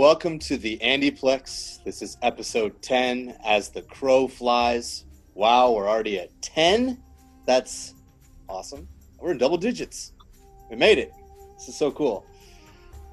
[0.00, 1.84] Welcome to the Andyplex.
[1.84, 5.04] This is episode 10 as the crow flies.
[5.34, 6.98] Wow, we're already at 10?
[7.44, 7.94] That's
[8.48, 8.88] awesome.
[9.18, 10.14] We're in double digits.
[10.70, 11.12] We made it.
[11.58, 12.24] This is so cool.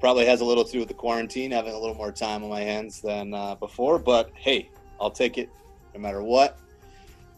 [0.00, 2.48] Probably has a little to do with the quarantine, having a little more time on
[2.48, 5.50] my hands than uh, before, but hey, I'll take it
[5.92, 6.58] no matter what.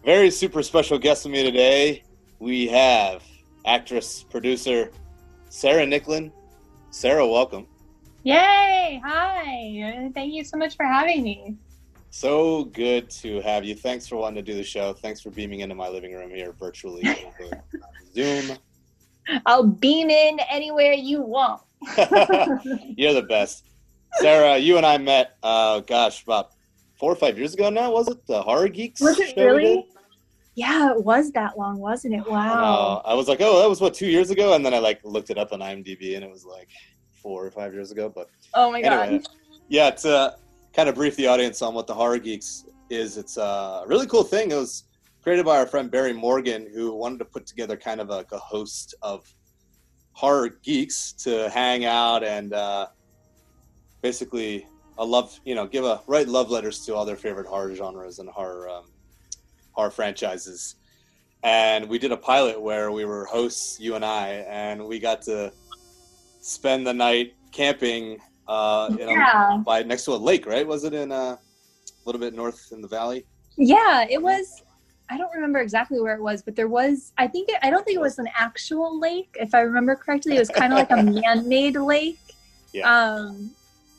[0.04, 2.04] Very super special guest with me today.
[2.38, 3.24] We have
[3.66, 4.92] actress, producer
[5.48, 6.30] Sarah Nicklin.
[6.92, 7.66] Sarah, welcome.
[8.22, 9.00] Yay!
[9.02, 10.10] Hi.
[10.14, 11.56] Thank you so much for having me.
[12.10, 13.74] So good to have you.
[13.74, 14.92] Thanks for wanting to do the show.
[14.92, 17.62] Thanks for beaming into my living room here virtually over
[18.14, 18.58] Zoom.
[19.46, 21.62] I'll beam in anywhere you want.
[22.96, 23.66] You're the best.
[24.14, 26.50] Sarah, you and I met, uh, gosh, about
[26.98, 28.26] four or five years ago now, was it?
[28.26, 29.00] The Horror Geeks?
[29.00, 29.68] Was it show we did?
[29.68, 29.86] really?
[30.56, 32.28] Yeah, it was that long, wasn't it?
[32.28, 33.02] Wow.
[33.04, 34.54] Uh, I was like, oh, that was what, two years ago?
[34.54, 36.68] And then I like looked it up on IMDb and it was like
[37.22, 38.08] four or five years ago.
[38.08, 39.08] But oh my god.
[39.08, 39.24] anyway,
[39.68, 40.36] yeah, to
[40.72, 44.24] kind of brief the audience on what the Horror Geeks is, it's a really cool
[44.24, 44.50] thing.
[44.50, 44.84] It was
[45.22, 48.38] created by our friend Barry Morgan, who wanted to put together kind of like a
[48.38, 49.32] host of
[50.12, 52.86] horror geeks to hang out and uh,
[54.02, 54.66] basically
[54.98, 58.18] a love, you know, give a write love letters to all their favorite horror genres
[58.18, 58.84] and horror um,
[59.72, 60.76] horror franchises.
[61.42, 65.22] And we did a pilot where we were hosts, you and I, and we got
[65.22, 65.52] to
[66.40, 68.18] spend the night camping
[68.48, 70.66] uh, in a, by next to a lake, right?
[70.66, 71.38] Was it in uh, a
[72.04, 73.24] little bit north in the valley?
[73.56, 74.62] Yeah, it was
[75.12, 77.84] I don't remember exactly where it was, but there was I think it, I don't
[77.84, 80.36] think it was an actual lake if I remember correctly.
[80.36, 82.18] It was kind of like a man-made lake.
[82.72, 82.92] Yeah.
[82.92, 83.50] Um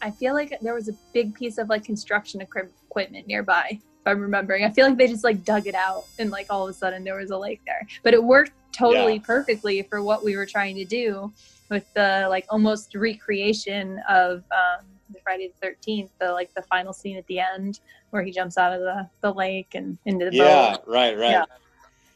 [0.01, 3.67] I feel like there was a big piece of like construction equipment nearby.
[3.71, 6.63] If I'm remembering, I feel like they just like dug it out and like all
[6.63, 7.85] of a sudden there was a lake there.
[8.03, 9.21] But it worked totally Yeah.
[9.23, 11.31] perfectly for what we were trying to do
[11.71, 16.93] with the like almost recreation of um, the Friday the Thirteenth, the like the final
[16.93, 17.79] scene at the end
[18.11, 20.37] where he jumps out of the, the lake and into the boat.
[20.37, 20.83] Yeah, boat.
[20.85, 21.31] right, right.
[21.31, 21.45] Yeah.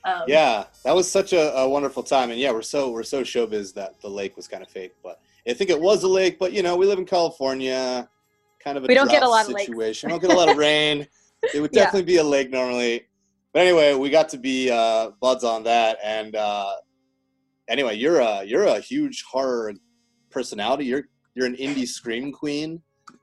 [0.04, 3.24] Um, Yeah, that was such a, a wonderful time, and yeah, we're so we're so
[3.24, 6.38] showbiz that the lake was kind of fake, but I think it was a lake.
[6.38, 8.08] But you know, we live in California,
[8.64, 10.08] kind of a We don't get a lot of situation.
[10.10, 11.08] We don't get a lot of rain.
[11.54, 11.84] It would Yeah.
[11.84, 13.08] definitely be a lake normally,
[13.54, 16.74] but anyway, we got to be uh, buds on that, and uh,
[17.68, 19.74] anyway, you're a you're a huge horror
[20.30, 20.86] personality.
[20.86, 21.03] You're
[21.34, 22.81] you're an indie scream queen.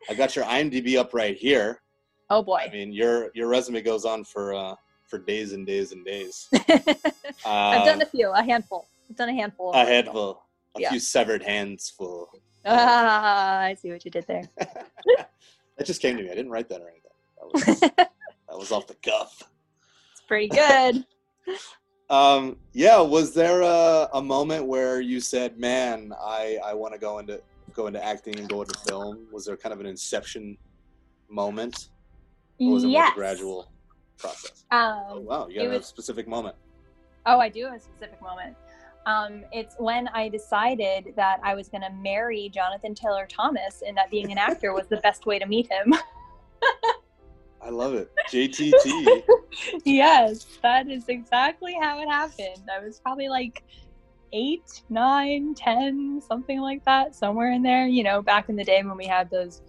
[0.09, 1.81] I got your IMDb up right here.
[2.31, 2.65] Oh boy.
[2.67, 4.75] I mean, your your resume goes on for uh,
[5.09, 6.49] for days and days and days.
[7.45, 8.87] I've done Um, a few, a handful.
[9.11, 9.73] I've done a handful.
[9.73, 10.43] a handful,
[10.77, 10.91] a Yeah.
[10.91, 12.31] few severed hands full.
[12.65, 14.45] Ah, I see what you did there.
[14.57, 16.31] that just came to me.
[16.31, 17.11] I didn't write that or anything.
[17.37, 19.43] That was, that was off the cuff.
[20.13, 21.05] It's pretty good.
[22.13, 27.01] Um, yeah, was there a, a moment where you said, "Man, I, I want to
[27.01, 27.41] go into
[27.73, 29.27] go into acting and go into film"?
[29.33, 30.59] Was there kind of an inception
[31.31, 31.89] moment,
[32.61, 33.13] or was it yes.
[33.13, 33.73] a gradual
[34.19, 34.67] process?
[34.71, 36.55] Um, Oh wow, you got a specific moment.
[37.25, 38.57] Oh, I do have a specific moment.
[39.07, 43.97] Um, it's when I decided that I was going to marry Jonathan Taylor Thomas and
[43.97, 45.95] that being an actor was the best way to meet him.
[47.65, 48.11] I love it.
[48.31, 49.23] JTT.
[49.85, 52.69] yes, that is exactly how it happened.
[52.75, 53.63] I was probably like
[54.33, 57.87] eight, nine, ten, something like that, somewhere in there.
[57.87, 59.63] You know, back in the day when we had those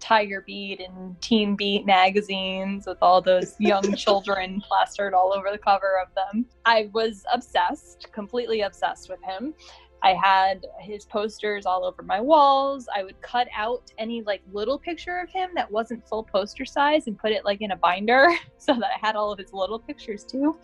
[0.00, 5.58] Tiger Beat and Teen Beat magazines with all those young children plastered all over the
[5.58, 6.46] cover of them.
[6.64, 9.54] I was obsessed, completely obsessed with him.
[10.02, 12.88] I had his posters all over my walls.
[12.94, 17.06] I would cut out any like little picture of him that wasn't full poster size
[17.06, 18.28] and put it like in a binder
[18.58, 20.56] so that I had all of his little pictures too.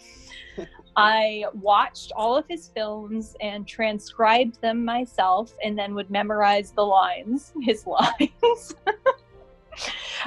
[0.96, 6.84] I watched all of his films and transcribed them myself and then would memorize the
[6.84, 8.74] lines, his lines.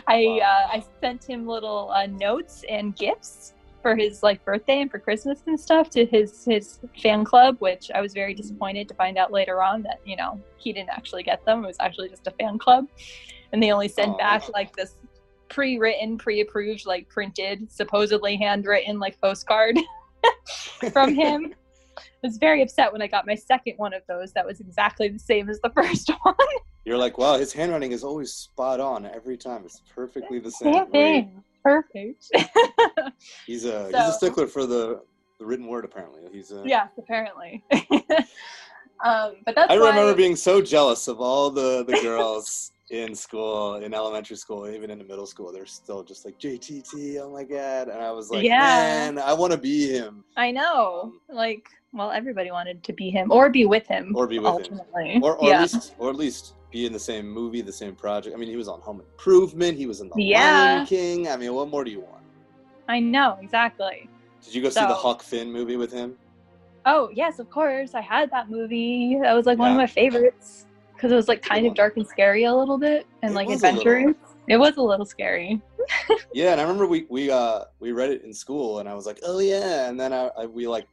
[0.07, 0.38] I Wow.
[0.38, 4.99] uh, I sent him little uh, notes and gifts for his like birthday and for
[4.99, 8.41] Christmas and stuff to his his fan club, which I was very mm-hmm.
[8.41, 11.63] disappointed to find out later on that you know he didn't actually get them.
[11.63, 12.87] It was actually just a fan club,
[13.51, 14.17] and they only sent Aw.
[14.17, 14.95] back like this
[15.49, 19.77] pre-written, pre-approved, like printed, supposedly handwritten like postcard
[20.93, 21.53] from him.
[21.97, 24.31] I was very upset when I got my second one of those.
[24.33, 26.35] That was exactly the same as the first one.
[26.85, 29.63] You're like, wow, his handwriting is always spot on every time.
[29.65, 30.73] It's perfectly the same.
[30.73, 31.43] Same thing.
[31.63, 32.25] Perfect.
[33.45, 35.01] He's a he's a stickler for the,
[35.39, 35.85] the written word.
[35.85, 36.63] Apparently, he's a.
[36.65, 37.63] yes, apparently.
[39.03, 43.13] um, but that's I remember why, being so jealous of all the the girls in
[43.13, 45.51] school, in elementary school, even in the middle school.
[45.51, 47.19] They're still just like JTT.
[47.21, 47.89] Oh my god!
[47.89, 48.59] And I was like, Yeah.
[48.59, 53.09] man, I want to be him I know, Um, like, well, everybody wanted to be
[53.09, 54.79] him or be with him, or be with him,
[55.23, 55.55] or, or yeah.
[55.55, 58.36] at least or at least be in the same movie, the same project.
[58.36, 59.77] I mean, he was on Home Improvement.
[59.77, 60.75] He was in The Yeah.
[60.75, 61.27] Lion King.
[61.27, 62.24] I mean, what more do you want?
[62.88, 64.10] I know exactly.
[64.44, 66.18] Did you go see the So- Huck Finn movie with him?
[66.86, 67.94] Oh yes, of course.
[67.94, 69.18] I had that movie.
[69.21, 72.07] That was like one of my favorites because it was like kind of dark and
[72.07, 73.80] scary a little bit, and It like was a little.
[73.81, 74.15] adventurous.
[74.48, 75.62] It was a little scary.
[76.33, 79.06] Yeah, and I remember we we uh we read it in school, and I was
[79.06, 80.88] like, oh yeah, and then I, I we like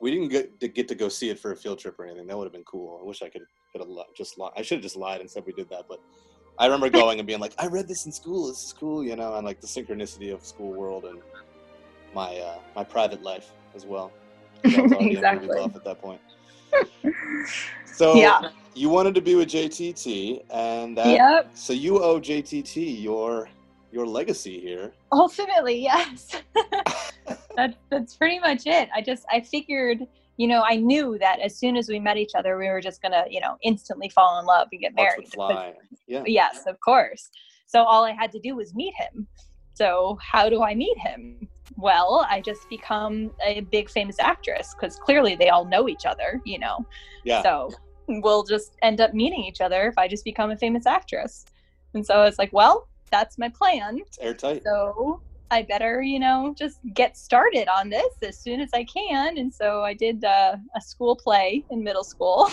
[0.00, 2.26] we didn't get to get to go see it for a field trip or anything.
[2.26, 2.98] That would have been cool.
[3.00, 4.52] I wish I could could have just lied.
[4.56, 6.00] I should have just lied and said we did that, but
[6.58, 8.48] I remember going and being like, I read this in school.
[8.48, 11.20] This is cool, you know, and like the synchronicity of school world and
[12.14, 14.12] my uh my private life as well.
[14.62, 15.56] 'Cause I was already a movie Exactly.
[15.56, 16.20] buff at that point.
[17.86, 18.50] So Yeah.
[18.74, 21.50] you wanted to be with JTT, and that Yep.
[21.56, 23.48] so you owe JTT your
[23.92, 24.92] your legacy here.
[25.12, 26.36] Ultimately, yes.
[27.56, 28.88] that's that's pretty much it.
[28.94, 30.00] I just I figured,
[30.40, 33.02] you know, I knew that as soon as we met each other, we were just
[33.02, 35.30] gonna, you know, instantly fall in love and get married.
[35.30, 35.74] fly.
[36.06, 36.22] Yeah.
[36.26, 37.30] Yes, of course.
[37.66, 39.28] So all I had to do was meet him.
[39.74, 41.46] So how do I meet him?
[41.76, 46.40] Well, I just become a big famous actress because clearly they all know each other,
[46.46, 46.86] you know.
[47.22, 47.42] Yeah.
[47.42, 47.70] So
[48.08, 51.44] we'll just end up meeting each other if I just become a famous actress.
[51.92, 53.98] And so it's like, well, that's my plan.
[53.98, 54.62] It's airtight.
[54.64, 55.20] So
[55.50, 59.38] I better, you know, just get started on this as soon as I can.
[59.38, 62.48] And so I did uh, a school play in middle school.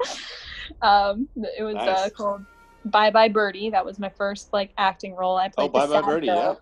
[0.82, 2.40] um, it was uh, called
[2.86, 3.70] Bye Bye Birdie.
[3.70, 5.36] That was my first like acting role.
[5.36, 5.68] I played.
[5.68, 6.28] Oh, bye bye birdie.
[6.28, 6.54] Yeah.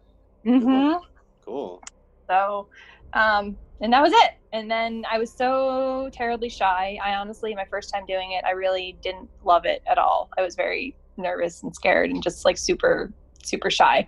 [0.44, 0.92] hmm
[1.44, 1.82] Cool.
[2.28, 2.68] So,
[3.12, 4.30] um, and that was it.
[4.52, 6.98] And then I was so terribly shy.
[7.02, 10.30] I honestly, my first time doing it, I really didn't love it at all.
[10.38, 13.12] I was very nervous and scared and just like super,
[13.44, 14.06] super shy.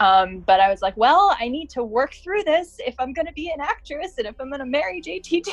[0.00, 3.26] Um, but I was like, well, I need to work through this if I'm going
[3.26, 5.52] to be an actress and if I'm going to marry JTT.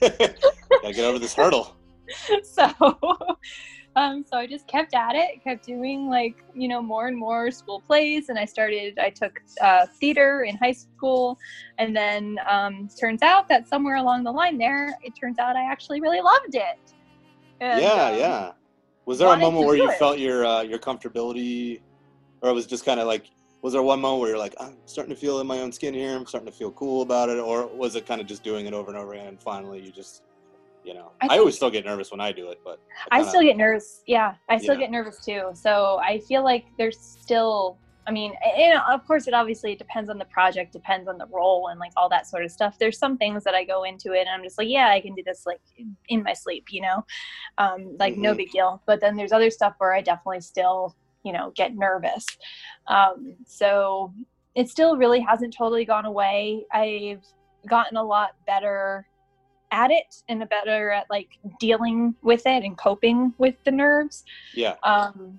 [0.00, 1.76] Gotta get over this hurdle.
[2.42, 2.70] so
[3.96, 7.50] um so i just kept at it kept doing like you know more and more
[7.50, 11.38] school plays and i started i took uh, theater in high school
[11.78, 15.64] and then um turns out that somewhere along the line there it turns out i
[15.70, 16.78] actually really loved it
[17.60, 18.52] And, yeah, um, yeah.
[19.06, 19.98] Was there a moment where you it.
[19.98, 21.80] felt your uh, your comfortability,
[22.42, 23.30] or it was just kind of like?
[23.60, 25.92] Was there one moment where you're like, I'm starting to feel in my own skin
[25.92, 26.14] here.
[26.14, 28.72] I'm starting to feel cool about it, or was it kind of just doing it
[28.72, 30.22] over and over again, and finally you just,
[30.84, 32.78] you know, I I, always still get nervous when I do it, but
[33.10, 34.04] I kinda- still get nervous.
[34.06, 34.82] Yeah, I still Yeah.
[34.82, 35.50] get nervous too.
[35.54, 37.78] So I feel like there's still.
[38.06, 41.66] I mean, and of course, it obviously depends on the project, depends on the role,
[41.68, 42.78] and like all that sort of stuff.
[42.78, 45.14] There's some things that I go into it, and I'm just like, yeah, I can
[45.14, 45.60] do this like
[46.08, 47.04] in my sleep, you know,
[47.58, 48.36] um, like no Mhm.
[48.38, 48.82] big deal.
[48.86, 50.96] But then there's other stuff where I definitely still,
[51.28, 52.24] you know, get nervous.
[52.86, 54.14] Um, so
[54.54, 56.64] it still really hasn't totally gone away.
[56.72, 57.22] I've
[57.68, 59.06] gotten a lot better
[59.70, 61.28] at it and a better at like
[61.60, 64.24] dealing with it and coping with the nerves.
[64.54, 65.38] yeah, Um,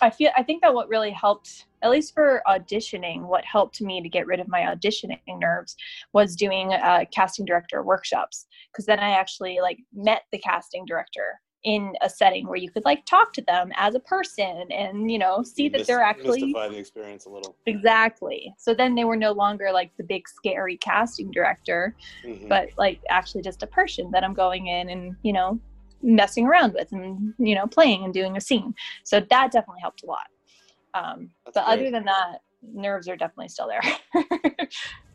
[0.00, 4.00] I feel I think that what really helped, at least for auditioning, what helped me
[4.00, 5.76] to get rid of my auditioning nerves
[6.14, 11.38] was doing uh, casting director workshops because then I actually like met the casting director
[11.64, 15.18] in a setting where you could like talk to them as a person and you
[15.18, 17.54] know see that Mys- they're actually mystify the experience a little.
[17.66, 22.48] exactly so then they were no longer like the big scary casting director Mhm.
[22.48, 25.60] but like actually just a person that I'm going in and you know
[26.02, 28.74] messing around with and you know playing and doing a scene.
[29.04, 30.26] So that definitely helped a lot.
[30.94, 33.82] Um, That's but other than that, nerves are definitely still there.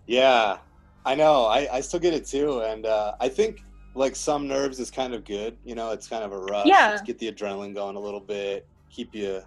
[0.08, 0.58] Yeah,
[1.06, 1.46] I know.
[1.46, 3.64] I, I still get it too, and uh, I think
[3.96, 5.58] like some nerves is kind of good.
[5.64, 6.68] You know, it's kind of a rush.
[6.68, 6.94] Yeah.
[6.94, 9.42] It's get the adrenaline going a little bit, keep you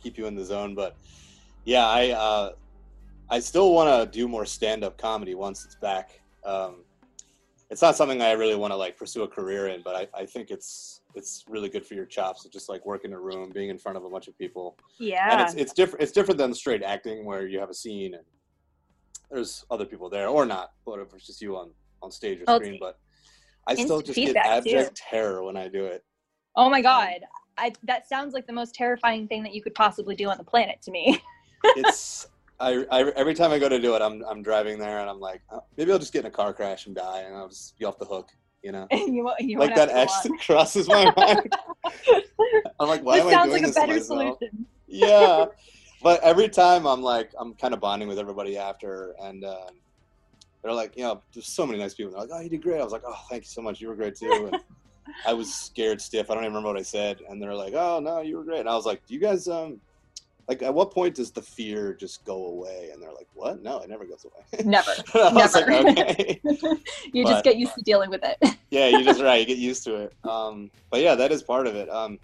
[0.00, 0.74] keep you in the zone.
[0.74, 0.96] But
[1.64, 2.52] yeah, I uh,
[3.30, 6.20] I still want to do more stand up comedy once it's back.
[6.44, 6.84] Um,
[7.70, 10.26] it's not something I really want to like pursue a career in, but I, I
[10.26, 12.44] think it's it's really good for your chops.
[12.44, 14.76] It's just like working in a room, being in front of a bunch of people
[14.98, 15.32] Yeah.
[15.32, 16.02] and it's it's different.
[16.02, 18.24] It's different than straight acting where you have a scene and
[19.30, 21.70] there's other people there or not, but if it's just you on
[22.02, 22.76] on stage or Oh, screen.
[22.78, 22.98] But
[23.66, 24.70] I still just get feedback, too.
[24.70, 26.04] abject terror when I do it.
[26.56, 27.20] oh my god,
[27.58, 30.44] I that sounds like the most terrifying thing that you could possibly do on the
[30.44, 31.20] planet to me.
[31.76, 32.26] It's
[32.58, 35.20] I, I every time I go to do it, I'm I'm driving there and I'm
[35.20, 37.78] like, oh, maybe I'll just get in a car crash and die and I'll just
[37.78, 38.30] be off the hook.
[38.64, 40.38] You know, you, you like that to go actually on.
[40.38, 41.54] crosses my mind.
[42.80, 44.66] I'm like, why this am I sounds doing like a this to better solution.
[44.88, 45.44] yeah
[46.02, 49.68] but every time i'm like i'm kind of bonding with everybody after and um,
[50.62, 52.80] they're like you know there's so many nice people they're like oh you did great
[52.80, 54.62] i was like oh thank you so much you were great too and
[55.26, 58.00] i was scared stiff i don't even remember what i said and they're like oh
[58.00, 59.80] no you were great and i was like do you guys um
[60.48, 63.78] like at what point does the fear just go away and they're like what no
[63.80, 64.90] it never goes away Never.
[65.14, 65.88] Was like, Never.
[66.00, 66.40] okay
[67.12, 68.56] you But- just get used to dealing with it.
[68.70, 69.38] yeah, you're just right.
[69.40, 70.14] You get used to it.
[70.24, 71.88] Um, but yeah, that is part of it.
[71.88, 72.18] Um,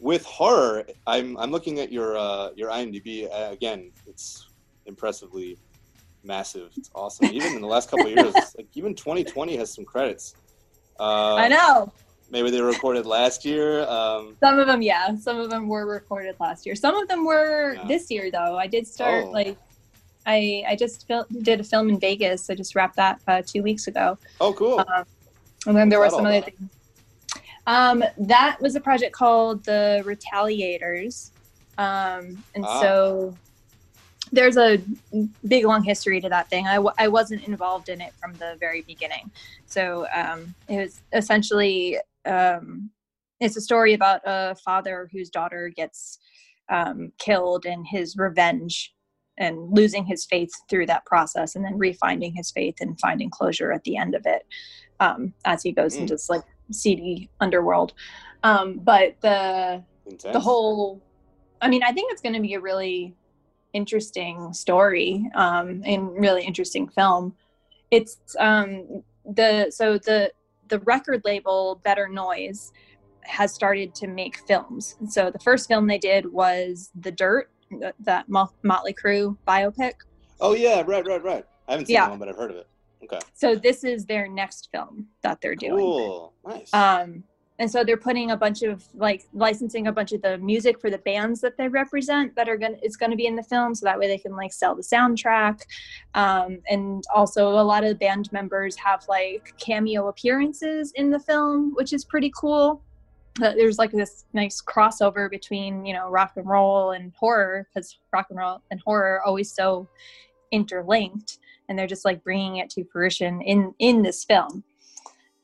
[0.00, 3.90] with horror, I'm I'm looking at your uh, your IMDb uh, again.
[4.06, 4.48] It's
[4.86, 5.56] impressively
[6.24, 6.70] massive.
[6.76, 7.26] It's awesome.
[7.26, 10.34] Even in the last couple of years, like even 2020 has some credits.
[10.98, 11.92] Uh, I know.
[12.30, 13.82] Maybe they were recorded last year.
[13.88, 15.14] Um, Some of them, yeah.
[15.16, 16.74] Some of them were recorded last year.
[16.74, 17.84] Some of them were Yeah.
[17.86, 18.56] this year, though.
[18.56, 19.30] I did start Oh.
[19.30, 19.56] like,
[20.24, 22.48] I I just fil- did a film in Vegas.
[22.48, 24.78] I just wrapped that uh, two weeks ago, oh, cool.
[24.78, 25.04] um,
[25.66, 26.52] and then there were What's some other about?
[26.52, 26.70] things.
[27.66, 31.30] Um, that was a project called The Retaliators,
[31.78, 32.80] um, and Ah.
[32.80, 33.36] so
[34.32, 34.80] there's a
[35.46, 36.66] big long history to that thing.
[36.66, 39.30] I, w- I wasn't involved in it from the very beginning,
[39.66, 42.90] so um, it was essentially um,
[43.40, 46.18] it's a story about a father whose daughter gets
[46.68, 48.94] um, killed and his revenge
[49.38, 53.72] and losing his faith through that process and then refinding his faith and finding closure
[53.72, 54.46] at the end of it
[55.00, 56.00] um, as he goes Mm.
[56.02, 57.92] into this like seedy underworld
[58.44, 60.32] um, but the Intense.
[60.32, 61.00] the whole
[61.60, 63.14] i mean i think it's going to be a really
[63.72, 67.34] interesting story um and really interesting film
[67.90, 69.02] it's um
[69.34, 70.30] the so the
[70.68, 72.72] the record label better noise
[73.22, 77.50] has started to make films And so the first film they did was the dirt
[78.00, 79.92] that Mo- motley crue biopic
[80.40, 81.46] Oh yeah, right, right, right.
[81.68, 82.06] I haven't seen Yeah.
[82.06, 82.66] that one, but I've heard of it.
[83.04, 83.20] Okay.
[83.32, 86.32] so this is their next film that they're doing Cool.
[86.46, 86.72] Nice.
[86.74, 87.24] um
[87.58, 90.90] and so they're putting a bunch of like licensing a bunch of the music for
[90.90, 93.84] the bands that they represent that are gonna it's gonna be in the film so
[93.84, 95.60] that way they can like sell the soundtrack.
[96.14, 101.20] Um and also a lot of the band members have like cameo appearances in the
[101.20, 102.82] film which is pretty cool.
[103.40, 107.98] Uh, there's like this nice crossover between you know rock and roll and horror because
[108.12, 109.88] rock and roll and horror are always so
[110.52, 114.64] interlinked and they're just like bringing it to fruition in in this film.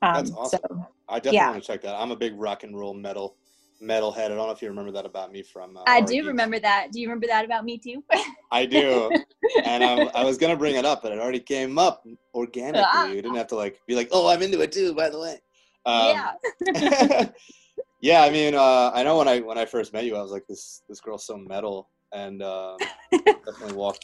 [0.01, 0.59] Um, That's awesome.
[0.69, 1.51] so I definitely yeah.
[1.51, 1.95] want to check that.
[1.95, 3.35] I'm a big rock and roll metal
[3.81, 4.31] metal head.
[4.31, 5.77] I don't know if you remember that about me from.
[5.77, 6.27] Uh, I do Geeks.
[6.27, 6.91] remember that.
[6.91, 8.03] Do you remember that about me too?
[8.51, 9.11] I do,
[9.63, 12.83] and I'm, I was gonna bring it up, but it already came up organically.
[12.85, 13.07] Ah.
[13.07, 15.39] You didn't have to like be like, "Oh, I'm into it too." By the way.
[15.85, 16.33] Um,
[16.75, 17.29] yeah.
[18.01, 20.31] yeah, I mean, uh, I know when I when I first met you, I was
[20.31, 22.77] like, "This this girl's so metal," and um,
[23.11, 23.97] definitely walk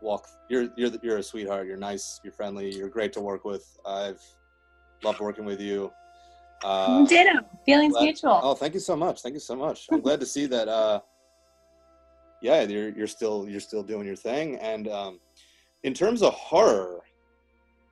[0.00, 0.26] walk.
[0.48, 1.66] You're you're you're a sweetheart.
[1.66, 2.20] You're nice.
[2.24, 2.74] You're friendly.
[2.74, 3.64] You're great to work with.
[3.86, 4.20] I've
[5.02, 5.92] loved working with you.
[6.64, 7.40] Uh, Ditto.
[7.66, 8.40] Feelings glad- mutual.
[8.42, 9.22] Oh, thank you so much.
[9.22, 9.86] Thank you so much.
[9.90, 10.68] I'm glad to see that.
[10.68, 11.00] Uh,
[12.40, 14.56] yeah, you're you're still you're still doing your thing.
[14.56, 15.20] And um,
[15.84, 17.00] in terms of horror,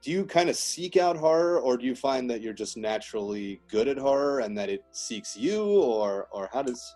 [0.02, 3.60] do you kind of seek out horror, or do you find that you're just naturally
[3.68, 6.94] good at horror and that it seeks you, or or how does?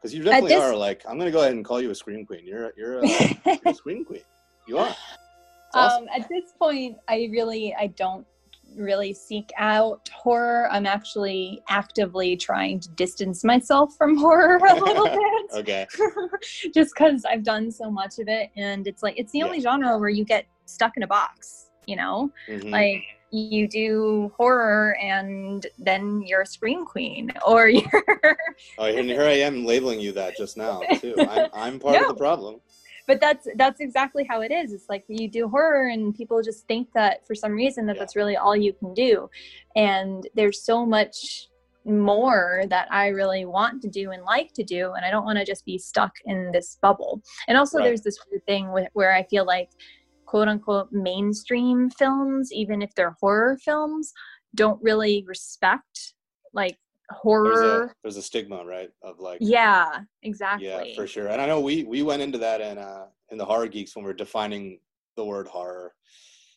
[0.00, 0.76] Because you definitely this- are.
[0.76, 2.46] Like, I'm gonna go ahead and call you a scream queen.
[2.46, 3.08] You're you're a,
[3.46, 4.22] you're a scream queen.
[4.66, 4.94] You are.
[5.74, 6.04] Awesome.
[6.04, 8.26] um, at this point, I really I don't
[8.76, 10.68] really seek out horror.
[10.70, 15.04] I'm actually actively trying to distance myself from horror a little
[15.50, 15.54] bit.
[15.54, 15.86] okay.
[16.74, 19.44] just because I've done so much of it, and it's like it's the Yeah.
[19.46, 21.70] only genre where you get stuck in a box.
[21.86, 22.70] You know, Mhm.
[22.72, 28.38] like you do horror and then you're a scream queen or you're
[28.78, 31.14] oh, and here I am labeling you that just now too.
[31.18, 32.60] I'm I'm part of the problem.
[33.06, 36.66] But that's that's exactly how it is it's like you do horror and people just
[36.66, 38.00] think that for some reason that Yeah.
[38.00, 39.28] that's really all you can do
[39.74, 41.48] and there's so much
[41.84, 45.38] more that i really want to do and like to do and i don't want
[45.38, 47.84] to just be stuck in this bubble and also Right.
[47.84, 49.70] there's this weird thing with, where i feel like
[50.24, 54.12] quote unquote mainstream films even if they're horror films
[54.56, 56.14] don't really respect
[56.52, 56.76] like
[57.10, 58.90] There's horror a there's a stigma, right?
[59.02, 61.28] Of like yeah exactly Yeah, for sure.
[61.28, 64.04] And I know we we went into that in uh in the horror geeks when
[64.04, 64.80] we are defining
[65.16, 65.94] the word horror.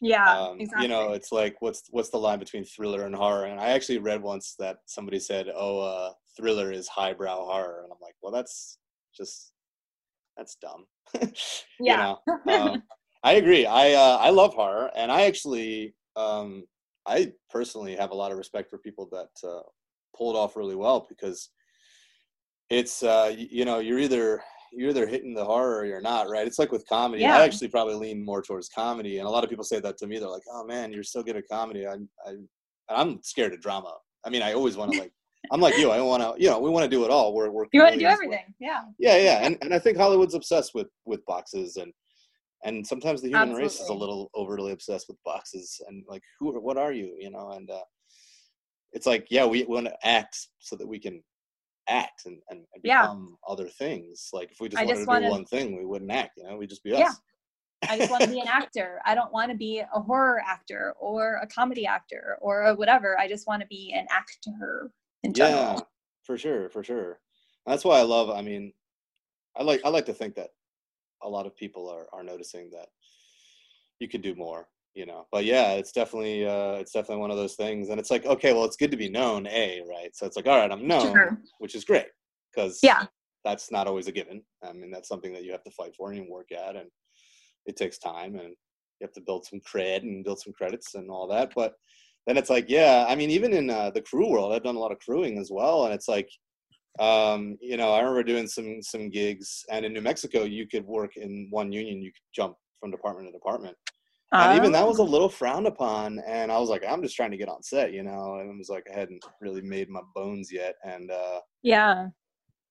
[0.02, 3.46] yeah Um, exactly You know, it's like what's what's the line between thriller and horror?
[3.46, 7.92] And I actually read once that somebody said, "Oh, uh, thriller is highbrow horror," and
[7.92, 8.80] I'm like, "Well, that's
[9.16, 9.54] just
[10.38, 10.86] that's dumb."
[11.80, 12.16] Yeah.
[12.28, 12.54] Know?
[12.54, 12.84] um,
[13.24, 13.66] I agree.
[13.66, 16.66] I uh, I love horror, and I actually um,
[17.06, 19.62] I personally have a lot of respect for people that uh,
[20.16, 21.50] pull it off really well because
[22.70, 26.46] it's uh, you know you're either you're either hitting the horror or you're not, right?
[26.46, 27.24] It's like with comedy.
[27.24, 27.38] Yeah.
[27.38, 30.08] I actually probably lean more towards comedy, and a lot of people say that to
[30.08, 30.20] me.
[30.20, 32.36] They're like, "Oh man, you're so good at comedy." I, I
[32.90, 33.94] I'm scared of drama.
[34.26, 35.12] I mean, I always want to like.
[35.52, 35.90] I'm like you.
[35.90, 37.34] I want to, you know, we want to do it all.
[37.34, 40.34] We're, we're you want to do everything yeah yeah yeah and, and i think hollywood's
[40.34, 41.92] obsessed with with boxes and
[42.64, 46.60] and sometimes the human race is a little overly obsessed with boxes and like who
[46.60, 47.82] what are you you know and uh
[48.94, 51.22] it's like yeah we want to act so that we can
[51.88, 53.02] act and, and, and Yeah.
[53.02, 55.78] become other things like if we just I wanted just to wanna- do one thing
[55.78, 57.12] we wouldn't act you know we'd just be us Yeah.
[57.90, 59.00] I just want to be an actor.
[59.06, 63.18] I don't want to be a horror actor or a comedy actor or a whatever.
[63.18, 64.92] I just want to be an actor
[65.24, 65.80] in yeah
[66.24, 67.22] for sure for sure
[67.66, 68.30] That's why I love.
[68.32, 68.74] I mean,
[69.56, 70.50] I like I like to think that
[71.24, 72.90] a lot of people are are noticing that
[74.00, 74.68] you could do more.
[74.96, 78.10] You know, but yeah, it's definitely uh, it's definitely one of those things, and it's
[78.12, 80.10] like okay, well, it's good to be known, a right.
[80.16, 81.42] So it's like all right, I'm known, Sure.
[81.60, 82.08] which is great
[82.54, 83.06] because Yeah.
[83.46, 84.42] that's not always a given.
[84.64, 86.90] I mean, that's something that you have to fight for and work at, and
[87.66, 91.10] it takes time, and you have to build some cred and build some credits and
[91.12, 91.54] all that.
[91.56, 91.76] But
[92.26, 94.80] then it's like, yeah, I mean, even in uh, the crew world, I've done a
[94.80, 96.30] lot of crewing as well, and it's like,
[97.00, 100.86] um, you know, I remember doing some some gigs, and in New Mexico, you could
[100.86, 103.78] work in one union, you could jump from department to department,
[104.38, 106.20] and even that was a Oh, little frowned upon.
[106.28, 108.58] And I was like, I'm just trying to get on set, you know, and it
[108.58, 111.12] was like I hadn't really made my bones yet, and.
[111.12, 112.10] uh yeah.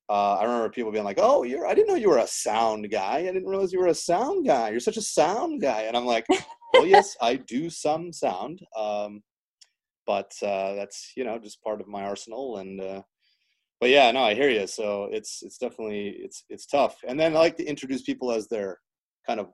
[0.09, 2.91] uh, I remember people being like, "Oh, you're I didn't know you were a sound
[2.91, 3.19] guy.
[3.19, 4.71] I didn't realize you were a sound guy.
[4.71, 6.27] You're such a sound guy." And I'm like,
[6.75, 9.23] "Well, yes, I do some sound, um,
[10.07, 13.03] but uh, that's you know just part of my arsenal." And uh,
[13.81, 14.67] but yeah, no, I hear you.
[14.67, 16.99] So it's it's definitely it's it's tough.
[17.07, 18.79] And then I like to introduce people as their
[19.27, 19.49] kind of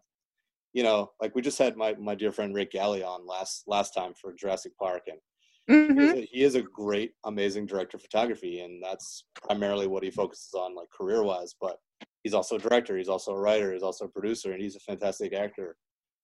[0.75, 3.95] you know like we just had my my dear friend Rick Galley on last last
[3.95, 5.19] time for Jurassic Park, and
[5.67, 9.87] he hmm is, a, he is a great, amazing director of photography, and that's primarily
[9.87, 11.55] what he focuses on, like career-wise.
[11.59, 11.79] But
[12.23, 14.81] he's also a director, he's also a writer, he's also a producer, and he's a
[14.81, 15.77] fantastic actor.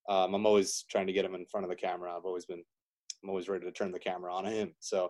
[0.09, 2.15] Um, I'm always trying to get him in front of the camera.
[2.15, 2.63] I've always been,
[3.23, 4.73] I'm always ready to turn the camera on him.
[4.79, 5.09] So,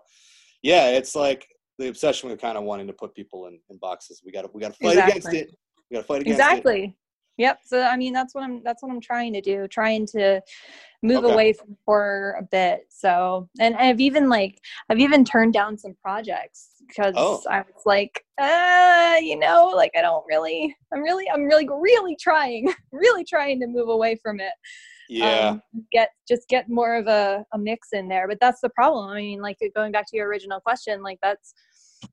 [0.62, 4.22] yeah, it's like the obsession with kind of wanting to put people in, in boxes.
[4.26, 5.52] We got to, we got to fight against it.
[5.90, 6.44] We got to fight against it.
[6.44, 6.96] Exactly.
[7.38, 7.60] Yep.
[7.66, 8.62] So I mean, that's what I'm.
[8.64, 9.68] That's what I'm trying to do.
[9.68, 10.42] Trying to
[11.04, 11.34] move Okay.
[11.34, 12.82] away from horror a bit.
[12.90, 14.60] So, and I've even like
[14.90, 17.42] I've even turned down some projects because Oh.
[17.50, 20.76] I was like, uh, you know, like I don't really.
[20.94, 21.30] I'm really.
[21.30, 22.74] I'm really, really trying.
[22.92, 24.52] Really trying to move away from it.
[25.10, 28.70] Yeah, um, get just get more of a, a mix in there but that's the
[28.70, 31.54] problem i mean like going back to your original question like that's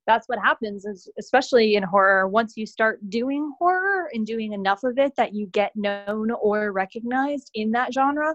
[0.07, 4.83] that's what happens is especially in horror once you start doing horror and doing enough
[4.85, 8.35] of it that you get known or recognized in that genre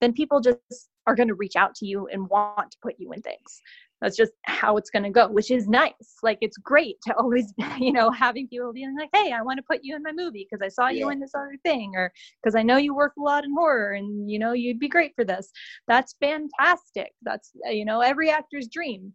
[0.00, 0.58] then people just
[1.06, 3.60] are going to reach out to you and want to put you in things
[4.00, 7.52] that's just how it's going to go which is nice like it's great to always
[7.78, 10.46] you know having people being like hey i want to put you in my movie
[10.48, 12.12] because i saw you in this other thing or
[12.42, 15.12] because I know you work a lot in horror and you know you'd be great
[15.14, 15.50] for this.
[15.88, 17.12] That's fantastic.
[17.22, 19.12] That's uh, you know every actor's dream.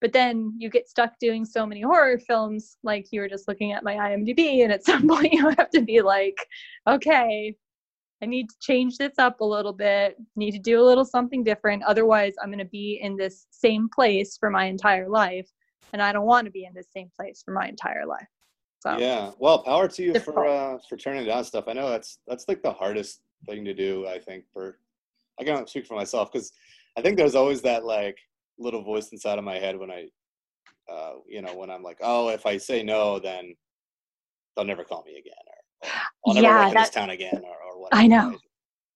[0.00, 3.72] But then you get stuck doing so many horror films, like you were just looking
[3.72, 6.38] at my IMDb, and at some point you have to be like,
[6.88, 7.54] okay,
[8.22, 10.16] I need to change this up a little bit.
[10.36, 11.84] Need to do a little something different.
[11.84, 15.48] Otherwise, I'm going to be in this same place for my entire life,
[15.92, 18.26] and I don't want to be in this same place for my entire life.
[18.80, 19.32] So yeah.
[19.38, 20.46] Well, power to you Difficult.
[20.46, 21.64] for uh, for turning down stuff.
[21.66, 24.06] I know that's that's like the hardest thing to do.
[24.06, 24.78] I think for
[25.40, 26.52] I can't speak for myself because
[26.96, 28.18] I think there's always that like
[28.58, 30.08] little voice inside of my head when I,
[30.90, 33.54] uh, you know, when I'm like, oh, if I say no, then
[34.56, 35.90] they'll never call me again, or, or
[36.26, 38.02] I'll never Yeah, work in this town again, or, or whatever.
[38.02, 38.38] I know.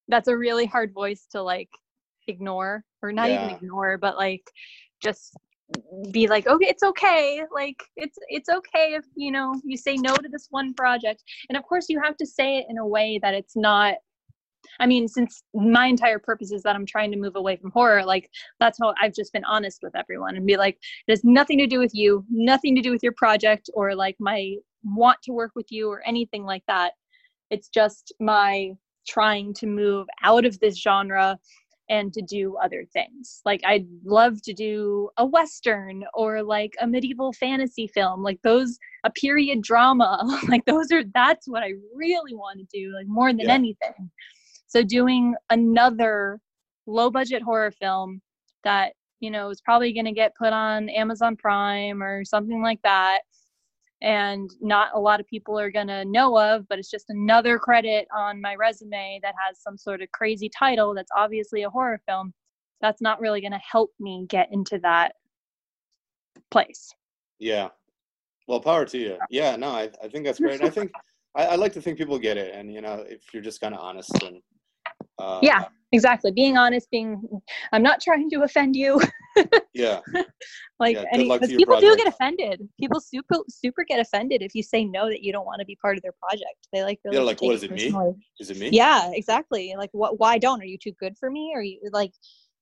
[0.09, 1.71] that's a really hard voice to like
[2.29, 4.43] ignore or not even ignore but like
[5.03, 5.37] just
[6.11, 10.15] be like okay it's okay like it's it's okay if you know you say no
[10.17, 13.19] to this one project and of course you have to say it in a way
[13.23, 13.95] that it's not
[14.81, 18.05] I mean, since my entire purpose is that I'm trying to move away from horror,
[18.05, 18.31] like
[18.61, 21.67] that's how I've just been honest with everyone and be like, it has nothing to
[21.67, 24.55] do with you, nothing to do with your project or like my
[24.85, 26.93] want to work with you or anything like that.
[27.51, 28.73] It's just my
[29.07, 31.39] trying to move out of this genre
[31.89, 33.43] and to do other things.
[33.45, 38.79] Like I'd love to do a western or like a medieval fantasy film, like those
[39.05, 40.23] a period drama.
[40.49, 43.55] like those are that's what I really want to do, like more than Yeah.
[43.55, 44.11] anything.
[44.73, 46.41] So doing another
[46.87, 48.23] low budget horror film
[48.65, 52.81] that, you know, is probably going to get put on Amazon Prime or something like
[52.83, 53.21] that
[54.01, 57.59] and not a lot of people are going to know of, but it's just another
[57.59, 62.01] credit on my resume that has some sort of crazy title that's obviously a horror
[62.09, 62.33] film.
[62.81, 65.17] That's not really going to help me get into that
[66.51, 66.95] place.
[67.39, 67.69] Yeah.
[68.49, 69.19] Well, power to you.
[69.29, 70.65] Yeah, no, I, I think that's great.
[70.65, 70.91] I think
[71.35, 73.75] I, I like to think people get it, and you know, if you're just kind
[73.75, 74.43] of honest and
[75.23, 75.65] uh, Yeah.
[75.95, 76.33] Exactly.
[76.33, 77.23] Being honest, being,
[77.73, 78.99] I'm not trying to offend you.
[79.75, 80.01] yeah,
[80.81, 82.67] like, Yeah, any, people do get offended.
[82.81, 85.77] People super, super get offended if you say no that you don't want to be
[85.83, 86.69] part of their project.
[86.73, 87.95] They like, really They're like, "What is it, me?"
[88.41, 88.71] is it me?
[88.71, 92.13] yeah exactly like what why don't are you too good for me or you like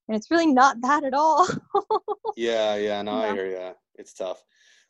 [0.08, 1.46] and it's really not that at all
[2.36, 3.34] Yeah, yeah, no, I Yeah.
[3.34, 3.74] hear you.
[3.96, 4.42] It's tough.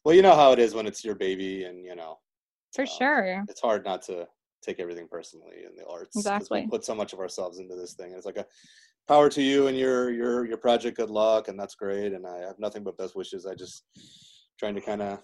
[0.04, 2.18] Well, you know how it is when it's your baby, and you know,
[2.74, 4.26] for um, sure it's hard not to
[4.62, 6.16] take everything personally in the arts.
[6.16, 6.62] Exactly.
[6.62, 8.12] We put so much of ourselves into this thing.
[8.12, 8.46] It's like a
[9.08, 10.96] power to you and your your your project.
[10.96, 12.12] Good luck, and that's great.
[12.12, 13.46] And I have nothing but best wishes.
[13.46, 13.84] I just
[14.58, 15.20] trying to kind of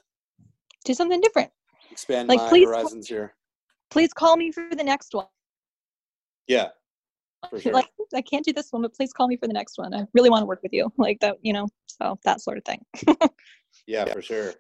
[0.85, 1.51] do something different
[1.91, 3.35] expand Like, my please- horizons here.
[3.91, 5.27] Please call me for the next one.
[6.49, 6.69] Yeah,
[7.61, 7.73] sure.
[7.73, 9.95] Like I can't do this one, but please call me for the next one.
[9.95, 10.93] I really want to work with you.
[10.97, 12.85] Like that, you know, so that sort of thing.
[13.87, 14.55] Yeah, for sure.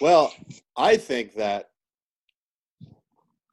[0.00, 0.32] Well,
[0.76, 1.70] I think that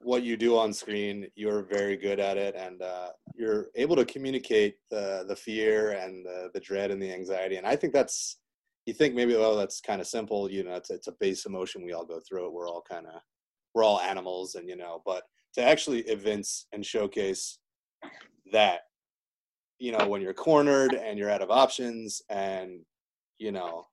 [0.08, 4.06] what you do on screen, you're very good at it, and uh, you're able to
[4.06, 7.58] communicate the the fear and the, the dread and the anxiety.
[7.58, 8.40] And I think that's
[8.86, 11.84] you think maybe oh that's kind of simple, you know, it's, it's a base emotion
[11.84, 12.54] we all go through it.
[12.54, 13.22] We're all kind of
[13.76, 15.24] we're all animals, and you know, but
[15.56, 17.60] to actually evince and showcase
[18.54, 18.82] that,
[19.78, 22.80] you know, when you're cornered and you're out of options, and
[23.40, 23.86] you know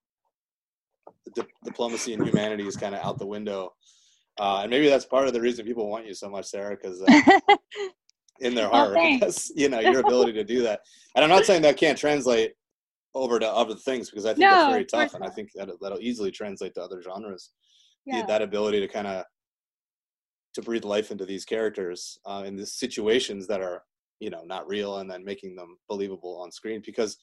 [1.34, 3.72] di- diplomacy and humanity is kind of out the window.
[4.38, 7.02] Uh, and maybe that's part of the reason people want you so much, Sarah, because
[7.02, 7.56] uh,
[8.40, 9.20] in their heart, thanks.
[9.20, 10.80] because you know your ability to do that.
[11.14, 12.52] And I'm not saying that can't translate
[13.14, 16.00] over to other things because I think that's very tough, and I think that that'll
[16.00, 17.50] easily translate to other genres.
[18.06, 18.26] The- yeah.
[18.26, 19.24] That ability to kind of
[20.54, 23.82] to breathe life into these characters uh, in these situations that are
[24.18, 26.82] you know not real, and then making them believable on screen.
[26.84, 27.16] Because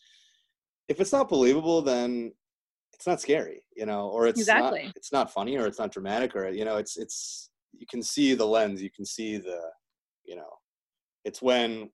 [0.88, 2.34] if it's not believable, then
[3.02, 4.84] it's not scary, you know, or it's Exactly.
[4.84, 8.04] not it's not funny or it's not dramatic or you know, it's it's you can
[8.04, 9.60] see the lens, you can see the
[10.24, 10.52] you know,
[11.26, 11.90] it's when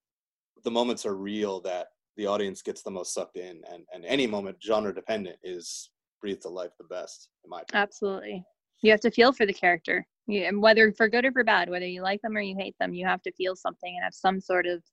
[0.66, 4.28] the moments are real that the audience gets the most sucked in and and any
[4.28, 7.84] moment genre dependent is breathed to life the best in my opinion.
[7.84, 8.44] Absolutely.
[8.82, 10.06] You have to feel for the character.
[10.28, 12.76] You, and whether for good or for bad, whether you like them or you hate
[12.82, 14.84] them, you have to feel something and have some sort of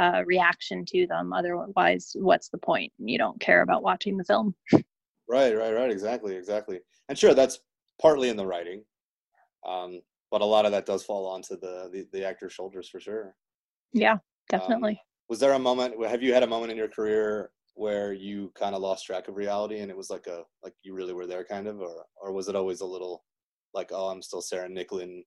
[0.00, 1.32] uh, reaction to them.
[1.32, 2.92] Otherwise, what's the point?
[2.98, 4.56] You don't care about watching the film.
[5.32, 5.90] Right, right, right.
[5.90, 6.80] Exactly, exactly.
[7.08, 7.60] And sure, that's
[8.00, 8.84] partly in the writing,
[9.66, 13.00] um, but a lot of that does fall onto the the, the actor's shoulders for
[13.00, 13.34] sure.
[13.94, 14.18] Yeah, Um,
[14.50, 15.00] definitely.
[15.30, 15.94] was there a moment?
[16.06, 19.36] Have you had a moment in your career where you kind of lost track of
[19.36, 22.32] reality, and it was like a like you really were there, kind of, or or
[22.32, 23.24] was it always a little
[23.72, 25.22] like, oh, I'm still Sarah Nicklin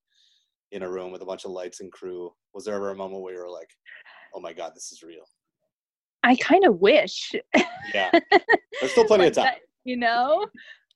[0.72, 2.32] in a room with a bunch of lights and crew?
[2.54, 3.70] Was there ever a moment where you were like,
[4.36, 5.26] oh my god, this is real?
[6.22, 7.34] I kind of wish.
[7.94, 8.12] Yeah,
[8.80, 9.46] there's still plenty like of time.
[9.46, 10.45] that, you know?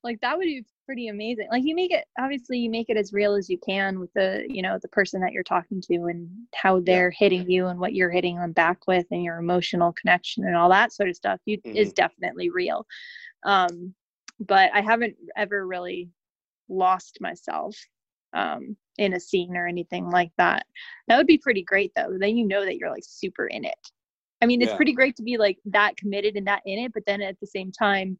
[0.04, 1.47] Like that would be pretty amazing.
[1.52, 4.45] Like you make it obviously you make it as real as you can with the
[4.49, 7.93] you know the person that you're talking to and how they're hitting you and what
[7.93, 11.39] you're hitting them back with and your emotional connection and all that sort of stuff
[11.45, 12.86] you, is definitely real.
[13.45, 13.93] Um
[14.39, 16.10] but i haven't ever really
[16.69, 17.75] lost myself
[18.34, 20.65] um in a scene or anything like that.
[21.08, 22.17] That would be pretty great though.
[22.19, 23.91] Then you know that you're like super in it.
[24.41, 24.78] I mean, it's Yeah.
[24.78, 27.47] pretty great to be like that committed and that in it, but then at the
[27.47, 28.17] same time,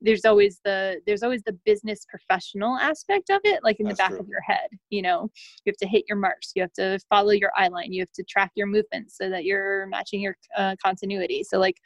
[0.00, 4.02] there's always the there's always the business professional aspect of it, like in That's the
[4.02, 4.20] back true.
[4.20, 4.68] of your head.
[4.90, 5.30] You know,
[5.64, 8.12] you have to hit your marks, you have to follow your eye line, you have
[8.12, 11.44] to track your movements so that you're matching your uh, continuity.
[11.44, 11.76] So like,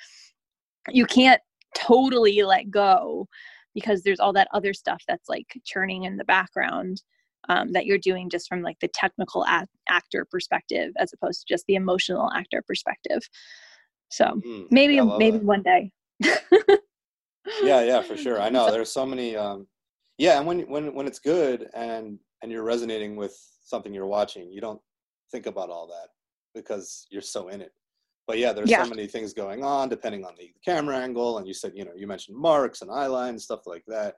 [0.90, 1.40] you can't
[1.76, 3.26] totally let go
[3.74, 7.02] because there's all that other stuff that's like churning in the background
[7.48, 11.52] um, that you're doing just from like the technical act- actor perspective as opposed to
[11.52, 13.20] just the emotional actor perspective
[14.10, 15.44] so Mm, maybe yeah, I love maybe that.
[15.44, 15.90] one day
[17.62, 18.40] yeah yeah for sure.
[18.40, 19.66] I know there's so many um
[20.18, 24.50] yeah and when when when it's good and and you're resonating with something you're watching
[24.52, 24.80] you don't
[25.32, 26.08] think about all that
[26.54, 27.72] because you're so in it.
[28.26, 28.82] But yeah there's Yeah.
[28.84, 31.92] so many things going on depending on the camera angle and you said you know
[31.96, 34.14] you mentioned marks and eye line stuff like that.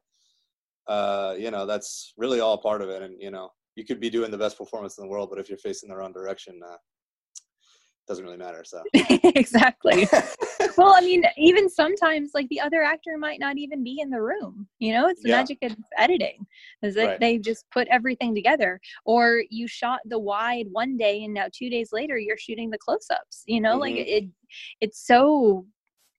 [0.86, 4.08] Uh you know that's really all part of it and you know you could be
[4.10, 6.74] doing the best performance in the world but if you're facing the wrong direction uh
[6.74, 8.82] it doesn't really matter so.
[9.34, 10.06] Exactly
[10.76, 14.20] well i mean even sometimes like the other actor might not even be in the
[14.20, 15.38] room you know it's the Yeah.
[15.38, 16.46] magic of editing
[16.82, 17.20] is that Right.
[17.20, 21.70] they just put everything together or you shot the wide one day and now two
[21.70, 24.04] days later you're shooting the close-ups you know like Mhm.
[24.06, 24.24] it
[24.80, 25.66] it's so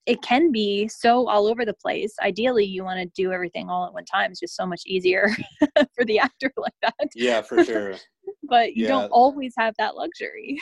[0.06, 3.86] it can be so all over the place ideally you want to do everything all
[3.86, 5.30] at one time it's just so much easier
[5.96, 7.94] for the actor like that yeah for sure
[8.44, 8.90] but you Yeah.
[8.90, 10.60] don't always have that luxury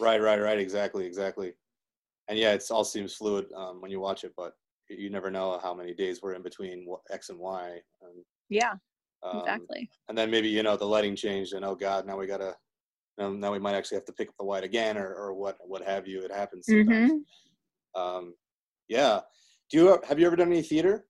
[0.00, 0.58] Right, right, right.
[0.58, 1.54] Exactly, exactly.
[2.28, 4.52] And yeah, it's all seems fluid um, when you watch it, but
[4.88, 7.78] you never know how many days we're in between X and Y.
[8.02, 8.72] And, yeah
[9.22, 12.26] um, exactly And then maybe you know the lighting changed, and oh God, now we
[12.26, 12.54] gotta.
[13.18, 15.56] Now, now we might actually have to pick up the white again, or or what
[15.66, 16.20] what have you.
[16.22, 17.12] It happens sometimes.
[17.96, 18.00] Mhm.
[18.00, 18.34] Um,
[18.88, 19.20] yeah.
[19.70, 21.06] Do you have you ever done any theater?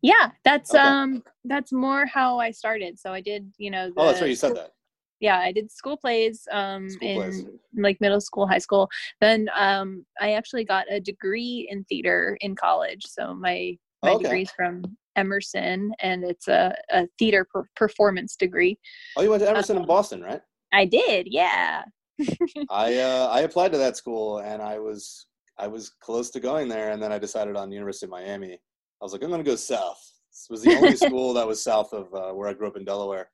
[0.00, 0.80] Yeah, that's Okay.
[0.80, 2.98] um that's more how I started.
[3.00, 4.30] So I did, you know, Oh, that's the right.
[4.30, 4.72] You said that.
[5.20, 7.46] Yeah, I did school plays um School in plays.
[7.76, 8.88] like middle school, high school.
[9.20, 13.04] Then um I actually got a degree in theater in college.
[13.06, 14.24] So my my okay.
[14.24, 14.82] degree's from
[15.16, 18.78] Emerson and it's a, a theater per- performance degree.
[19.16, 20.40] Oh, you went to Emerson in Um, Boston, right?
[20.72, 21.82] I did, yeah.
[22.70, 25.26] I uh, I applied to that school and I was
[25.58, 28.52] I was close to going there and then I decided on the University of Miami.
[28.54, 30.00] I was like, I'm gonna go south.
[30.30, 32.84] This was the only school that was south of uh, where I grew up in
[32.84, 33.28] Delaware,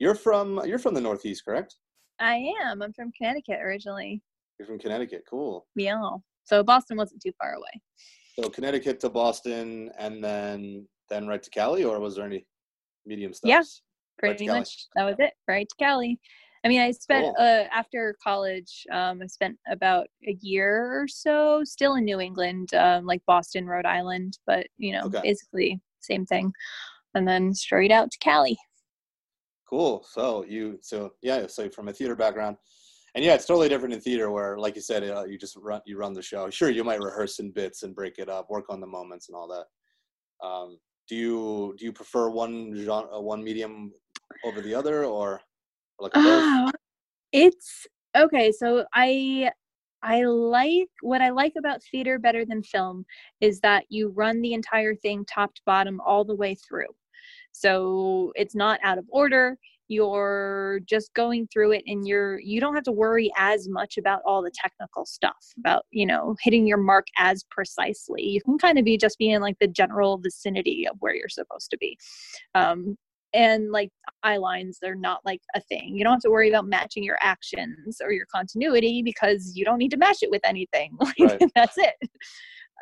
[0.00, 1.76] you're from you're from the Northeast, correct?
[2.18, 2.82] I am.
[2.82, 4.20] I'm from Connecticut originally.
[4.58, 5.22] You're from Connecticut.
[5.30, 5.66] Cool.
[5.76, 6.00] Yeah.
[6.44, 7.80] So Boston wasn't too far away.
[8.38, 12.44] So Connecticut to Boston, and then then right to Cali, or was there any
[13.06, 13.48] medium stops?
[13.48, 13.62] Yeah.
[14.18, 14.58] Pretty Cali.
[14.58, 15.32] much that was it.
[15.46, 16.18] Right to Cali.
[16.62, 17.34] I mean, I spent Cool.
[17.38, 18.84] uh, after college.
[18.92, 23.66] Um, I spent about a year or so still in New England, um, like Boston,
[23.66, 25.20] Rhode Island, but you know, Okay.
[25.22, 26.52] basically same thing.
[27.14, 28.58] And then straight out to Cali.
[29.70, 30.04] Cool.
[30.04, 32.56] So you so yeah, so from a theater background.
[33.14, 35.80] And yeah, it's totally different in theater where like you said, uh, you just run
[35.86, 36.50] you run the show.
[36.50, 39.36] Sure, you might rehearse in bits and break it up, work on the moments and
[39.36, 40.44] all that.
[40.44, 40.78] Um,
[41.08, 43.92] do you do you prefer one genre, one medium
[44.44, 45.40] over the other or, or
[46.00, 46.12] like?
[46.16, 46.68] Ah,
[47.32, 48.50] it's okay.
[48.50, 49.52] So I
[50.02, 53.04] I like what I like about theater better than film
[53.40, 56.88] is that you run the entire thing top to bottom all the way through.
[57.52, 59.56] So it's not out of order.
[59.88, 64.20] You're just going through it and you're you don't have to worry as much about
[64.24, 68.22] all the technical stuff about, you know, hitting your mark as precisely.
[68.22, 71.28] You can kind of be just be in like the general vicinity of where you're
[71.28, 71.98] supposed to be.
[72.54, 72.96] Um
[73.32, 73.90] and like
[74.22, 77.18] eye lines they're not like a thing you don't have to worry about matching your
[77.20, 81.50] actions or your continuity because you don't need to match it with anything like Right.
[81.54, 81.94] that's it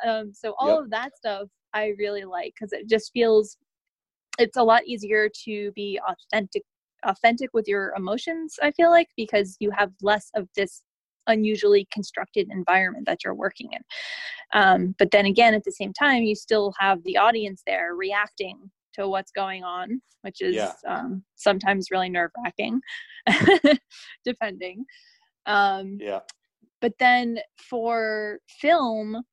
[0.05, 0.79] um, so all Yep.
[0.85, 3.57] of that stuff i really like because it just feels
[4.39, 6.63] it's a lot easier to be authentic
[7.05, 10.81] authentic with your emotions i feel like because you have less of this
[11.27, 13.81] unusually constructed environment that you're working in
[14.53, 18.57] um, but then again at the same time you still have the audience there reacting
[18.93, 20.73] to what's going on which is Yeah.
[20.87, 22.81] um, sometimes really nerve wracking
[24.25, 24.83] depending
[25.45, 26.21] um, Yeah.
[26.81, 29.23] but then for film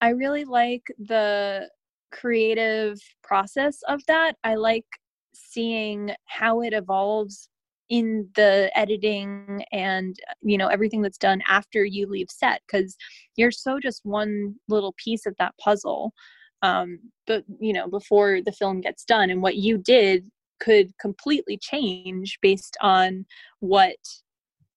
[0.00, 1.68] i really like the
[2.12, 4.36] creative process of that.
[4.44, 4.86] I like
[5.34, 7.48] seeing how it evolves
[7.88, 12.96] in the editing and you know everything that's done after you leave set because
[13.36, 16.14] you're so just one little piece of that puzzle
[16.62, 19.30] um but you know before the film gets done.
[19.30, 23.26] And what you did could completely change based on
[23.60, 23.96] what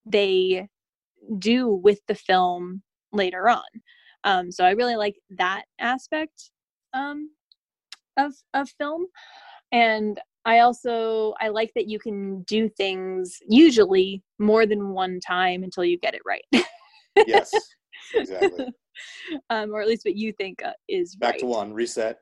[0.06, 0.67] they
[1.39, 3.63] do with the film later on.
[4.24, 6.50] Um, so I really like that aspect
[6.95, 7.29] um,
[8.17, 9.05] of of film,
[9.71, 15.63] and I also I like that you can do things usually more than one time
[15.63, 16.45] until you get it right,
[17.27, 17.51] Yes.
[18.13, 18.67] Exactly.
[19.49, 21.39] um, or at least what you think uh, is Back right.
[21.39, 22.19] to one, reset.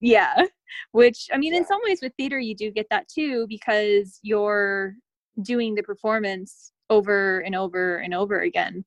[0.00, 0.46] Yeah.
[0.92, 4.94] Which, I mean, in some ways with theater, you do get that too because you're
[5.42, 8.84] doing the performance over and over and over again.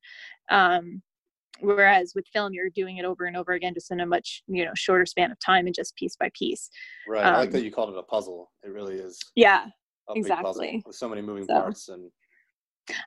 [0.50, 1.02] Um,
[1.60, 4.64] whereas with film, you're doing it over and over again, just in a much, you
[4.64, 6.68] know, shorter span of time and just piece by piece.
[7.08, 7.24] Right.
[7.24, 8.50] I like Um, that you called it a puzzle.
[8.62, 9.66] It really is Yeah.
[10.14, 10.82] exactly.
[10.86, 12.10] with so many moving So- parts and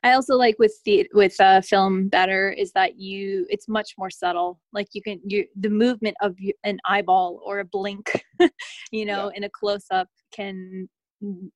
[0.02, 4.10] I also like with the with uh, film better is that you it's much more
[4.10, 4.58] subtle.
[4.72, 6.34] Like you can you the movement of
[6.64, 8.10] an eyeball or a blink,
[8.90, 10.88] you know, in a close up can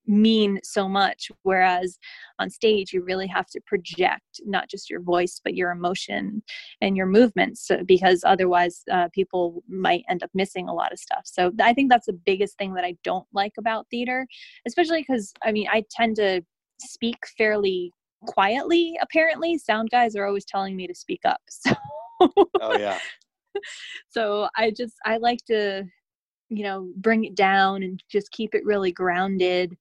[0.07, 1.31] mean so much.
[1.43, 1.99] Whereas
[2.39, 6.43] on stage, you really have to project not just your voice but your emotion
[6.81, 10.99] and your movements uh, because otherwise uh, people might end up missing a lot of
[10.99, 11.23] stuff.
[11.25, 14.27] So I think that's the biggest thing that I don't like about theater,
[14.67, 16.43] especially because I mean I tend to
[16.81, 17.93] speak fairly
[18.27, 21.73] quietly apparently sound guys are always telling me to speak up so
[22.61, 22.99] oh yeah.
[24.09, 25.85] so i just i like to
[26.53, 29.77] you know bring it down and just keep it really grounded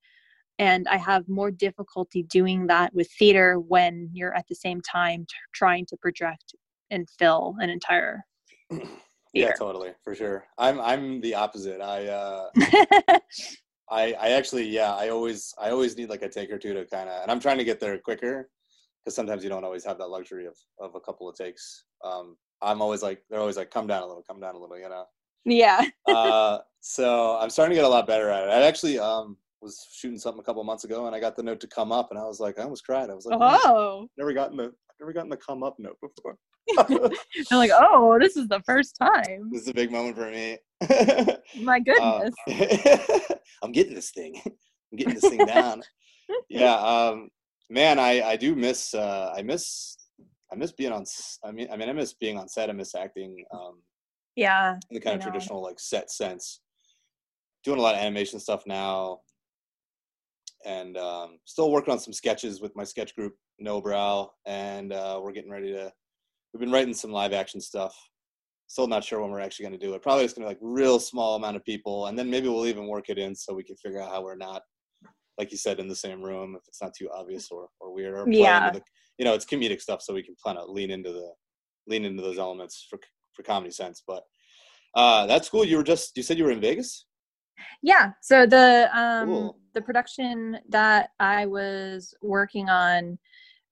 [0.60, 5.22] and i have more difficulty doing that with theater when you're at the same time
[5.22, 6.56] t- trying to project
[6.90, 8.24] and fill an entire
[9.34, 10.46] Yeah, totally, for sure.
[10.58, 11.80] I'm I'm the opposite.
[11.82, 12.50] I uh
[13.90, 16.86] I I actually yeah, I always I always need like a take or two to
[16.86, 18.50] kind of and I'm trying to get there quicker
[19.04, 21.86] because sometimes you don't always have that luxury of of a couple of takes.
[22.04, 24.78] Um I'm always like they're always like come down a little, come down a little,
[24.78, 25.06] you know.
[25.46, 28.50] Yeah uh so I'm starting to get a lot better at it.
[28.52, 31.60] I actually um was shooting something a couple months ago and I got the note
[31.62, 33.10] to come up and I was like I almost cried.
[33.10, 36.38] I was like oh never gotten the never gotten the come up note before.
[37.52, 40.58] i'm like oh this is the first time this is a big moment for me.
[41.64, 43.32] my Uh, goodness
[43.64, 44.42] I'm getting this thing.
[44.46, 45.82] I'm getting this thing down.
[46.50, 47.30] Yeah, um,
[47.70, 49.98] man, I I do miss uh, I miss
[50.52, 51.06] I miss being on.
[51.44, 52.70] I mean, I mean, I miss being on set.
[52.70, 53.80] I miss acting um,
[54.42, 55.26] yeah in the kind I of know.
[55.32, 56.62] traditional like set sense.
[57.64, 59.20] Doing a lot of animation stuff now,
[60.66, 65.20] and um, still working on some sketches with my sketch group No Brow, and uh,
[65.22, 65.92] we're getting ready to.
[66.52, 67.96] We've been writing some live action stuff.
[68.68, 70.02] Still not sure when we're actually going to do it.
[70.02, 72.66] Probably just going to be like real small amount of people, and then maybe we'll
[72.66, 74.64] even work it in so we can figure out how we're not
[75.38, 78.14] like you said, in the same room if it's not too obvious or, or weird
[78.14, 78.70] or Yeah.
[78.70, 78.82] the,
[79.18, 81.32] you know, it's comedic stuff, so we can kind of lean into the
[81.88, 83.00] lean into those elements for
[83.34, 84.04] for comedy sense.
[84.06, 84.24] But
[84.96, 85.66] uh, that's cool.
[85.66, 87.06] You were just you said you were in Vegas.
[87.82, 88.12] Yeah.
[88.22, 89.58] So the um Cool.
[89.74, 93.18] the production that I was working on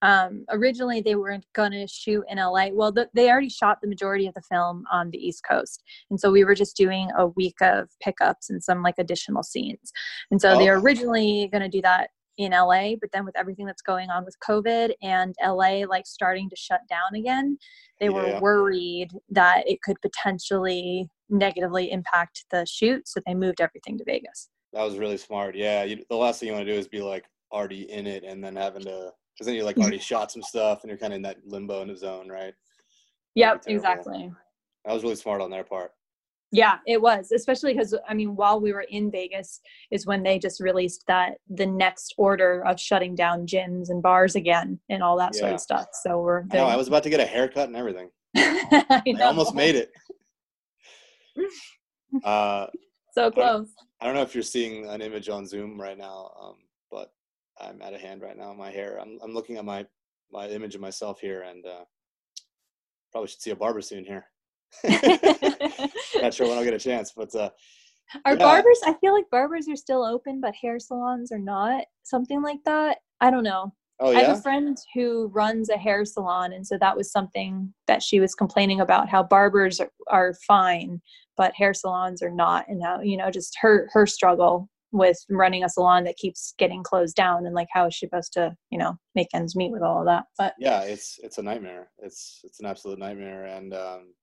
[0.02, 2.68] um originally they weren't going to shoot in LA.
[2.72, 5.84] Well, the, they already shot the majority of the film on the East Coast.
[6.10, 9.92] And so we were just doing a week of pickups and some like additional scenes.
[10.32, 13.66] And so they were originally going to do that in LA, but then with everything
[13.66, 17.58] that's going on with COVID and LA like starting to shut down again,
[18.00, 18.12] they Yeah.
[18.14, 23.08] were worried that it could potentially negatively impact the shoot.
[23.10, 24.50] So they moved everything to Vegas.
[24.72, 25.54] That was really smart.
[25.56, 28.24] Yeah, you, the last thing you want to do is be like already in it
[28.24, 31.12] and then having to because then you like already shot some stuff and you're kind
[31.14, 32.54] of in that limbo in the zone, right?
[33.36, 34.32] Yep, exactly.
[34.86, 35.92] That was really smart on their part.
[36.52, 40.40] Yeah, it was, especially because I mean, while we were in Vegas, is when they
[40.40, 45.18] just released that the next order of shutting down gyms and bars again and all
[45.18, 45.88] that sort of stuff.
[45.94, 46.44] So we're.
[46.52, 46.66] I know.
[46.66, 48.10] I was about to get a haircut and everything.
[48.36, 49.92] I I almost made it.
[52.24, 52.66] Uh,
[53.14, 53.68] so close.
[54.02, 56.56] I don't know if you're seeing an image on Zoom right now, um,
[56.90, 57.12] but
[57.60, 58.52] I'm out of hand right now.
[58.52, 58.98] My hair.
[59.00, 59.86] I'm I'm looking at my
[60.32, 61.84] my image of myself here, and uh,
[63.12, 64.26] probably should see a barber soon here.
[66.22, 67.50] Not sure when I'll get a chance, but uh,
[68.26, 68.44] Are Yeah.
[68.44, 68.80] barbers?
[68.86, 71.86] I feel like barbers are still open, but hair salons are not.
[72.04, 72.98] Something like that.
[73.22, 73.74] I don't know.
[74.00, 77.74] oh I have a friend who runs a hair salon, and so that was something
[77.88, 81.02] that she was complaining about how barbers are, are fine,
[81.38, 85.64] but hair salons are not, and how you know just her her struggle with running
[85.64, 88.80] a salon that keeps getting closed down, and like how is she supposed to you
[88.80, 90.26] know make ends meet with all of that?
[90.38, 90.82] But yeah.
[90.82, 91.92] It's it's a nightmare.
[92.00, 94.14] It's it's an absolute nightmare, and um,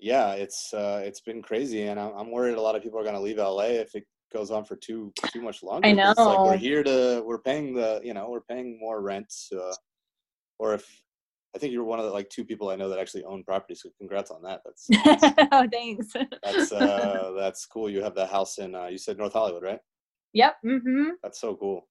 [0.00, 3.02] yeah, it's uh, it's been crazy, and I'm, I'm worried a lot of people are
[3.04, 5.88] going to leave LA if it goes on for too too much longer.
[5.88, 9.32] I 'cause, Like we're here to we're paying the you know we're paying more rent,
[9.54, 9.74] uh,
[10.58, 11.02] or if
[11.54, 13.74] I think you're one of the like two people I know that actually own property.
[13.74, 14.60] So congrats on that.
[14.64, 14.88] That's
[15.52, 16.12] oh, thanks.
[16.42, 17.90] that's uh, that's cool.
[17.90, 19.80] You have the house in uh, you said North Hollywood, right?
[20.32, 20.56] yep.
[20.64, 21.10] Mm-hmm.
[21.22, 21.88] That's so cool.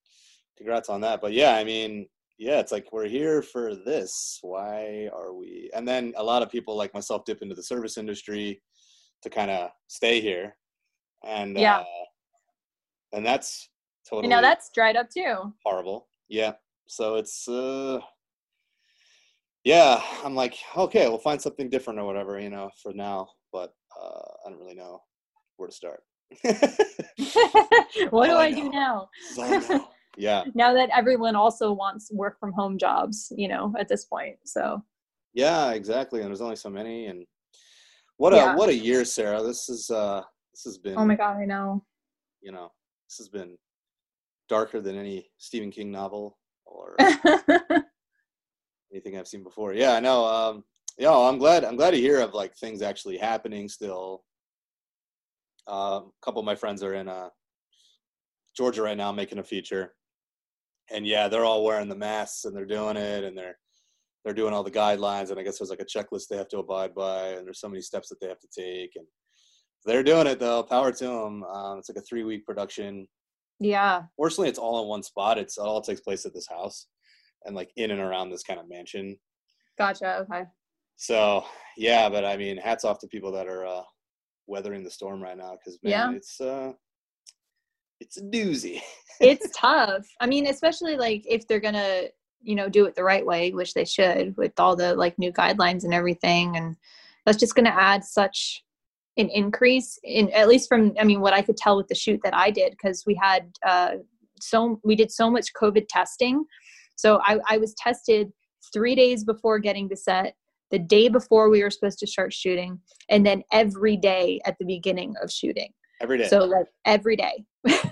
[0.58, 1.20] Congrats on that.
[1.22, 2.08] But yeah, I mean,
[2.40, 4.40] yeah, it's like we're here for this.
[4.42, 5.70] Why are we?
[5.76, 8.62] And then a lot of people like myself dip into the service industry
[9.24, 10.56] to kind of stay here,
[11.26, 11.80] and Yeah.
[11.80, 11.84] uh,
[13.12, 13.70] and that's
[14.10, 15.54] totally You know that's dried up too.
[15.66, 16.08] horrible.
[16.30, 16.54] Yeah.
[16.88, 18.00] So it's uh
[19.66, 23.28] yeah, I'm like, okay, we'll find something different or whatever, you know, for now.
[23.52, 25.02] But uh I don't really know
[25.58, 26.02] where to start.
[28.12, 29.10] what do I I do now?
[30.18, 30.44] is all I know.
[30.46, 30.52] Yeah.
[30.56, 34.38] now that everyone also wants work from home jobs, you know, at this point.
[34.46, 34.84] So
[35.34, 36.22] Yeah, exactly.
[36.22, 37.26] And there's only so many and
[38.18, 38.54] what Yeah.
[38.54, 39.42] a what a year, Sarah.
[39.44, 41.84] This is uh this has been oh my god, I know.
[42.42, 42.72] you know,
[43.08, 43.58] this has been
[44.50, 46.96] darker than any Stephen King novel or
[48.92, 49.74] anything I've seen before.
[49.74, 50.26] Yeah, I know.
[50.26, 50.64] Um,
[50.98, 51.64] yeah, I'm glad.
[51.64, 54.24] I'm glad to hear of like things actually happening still.
[55.68, 57.30] Uh, a couple of my friends are in uh,
[58.58, 59.94] Georgia right now making a feature,
[60.92, 63.58] and yeah, they're all wearing the masks and they're doing it, and they're
[64.26, 66.60] they're doing all the guidelines, and I guess there's like a checklist they have to
[66.60, 69.06] abide by, and there's so many steps that they have to take, and
[69.86, 70.62] they're doing it though.
[70.64, 71.44] Power to them.
[71.44, 73.08] Um, it's like a three week production.
[73.60, 74.04] yeah.
[74.18, 75.38] Fortunately, it's all in one spot.
[75.38, 76.88] It's it all takes place at this house,
[77.46, 79.18] and like in and around this kind of mansion.
[79.78, 80.18] Gotcha.
[80.30, 80.44] Okay.
[80.98, 81.46] So
[81.78, 83.84] yeah, but I mean, hats off to people that are uh,
[84.48, 86.12] weathering the storm right now because man, Yeah.
[86.18, 86.74] it's uh,
[88.00, 88.82] it's a doozy.
[89.20, 90.08] It's tough.
[90.20, 92.04] I mean, especially like if they're gonna,
[92.42, 95.32] you know, do it the right way, which they should, with all the like new
[95.32, 96.76] guidelines and everything, and
[97.26, 98.64] that's just gonna add such
[99.18, 102.22] an increase in at least from I mean what I could tell with the shoot
[102.24, 103.96] that I did because we had uh,
[104.40, 106.46] so we did so much COVID testing.
[106.96, 108.32] So I, I was tested
[108.74, 110.36] three days before getting to set,
[110.72, 112.80] the day before we were supposed to start shooting,
[113.10, 115.72] and then every day at the beginning of shooting.
[116.02, 116.28] Every day.
[116.28, 117.46] So like every day.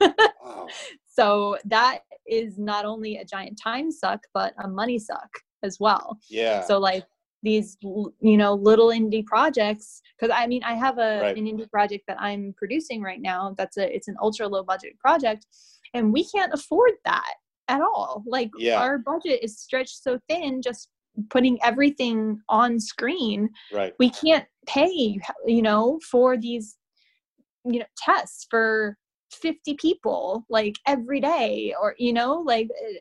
[0.00, 0.66] wow.
[1.06, 5.28] So that is not only a giant time suck, but a money suck
[5.62, 6.18] as well.
[6.30, 6.62] Yeah.
[6.64, 7.04] So like
[7.42, 10.00] these, you know, little indie projects.
[10.18, 11.36] Because I mean, I have a Right.
[11.36, 13.54] an indie project that I'm producing right now.
[13.58, 15.46] That's a it's an ultra low budget project,
[15.94, 17.34] and we can't afford that
[17.68, 18.22] at all.
[18.26, 18.80] Like Yeah.
[18.80, 20.62] our budget is stretched so thin.
[20.62, 20.88] Just
[21.28, 23.94] putting everything on screen right.
[23.98, 26.76] we can't pay you know for these
[27.64, 28.96] you know tests for
[29.32, 32.98] 50 people like every day or you know like eh,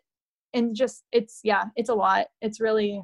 [0.53, 3.01] and just it's yeah it's a lot it's really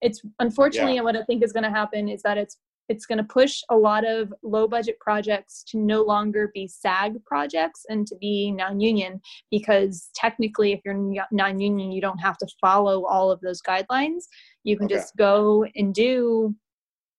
[0.00, 3.24] it's unfortunately what i think is going to happen is that it's it's going to
[3.24, 8.16] push a lot of low budget projects to no longer be SAG projects and to
[8.16, 9.20] be non union
[9.50, 14.24] because technically, if you're non union, you don't have to follow all of those guidelines.
[14.64, 14.96] You can okay.
[14.96, 16.54] just go and do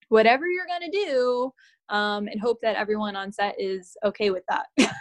[0.09, 1.51] whatever you're going to do
[1.89, 4.67] um, and hope that everyone on set is okay with that.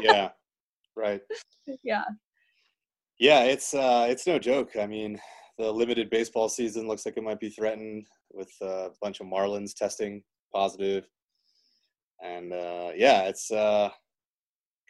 [0.00, 0.30] yeah,
[0.96, 1.20] right.
[1.84, 2.04] Yeah.
[3.20, 4.70] Yeah, it's uh, it's no joke.
[4.80, 5.20] I mean,
[5.58, 9.74] the limited baseball season looks like it might be threatened with a bunch of Marlins
[9.74, 10.22] testing
[10.54, 11.04] positive.
[12.24, 13.90] And uh, yeah, it's uh,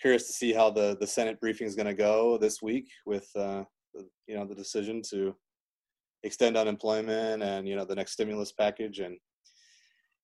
[0.01, 3.29] curious to see how the, the Senate briefing is going to go this week with
[3.37, 5.35] uh, the, you know the decision to
[6.23, 9.17] extend unemployment and you know the next stimulus package and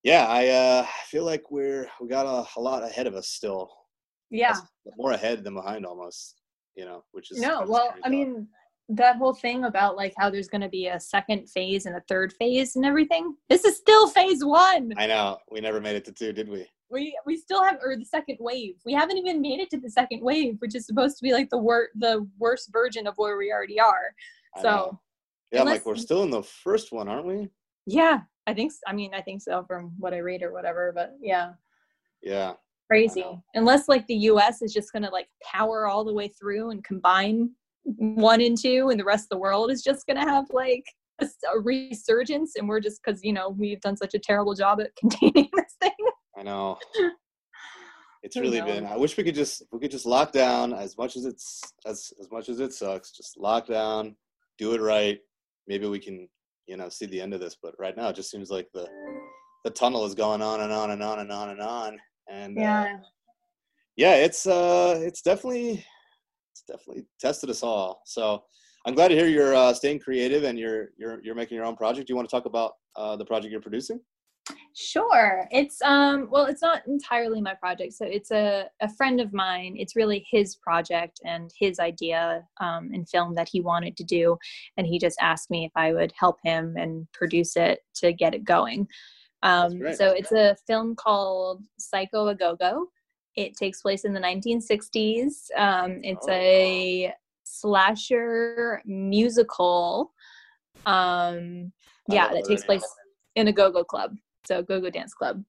[0.03, 3.70] yeah I uh, feel like we're we got a, a lot ahead of us still
[4.31, 4.57] yeah
[4.97, 6.43] more ahead than behind almost
[6.74, 8.49] you know which is no well I mean
[8.89, 12.03] that whole thing about like how there's going to be a second phase and a
[12.09, 13.35] third phase and everything.
[13.49, 14.93] This is still phase one.
[14.97, 15.39] I know.
[15.51, 16.66] We never made it to two, did we?
[16.89, 18.77] We we still have or the second wave.
[18.85, 21.51] We haven't even made it to the second wave, which is supposed to be like
[21.51, 24.14] the wor- the worst version of where we already are.
[24.57, 25.01] I so know.
[25.51, 27.49] yeah, unless, like we're still in the first one, aren't we?
[27.87, 28.72] Yeah, I think.
[28.87, 30.93] I mean, I think so from what I read or whatever.
[30.95, 31.55] But yeah.
[32.22, 32.53] Yeah.
[32.89, 33.24] Crazy.
[33.55, 34.62] Unless like the U.S.
[34.62, 37.51] is just gonna like power all the way through and combine
[37.87, 40.84] one and two and the rest of the world is just going to have like
[41.20, 44.80] a, a, resurgence and we're just because you know we've done such a terrible job
[44.80, 45.93] at containing this thing
[46.37, 46.76] i know
[48.22, 51.16] it's really been i wish we could just we could just lock down as much
[51.16, 54.16] as it's as as much as it sucks just lock down
[54.59, 55.20] do it right
[55.68, 56.28] maybe we can
[56.66, 58.87] you know see the end of this but right now it just seems like the
[59.64, 61.97] the tunnel is going on and on and on and on and on
[62.31, 62.99] and yeah uh,
[63.97, 65.85] yeah it's uh it's definitely
[66.53, 68.03] it's definitely tested us all.
[68.07, 68.45] So
[68.87, 71.77] I'm glad to hear you're uh, staying creative and you're you're you're making your own
[71.77, 72.07] project.
[72.07, 74.01] Do you want to talk about uh, the project you're producing?
[74.74, 75.49] Sure.
[75.51, 77.95] It's um well it's not entirely my project.
[77.95, 79.74] So it's a, a friend of mine.
[79.77, 84.39] It's really his project and his idea um in film that he wanted to do.
[84.77, 88.35] And he just asked me if I would help him and produce it to get
[88.35, 88.87] it going.
[89.43, 92.89] Um so it's a film called Psycho a Go Go.
[93.37, 95.51] It takes place in the 1960s.
[95.57, 96.32] Um, it's oh.
[96.32, 97.14] a
[97.45, 100.12] slasher musical.
[100.87, 101.72] Um,
[102.09, 102.87] yeah, that takes place
[103.34, 104.16] in a go-go club,
[104.47, 105.43] so go-go dance club.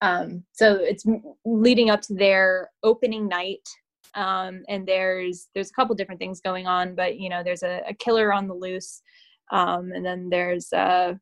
[0.00, 1.04] Um, so it's
[1.44, 3.66] leading up to their opening night,
[4.14, 7.82] um, and there's there's a couple different things going on, but you know there's a,
[7.88, 9.02] a killer on the loose,
[9.50, 11.14] um, and then there's uh,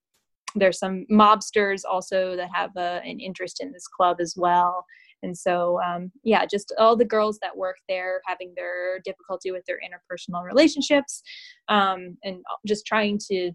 [0.56, 4.84] there's some mobsters also that have a, an interest in this club as well.
[5.22, 9.64] And so, um, yeah, just all the girls that work there having their difficulty with
[9.66, 11.22] their interpersonal relationships
[11.68, 13.52] um, and just trying to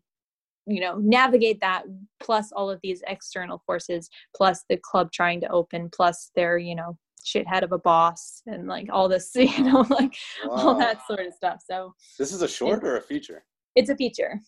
[0.67, 1.83] you know navigate that
[2.21, 6.75] plus all of these external forces plus the club trying to open plus their you
[6.75, 6.95] know
[7.25, 10.13] shithead of a boss and like all this you know like
[10.45, 10.55] wow.
[10.55, 11.61] all that sort of stuff.
[11.67, 13.43] So this is a short or a feature?
[13.75, 14.39] It's a feature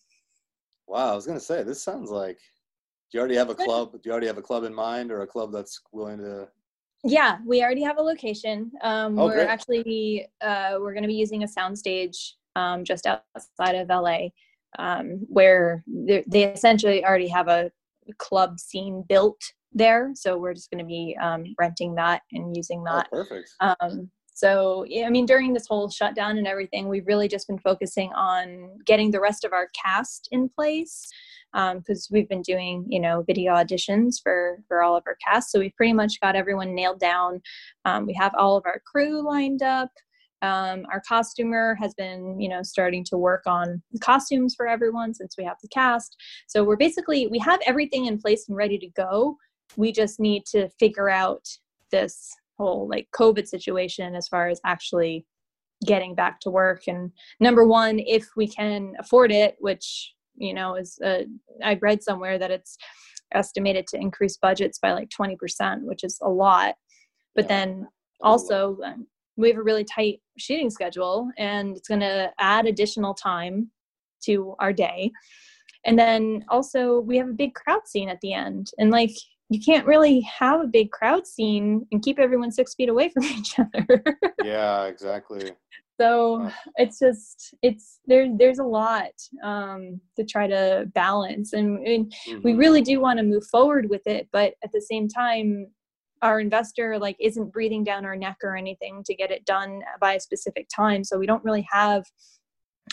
[0.86, 2.38] wow i was gonna say this sounds like
[3.10, 5.22] do you already have a club do you already have a club in mind or
[5.22, 6.48] a club that's willing to
[7.04, 8.72] yeah, we already have a location.
[8.80, 9.48] Um, oh, we're great.
[9.48, 12.16] actually uh, we're going to be using a soundstage
[12.56, 14.28] um, just outside of LA,
[14.78, 17.70] um, where they essentially already have a
[18.18, 19.40] club scene built
[19.72, 20.12] there.
[20.14, 23.08] So we're just going to be um, renting that and using oh, that.
[23.12, 23.50] Oh, perfect.
[23.60, 28.12] Um, so I mean, during this whole shutdown and everything, we've really just been focusing
[28.14, 31.08] on getting the rest of our cast in place
[31.52, 35.52] because um, we've been doing you know video auditions for for all of our cast.
[35.52, 37.40] So we've pretty much got everyone nailed down.
[37.84, 39.90] Um, we have all of our crew lined up.
[40.42, 45.36] Um, our costumer has been you know starting to work on costumes for everyone since
[45.38, 46.16] we have the cast.
[46.48, 49.36] So we're basically we have everything in place and ready to go.
[49.76, 51.46] We just need to figure out
[51.92, 55.26] this whole like covid situation as far as actually
[55.84, 56.82] getting back to work.
[56.86, 57.10] And
[57.40, 61.24] number one if we can afford it which you know is uh,
[61.62, 62.76] i read somewhere that it's
[63.32, 66.74] estimated to increase budgets by like 20% which is a lot.
[67.34, 67.48] But yeah.
[67.48, 67.88] then
[68.20, 69.06] also um,
[69.36, 73.70] we have a really tight shooting schedule and it's going to add additional time
[74.24, 75.10] to our day.
[75.84, 78.70] And then also we have a big crowd scene at the end.
[78.78, 79.14] And like
[79.50, 83.24] you can't really have a big crowd scene and keep everyone six feet away from
[83.24, 84.02] each other.
[84.42, 85.52] Yeah exactly.
[86.00, 89.12] So it's just it's there there's a lot
[89.44, 91.52] um, to try to balance.
[91.52, 92.40] And, and mm-hmm.
[92.42, 95.68] we really do want to move forward with it but at the same time
[96.24, 100.14] our investor like isn't breathing down our neck or anything to get it done by
[100.14, 101.04] a specific time.
[101.04, 102.04] So we don't really have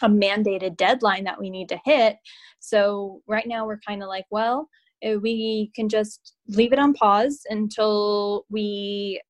[0.01, 2.17] a mandated deadline that we need to hit.
[2.59, 4.67] So right now we're kind of like well
[5.21, 9.21] we can just leave it on pause until we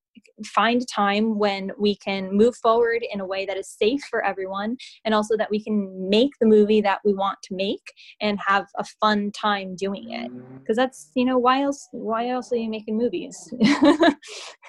[0.46, 4.24] find a time when we can move forward in a way that is safe for
[4.26, 7.82] everyone and also that we can make the movie that we want to make
[8.22, 10.32] and have a fun time doing it
[10.64, 13.38] because that's you know why else why else are you making movies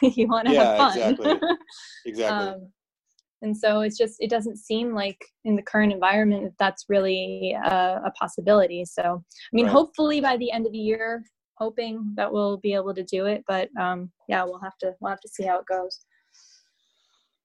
[0.03, 1.41] you want to Yeah, have fun exactly.
[2.05, 2.47] Exactly.
[2.47, 2.69] um,
[3.43, 7.57] and so it's just it doesn't seem like in the current environment that that's really
[7.65, 9.73] a, a possibility so i mean Right.
[9.73, 11.25] hopefully by the end of the year
[11.59, 15.11] hoping that we'll be able to do it but um yeah we'll have to we'll
[15.11, 16.05] have to see how it goes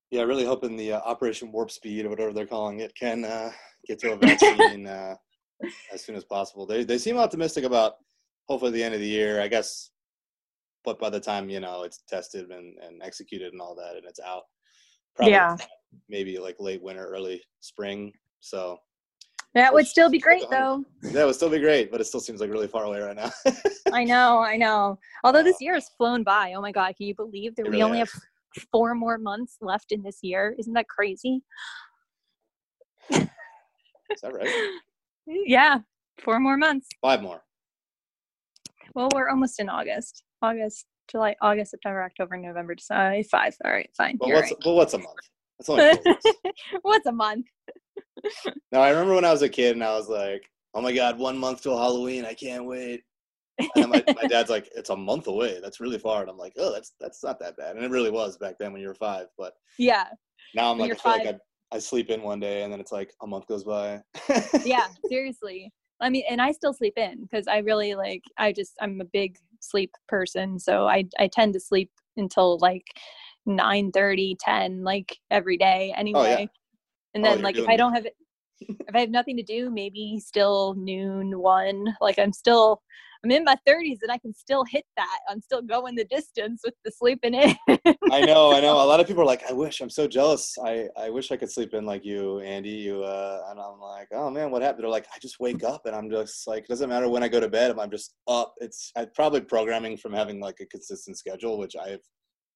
[0.09, 3.51] yeah, really hoping the uh, Operation Warp Speed or whatever they're calling it can uh,
[3.87, 5.15] get to a vaccine uh,
[5.93, 6.65] as soon as possible.
[6.65, 7.95] They they seem optimistic about
[8.47, 9.41] hopefully the end of the year.
[9.41, 9.91] I guess,
[10.85, 14.05] but by the time you know it's tested and, and executed and all that, and
[14.05, 14.43] it's out,
[15.15, 15.57] probably Yeah.
[16.09, 18.13] Maybe like late winter, early spring.
[18.39, 18.77] So
[19.53, 22.41] that would still be great though that would still be great, but it still seems
[22.41, 23.31] like really far away right now.
[23.93, 27.15] i know i know although this year has flown by oh my god can you
[27.15, 28.11] believe that It we only has.
[28.11, 28.21] have
[28.71, 31.41] four more months left in this year isn't that crazy
[33.11, 34.69] Is that right?
[35.27, 35.79] yeah
[36.23, 37.41] four more months Five more.
[38.93, 43.89] well we're almost in august august july august september october november december five all right
[43.95, 45.15] fine you're what's but what's a month?
[45.59, 46.13] That's four
[46.81, 47.45] what's a month
[48.71, 51.17] No, I remember when I was a kid and I was like, "Oh my god,
[51.17, 52.25] one month till Halloween!
[52.25, 53.03] I can't wait."
[53.75, 55.59] And my, my dad's like, "It's a month away.
[55.61, 58.09] That's really far." And I'm like, "Oh, that's that's not that bad." And it really
[58.09, 59.27] was back then when you were five.
[59.37, 60.07] But yeah
[60.55, 61.35] now I'm When like, I feel like
[61.71, 64.01] I, I sleep in one day and then it's like a month goes by.
[64.65, 68.73] yeah seriously i mean and i still sleep in because i really like i just
[68.81, 72.85] i'm a big sleep person so i i tend to sleep until like
[73.47, 76.49] 9 30 10 like every day anyway
[77.13, 78.15] and Oh, then you're like if i don't have it
[78.59, 82.81] if i have nothing to do maybe still noon one like i'm still
[83.23, 86.61] i'm in my 30s and i can still hit that i'm still going the distance
[86.63, 87.55] with the sleeping in
[88.09, 88.75] I know, I know.
[88.75, 90.57] A lot of people are like, "I wish I'm so jealous.
[90.63, 94.07] I I wish I could sleep in like you, Andy." You uh, and I'm like,
[94.13, 96.69] "Oh man, what happened?" They're like, "I just wake up and I'm just like, it
[96.69, 97.71] doesn't matter when I go to bed.
[97.71, 98.53] If I'm just up.
[98.59, 101.99] It's I probably programming from having like a consistent schedule, which I've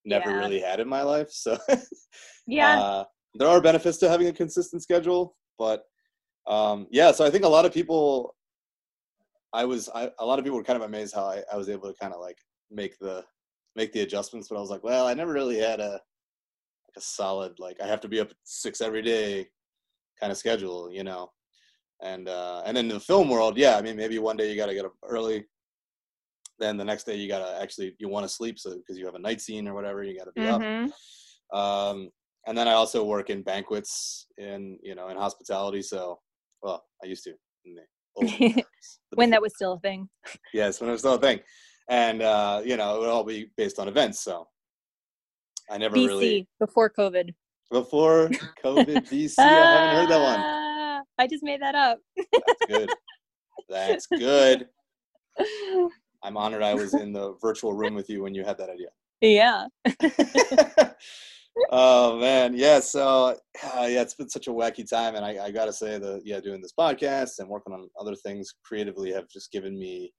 [0.05, 0.37] never Yeah.
[0.39, 1.29] really had in my life.
[1.31, 1.57] So
[2.47, 3.03] yeah uh,
[3.35, 5.83] there are benefits to having a consistent schedule, but
[6.47, 7.11] um, yeah.
[7.11, 8.35] So I think a lot of people,
[9.53, 11.69] I was, I, a lot of people were kind of amazed how I, I was
[11.69, 12.37] able to kind of like
[12.69, 13.23] make the
[13.75, 14.47] make the adjustments.
[14.49, 17.87] But I was like, well, I never really had a like a solid like I
[17.87, 19.47] have to be up at six every day
[20.19, 21.31] kind of schedule, you know.
[22.03, 24.65] And uh, and in the film world, yeah, I mean, maybe one day you got
[24.67, 25.45] to get up early.
[26.61, 29.15] Then the next day you gotta actually you want to sleep so because you have
[29.15, 30.91] a night scene or whatever you got to be up Mhm.
[31.57, 32.11] um,
[32.45, 35.81] and then I also work in banquets in you know in hospitality.
[35.81, 36.19] So,
[36.61, 37.33] well, I used to
[37.65, 37.85] in the
[38.15, 38.99] old times.
[39.15, 40.07] When that was still a thing
[40.53, 41.39] yes, when it was still a thing,
[41.89, 44.19] and uh, you know it would all be based on events.
[44.19, 44.47] So,
[45.67, 47.33] I never bc really before covid
[47.71, 48.29] before
[48.63, 49.39] COVID BC.
[49.39, 50.43] I haven't heard that one.
[50.45, 52.89] Ah, i just made that up That's good.
[53.67, 54.67] That's good.
[56.23, 58.89] I'm honored I was in the virtual room with you when you had that idea.
[59.21, 59.67] yeah
[61.71, 62.79] oh man, yeah.
[62.79, 65.97] So uh, yeah, it's been such a wacky time, and I, I got to say
[65.97, 70.11] that yeah, doing this podcast and working on other things creatively have just given me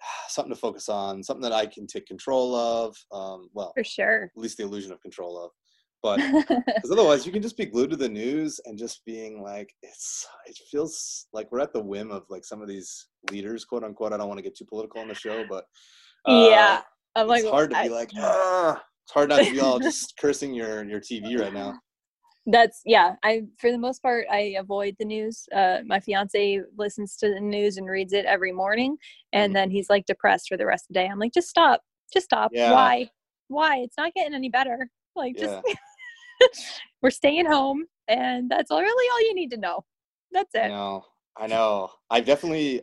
[0.28, 2.96] something to focus on, something that I can take control of.
[3.12, 5.50] Um, well, for sure at least the illusion of control of.
[6.02, 6.18] But
[6.48, 10.26] because otherwise, you can just be glued to the news and just being like, it's.
[10.46, 14.12] It feels like we're at the whim of like some of these leaders, quote unquote.
[14.12, 15.64] I don't want to get too political on the show, but
[16.24, 16.80] uh, yeah
[17.16, 18.82] i'm like it's hard to I- be like, ah.
[19.04, 21.78] It's hard not to be all just cursing your your TV right now.
[22.46, 27.16] that's yeah i for the most part i avoid the news uh my fiance listens
[27.16, 28.96] to the news and reads it every morning
[29.34, 29.54] and Mhm.
[29.54, 31.82] then he's like depressed for the rest of the day i'm like just stop
[32.12, 32.72] just stop Yeah.
[32.72, 33.08] why
[33.48, 35.74] why it's not getting any better like just Yeah,
[37.02, 39.84] we're staying home and that's all really all you need to know
[40.32, 40.64] that's it.
[40.64, 41.04] I know.
[41.36, 41.90] I know.
[42.10, 42.82] I definitely,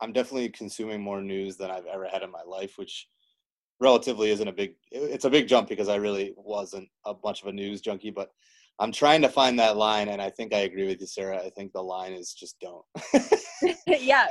[0.00, 3.08] I'm definitely consuming more news than I've ever had in my life, which
[3.80, 4.74] relatively isn't a big.
[4.90, 8.30] It's a big jump because I really wasn't a bunch of a news junkie, but
[8.80, 11.38] I'm trying to find that line, and I think I agree with you, Sarah.
[11.38, 12.84] I think the line is just don't.
[13.86, 14.26] yeah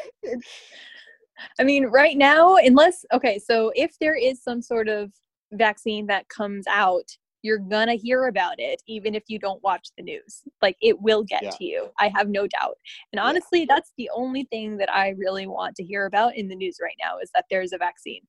[1.59, 5.11] i mean right now unless okay so if there is some sort of
[5.51, 7.05] vaccine that comes out
[7.43, 10.43] you're gonna hear about it even if you don't watch the news.
[10.61, 11.51] Like it will get Yeah.
[11.51, 12.77] to you i have no doubt.
[13.13, 13.25] And Yeah.
[13.25, 16.77] honestly that's the only thing that i really want to hear about in the news
[16.81, 18.21] right now is that there's a vaccine.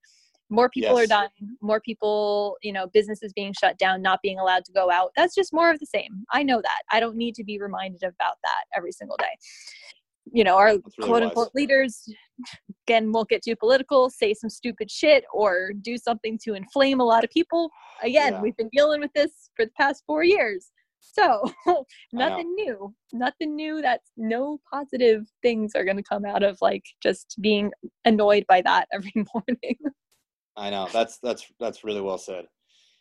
[0.50, 1.08] More people are Yes.
[1.08, 1.30] dying
[1.60, 5.12] more people you know businesses being shut down not being allowed to go out.
[5.16, 6.24] That's just more of the same.
[6.32, 6.82] I know that.
[6.90, 9.34] I don't need to be reminded about that every single day
[10.32, 11.54] you know our really quote unquote wise.
[11.54, 12.08] leaders
[12.86, 17.04] again won't get too political say some stupid shit or do something to inflame a
[17.04, 17.70] lot of people
[18.02, 18.42] again Yeah.
[18.42, 20.70] we've been dealing with this for the past four years
[21.00, 21.42] so
[22.12, 26.84] nothing new nothing new that's no positive things are going to come out of like
[27.02, 27.70] just being
[28.04, 29.76] annoyed by that every morning
[30.56, 32.46] I know that's that's that's really well said.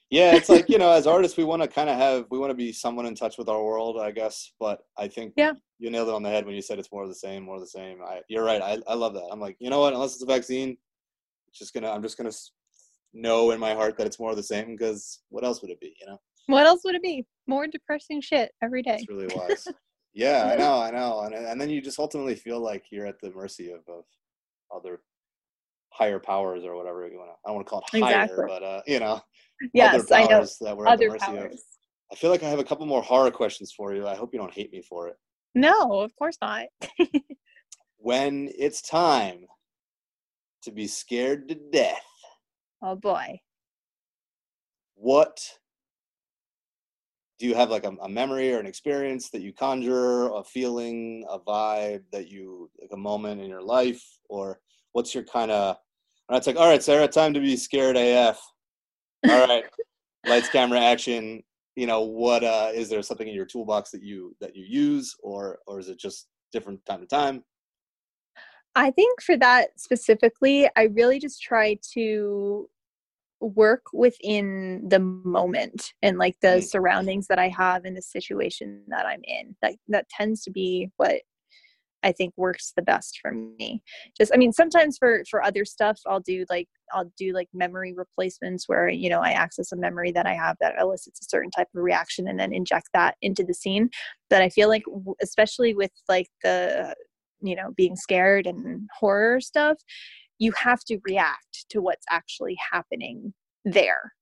[0.09, 2.51] Yeah, it's like you know, as artists, we want to kind of have we want
[2.51, 4.53] to be someone in touch with our world, I guess.
[4.59, 5.53] But I think Yeah.
[5.79, 7.55] you nailed it on the head when you said it's more of the same, more
[7.55, 7.99] of the same.
[8.01, 8.61] I, you're right.
[8.61, 9.27] I, I love that.
[9.31, 9.93] I'm like, you know what?
[9.93, 10.77] Unless it's a vaccine,
[11.49, 12.31] it's just gonna I'm just gonna
[13.13, 15.79] know in my heart that it's more of the same because what else would it
[15.81, 15.93] be?
[15.99, 19.67] You know, what else would it be more depressing shit every day it's really wise.
[20.13, 23.19] yeah, I know, I know, and and then you just ultimately feel like you're at
[23.21, 24.05] the mercy of, of
[24.73, 25.01] other
[25.89, 27.35] higher powers or whatever you want to.
[27.45, 28.45] I don't want to call it higher, Exactly.
[28.47, 29.19] but uh, you know.
[29.73, 31.37] Yes i know that we're at the other mercy of.
[31.37, 31.63] powers
[32.09, 34.07] I feel like I have a couple more horror questions for you.
[34.07, 35.17] I hope you don't hate me for it.
[35.55, 36.65] no of course not
[37.97, 39.45] When it's time
[40.63, 41.99] to be scared to death,
[42.81, 43.39] oh boy
[44.95, 45.39] what
[47.39, 51.23] do you have like a, a memory or an experience that you conjure, a feeling,
[51.29, 54.59] a vibe that you like a moment in your life, or
[54.93, 55.77] what's your kind of?
[56.29, 58.41] And It's like, all right, Sarah, time to be scared AF.
[59.29, 59.65] All right,
[60.25, 61.43] lights, camera, action.
[61.75, 65.15] You know, what uh, is there something in your toolbox that you that you use,
[65.21, 67.43] or or is it just different time to time?
[68.75, 72.69] I think for that specifically, I really just try to
[73.39, 76.63] work within the moment and like the Mm.
[76.63, 79.55] surroundings that I have in the situation that I'm in.
[79.61, 81.21] That that tends to be what
[82.03, 83.81] I think works the best for me.
[84.17, 87.93] Just I mean sometimes for for other stuff I'll do like I'll do like memory
[87.93, 91.51] replacements where you know I access a memory that I have that elicits a certain
[91.51, 93.89] type of reaction and then inject that into the scene.
[94.29, 94.83] But I feel like
[95.21, 96.95] especially with like the
[97.41, 99.77] you know being scared and horror stuff
[100.39, 103.33] you have to react to what's actually happening
[103.65, 104.13] there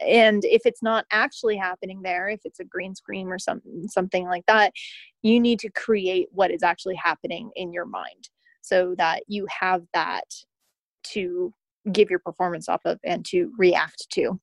[0.00, 4.26] and if it's not actually happening there if it's a green screen or something something
[4.26, 4.72] like that
[5.22, 8.28] you need to create what is actually happening in your mind
[8.62, 10.24] so that you have that
[11.02, 11.52] to
[11.92, 14.38] give your performance off of and to react to.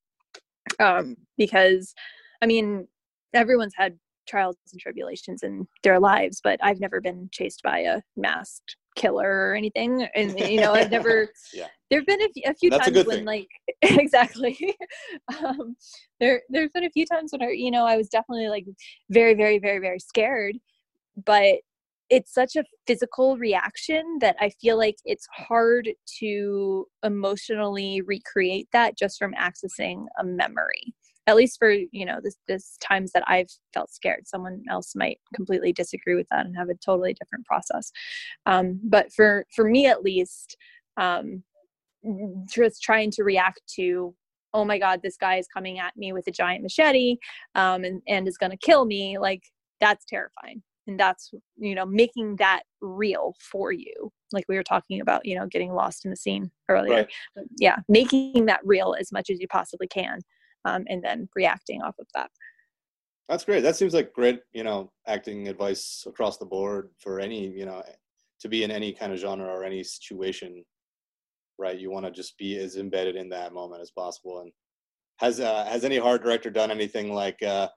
[0.80, 1.94] Um because
[2.42, 2.88] i mean
[3.34, 3.98] everyone's had
[4.28, 9.50] trials and tribulations in their lives but i've never been chased by a masked killer
[9.50, 11.68] or anything and you know i've never Yeah.
[11.90, 13.26] there have been a, f- a few That's times good when thing.
[13.26, 13.48] like
[13.82, 14.58] exactly
[15.40, 15.76] um
[16.20, 18.66] there there's been a few times when I, you know i was definitely like
[19.10, 20.58] very very very very scared
[21.26, 21.56] but
[22.12, 25.90] it's such a physical reaction that i feel like it's hard
[26.20, 30.94] to emotionally recreate that just from accessing a memory
[31.28, 35.20] at least for you know this this times that i've felt scared someone else might
[35.34, 37.92] completely disagree with that and have a totally different process.
[38.46, 40.58] Um, but for for me at least
[40.98, 41.44] um,
[42.48, 44.14] just trying to react to
[44.54, 47.18] oh my god this guy is coming at me with a giant machete
[47.56, 49.44] um, and, and is going to kill me like
[49.82, 50.62] that's terrifying.
[50.88, 54.12] And that's you know making that real for you.
[54.32, 57.08] Like we were talking about you know getting lost in the scene earlier.
[57.36, 57.46] Right.
[57.60, 60.20] Yeah making that real as much as you possibly can
[60.66, 62.30] um, and then reacting off of that
[63.30, 63.62] That's great.
[63.62, 67.82] That seems like great, you know, acting advice across the board for any, you know,
[68.42, 70.64] to be in any kind of genre or any situation,
[71.58, 71.80] right?
[71.80, 74.42] You want to just be as embedded in that moment as possible.
[74.42, 74.52] And
[75.18, 77.70] has uh, has any horror director done anything like, uh,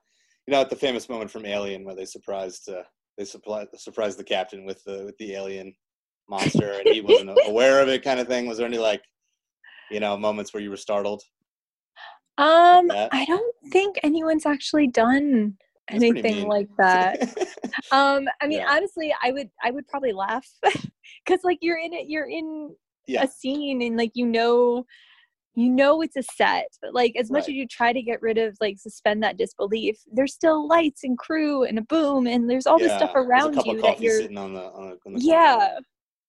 [0.45, 2.83] you know, at the famous moment from Alien where they surprised uh,
[3.17, 5.73] they supply, surprised the captain with the with the alien
[6.29, 8.47] monster and he wasn't aware of it, kind of thing?
[8.47, 9.01] Was there any like,
[9.91, 11.21] you know, moments where you were startled?
[12.39, 13.09] Um that?
[13.11, 15.55] i don't think anyone's actually done
[15.89, 17.19] That's anything like that
[17.91, 18.71] um i mean Yeah.
[18.71, 20.47] honestly i would i would probably laugh
[21.25, 22.75] because like you're in it you're in
[23.07, 23.23] Yeah.
[23.23, 24.85] a scene and like you know
[25.55, 27.49] you know it's a set but like as much Right.
[27.49, 31.17] as you try to get rid of like suspend that disbelief there's still lights and
[31.17, 34.53] crew and a boom and there's all this stuff around you that you're sitting on
[34.53, 35.19] the on the, on the corner.
[35.19, 35.77] yeah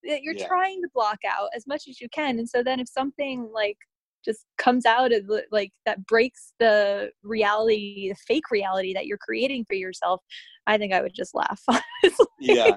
[0.05, 0.47] that you're Yeah.
[0.47, 3.77] trying to block out as much as you can and so then if something like
[4.25, 9.65] just comes out of like that breaks the reality the fake reality that you're creating
[9.65, 10.23] for yourself
[10.67, 11.63] i think i would just laugh
[12.41, 12.77] yeah,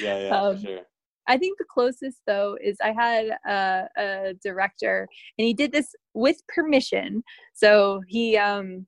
[0.00, 0.80] yeah, yeah, Um, for sure.
[1.28, 5.06] I think the closest though is I had a, a director
[5.36, 7.22] and he did this with permission.
[7.52, 8.86] So he um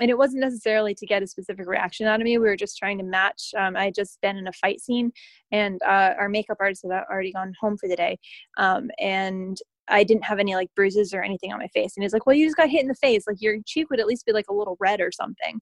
[0.00, 2.36] and it wasn't necessarily to get a specific reaction out of me.
[2.38, 3.50] We were just trying to match.
[3.56, 5.12] Um, I had just been in a fight scene,
[5.52, 8.18] and uh, our makeup artist had already gone home for the day,
[8.56, 9.56] um, and
[9.88, 11.94] I didn't have any like bruises or anything on my face.
[11.96, 13.24] And he's like, "Well, you just got hit in the face.
[13.26, 15.58] Like your cheek would at least be like a little red or something."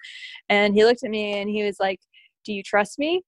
[0.48, 2.00] And he looked at me and he was like,
[2.44, 3.22] "Do you trust me?"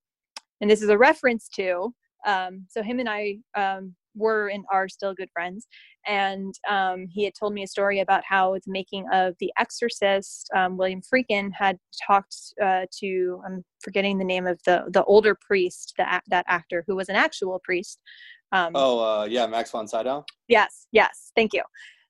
[0.61, 1.93] And this is a reference to
[2.27, 5.67] Um, so him and I um, were and are still good friends.
[6.07, 10.49] And um, he had told me a story about how the making of The Exorcist,
[10.55, 15.37] um, William Friedkin had talked uh, to, I'm forgetting the name of the, the older
[15.49, 18.01] priest, the, that actor who was an actual priest.
[18.55, 20.25] Um, oh, uh, yeah, Max von Sydow?
[20.49, 21.63] Yes, yes, thank you.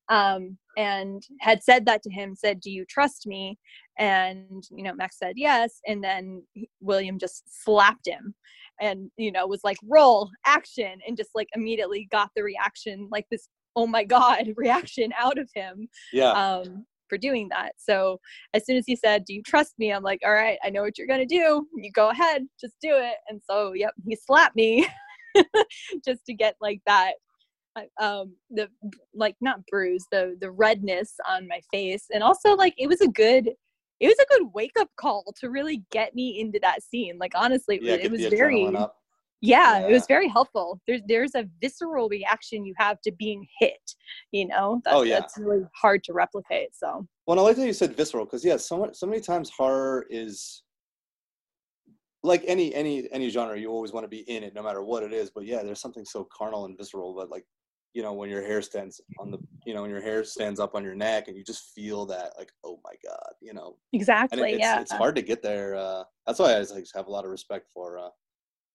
[0.08, 3.58] Um, and had said that to him, said, Do you trust me?
[3.98, 5.80] And, you know, Max said yes.
[5.86, 6.42] And then
[6.80, 8.34] William just slapped him
[8.80, 13.26] and you know was like roll action and just like immediately got the reaction like
[13.30, 18.18] this oh my god reaction out of him yeah um for doing that so
[18.54, 20.82] as soon as he said do you trust me i'm like all right i know
[20.82, 24.56] what you're gonna do you go ahead just do it and so yep he slapped
[24.56, 24.86] me
[26.04, 27.14] just to get like that
[28.00, 28.68] um the
[29.14, 33.08] like not bruise the the redness on my face and also like it was a
[33.08, 33.50] good
[34.00, 37.16] it was a good wake up call to really get me into that scene.
[37.18, 38.86] Like honestly, yeah, it was very yeah,
[39.40, 40.80] yeah, it was very helpful.
[40.86, 43.94] There's there's a visceral reaction you have to being hit.
[44.32, 45.20] You know, that's, oh, yeah.
[45.20, 46.74] that's really hard to replicate.
[46.74, 47.06] So.
[47.26, 50.63] Well, I like that you said visceral because yeah, so so many times horror is
[52.24, 53.58] like any any any genre.
[53.58, 55.30] You always want to be in it, no matter what it is.
[55.30, 57.14] But yeah, there's something so carnal and visceral.
[57.14, 57.44] But like
[57.94, 60.74] you know when your hair stands on the you know when your hair stands up
[60.74, 64.50] on your neck and you just feel that like oh my god you know exactly
[64.50, 67.10] it, it's, yeah it's hard to get there uh that's why i like, have a
[67.10, 68.10] lot of respect for uh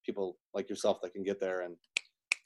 [0.05, 1.75] people like yourself that can get there and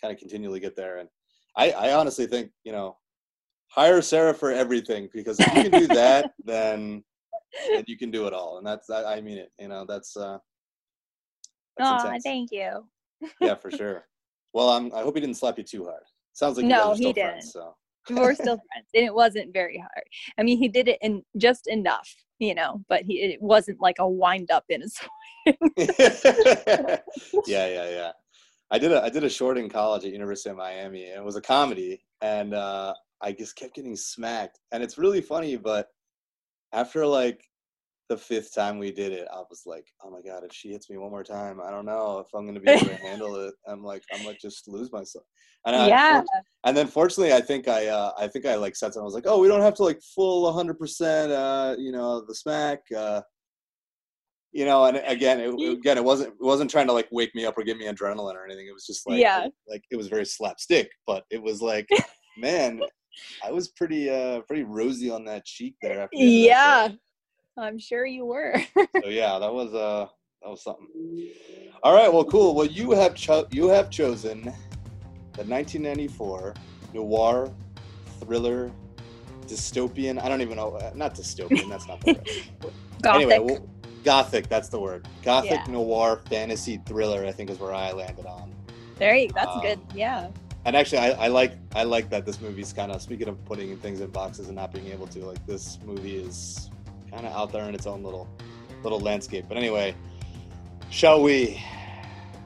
[0.02, 1.08] kind of continually get there and
[1.56, 2.98] i i honestly think you know
[3.68, 7.04] hire sarah for everything because if you can do that then
[7.72, 10.18] then you can do it all and that's i, I mean it you know that's
[10.18, 10.40] uh
[11.78, 12.86] that's oh thank you
[13.42, 14.06] yeah for sure
[14.54, 16.04] well i'm i hope he didn't slap you too hard
[16.34, 17.32] Sounds like no, he didn't.
[17.32, 17.76] Friends, so.
[18.10, 20.04] We're still friends, and it wasn't very hard.
[20.38, 22.10] I mean, he did it in just enough,
[22.40, 24.98] you know, but he it wasn't like a wind up in his.
[27.48, 28.12] yeah, yeah, yeah.
[28.72, 31.24] I did a I did a short in college at University of Miami, and it
[31.24, 35.88] was a comedy, and uh, I just kept getting smacked, and it's really funny, but
[36.74, 37.46] after like
[38.14, 40.90] the fifth time we did it, I was like, oh my god, if she hits
[40.90, 43.54] me one more time, I don't know if I'm gonna be able to handle it.
[43.68, 45.26] I'm like, I'm like just lose myself.
[45.66, 46.22] And yeah.
[46.22, 46.40] I,
[46.70, 49.02] and then fortunately, I think I uh, I think I like said something.
[49.02, 52.24] I was like, oh, we don't have to like full 100 percent, uh, you know,
[52.28, 52.82] the smack.
[52.96, 53.22] Uh,
[54.52, 57.46] you know, and again, it, again, it wasn't it wasn't trying to like wake me
[57.46, 58.68] up or give me adrenaline or anything.
[58.68, 61.88] It was just like, yeah, like it was very slapstick, but it was like,
[62.38, 62.80] man,
[63.44, 66.08] I was pretty uh pretty rosy on that cheek there.
[66.14, 66.90] yeah.
[67.58, 68.56] I'm sure you were.
[68.78, 70.08] so yeah, that was uh
[70.42, 70.88] that was something.
[71.84, 72.56] All right, well, cool.
[72.56, 76.54] Well, you have cho- you have chosen the 1994
[76.94, 77.52] noir
[78.20, 78.72] thriller
[79.48, 80.22] dystopian.
[80.22, 80.76] I don't even know.
[80.76, 81.70] Uh, not dystopian.
[81.70, 82.30] That's not the word.
[83.02, 83.22] gothic.
[83.22, 83.70] Anyway, well,
[84.04, 84.50] gothic.
[84.50, 85.08] That's the word.
[85.24, 85.72] Gothic yeah.
[85.72, 87.26] noir fantasy thriller.
[87.26, 88.54] I think is where I landed on.
[88.98, 89.30] There you.
[89.34, 89.80] That's um, good.
[89.94, 90.30] Yeah.
[90.66, 93.76] And actually, I, I like I like that this movie's kind of speaking of putting
[93.78, 95.20] things in boxes and not being able to.
[95.26, 96.70] Like this movie is
[97.14, 98.28] kind of out there in its own little
[98.84, 99.46] little landscape.
[99.48, 99.96] But anyway,
[100.90, 101.62] shall we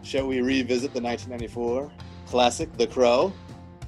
[0.04, 1.92] shall we revisit the 1994
[2.28, 3.34] classic, The Crow?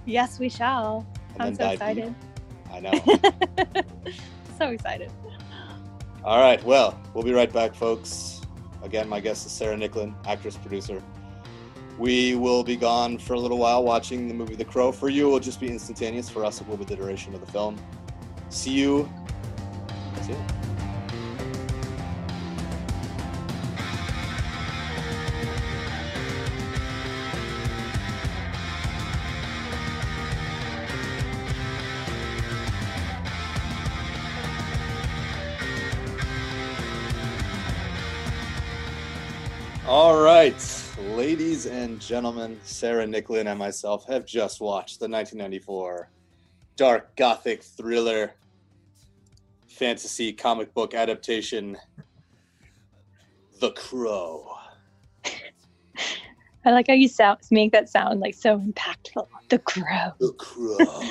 [0.05, 1.05] Yes, we shall.
[1.39, 2.15] I'm so excited.
[2.15, 2.71] Deep.
[2.71, 3.83] I know.
[4.57, 5.11] so excited.
[6.23, 6.63] All right.
[6.63, 8.41] Well, we'll be right back, folks.
[8.83, 11.01] Again, my guest is Sarah Nicklin, actress, producer.
[11.97, 14.91] We will be gone for a little while watching the movie The Crow.
[14.91, 16.29] For you, it will just be instantaneous.
[16.29, 17.77] For us, it will be the duration of the film.
[18.49, 19.09] See you.
[20.21, 20.58] See you.
[40.01, 40.55] All right,
[40.97, 46.09] ladies and gentlemen, Sarah Nicklin and myself have just watched the 1994
[46.77, 48.31] dark gothic thriller
[49.67, 51.75] fantasy comic book adaptation,
[53.59, 54.49] The Crow.
[55.25, 59.27] I like how you sound make that sound like so impactful.
[59.49, 60.13] The Crow.
[60.21, 61.01] The Crow.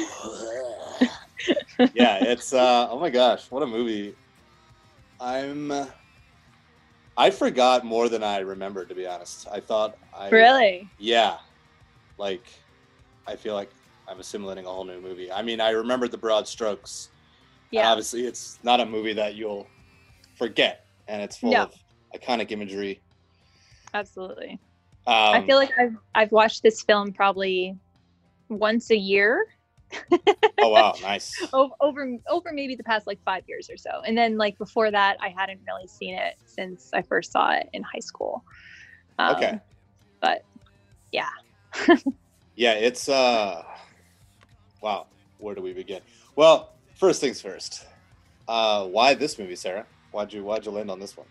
[1.94, 4.14] yeah, it's uh oh my gosh, what a movie.
[5.20, 5.72] I'm
[7.18, 9.48] I forgot more than I remembered, to be honest.
[9.50, 11.38] I thought I really, yeah,
[12.16, 12.44] like
[13.26, 13.70] I feel like
[14.06, 15.30] I'm assimilating a whole new movie.
[15.30, 17.10] I mean, I remembered the broad strokes.
[17.72, 19.66] Yeah, obviously, it's not a movie that you'll
[20.36, 21.64] forget, and it's full no.
[21.64, 21.74] of
[22.14, 23.00] iconic imagery.
[23.92, 24.60] Absolutely.
[25.08, 27.76] Um, I feel like I've I've watched this film probably
[28.48, 29.44] once a year
[30.60, 31.34] oh wow, nice.
[31.52, 35.16] over over maybe the past like five years or so, and then like before that,
[35.20, 38.44] I hadn't really seen it since I first saw it in high school.
[39.18, 39.58] Um, okay.
[40.20, 40.42] But
[41.12, 41.28] yeah.
[42.56, 43.62] yeah, it's uh
[44.82, 45.06] wow,
[45.38, 46.02] where do we begin?
[46.36, 47.84] Well, first things first.
[48.46, 49.86] Uh why this movie, Sarah?
[50.10, 51.26] Why'd you why'd you land on this one?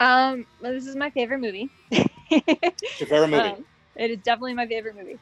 [0.00, 1.70] Um, well, this is my favorite movie.
[1.90, 2.00] Your
[3.06, 3.48] favorite movie?
[3.48, 5.18] Um, it is definitely my favorite movie.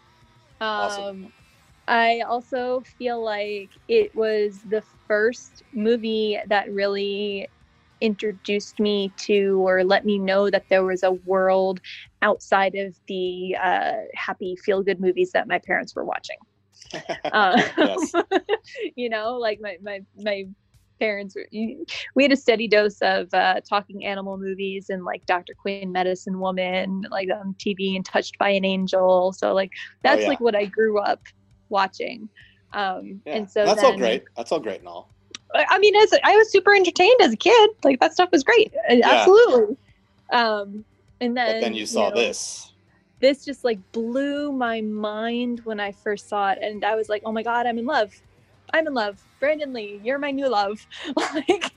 [0.61, 1.33] Um, Awesome.
[1.89, 7.49] I also feel like it was the first movie that really
[8.03, 11.81] introduced me to or let me know that there was a world
[12.23, 16.37] outside of the uh, happy feel good movies that my parents were watching.
[17.33, 18.13] Uh, Yes.
[18.97, 20.45] you know, like my my my
[21.01, 21.47] parents were.
[22.15, 25.55] We had a steady dose of uh, talking animal movies and like Dr.
[25.61, 29.33] Quinn, Medicine Woman, like on TV and Touched by an Angel.
[29.33, 29.71] So like
[30.03, 30.29] that's yeah.
[30.29, 31.21] like what I grew up
[31.71, 32.29] watching.
[32.73, 33.37] Um, Yeah.
[33.37, 34.25] and so that's all great.
[34.37, 35.09] That's all great and all.
[35.55, 37.71] I mean, as I was super entertained as a kid.
[37.83, 38.73] Like that stuff was great.
[38.91, 39.77] Uh, Absolutely.
[40.31, 40.85] Um,
[41.21, 42.73] and then But then you saw know, this.
[43.21, 47.23] this just like blew my mind when I first saw it, and I was like,
[47.25, 48.13] "Oh my god, I'm in love!
[48.75, 49.23] I'm in love!
[49.41, 51.73] Brandon Lee, you're my new love!" like,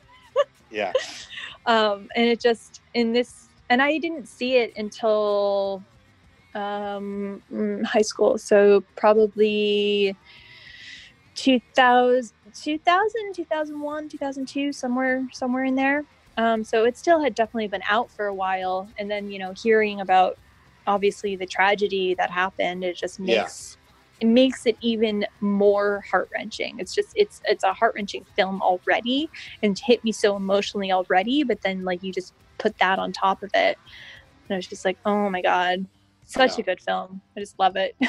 [0.70, 0.94] Yeah.
[1.66, 5.82] um, and it just in this, and I didn't see it until
[6.56, 10.16] um, mm, high school, so probably
[11.36, 16.04] 2000, 2000 2001 2002 somewhere somewhere in there.
[16.38, 18.90] Um, so it still had definitely been out for a while.
[18.98, 20.38] And then you know hearing about
[20.88, 23.44] obviously the tragedy that happened it just Yeah.
[23.44, 23.78] makes
[24.20, 26.80] it makes it even more heart-wrenching.
[26.80, 29.30] It's just it's it's a heart-wrenching film already
[29.64, 33.42] and hit me so emotionally already but then like you just put that on top
[33.44, 33.78] of it.
[34.50, 35.88] And i was just like oh my god
[36.32, 36.62] such Yeah.
[36.62, 37.96] a good film i just love it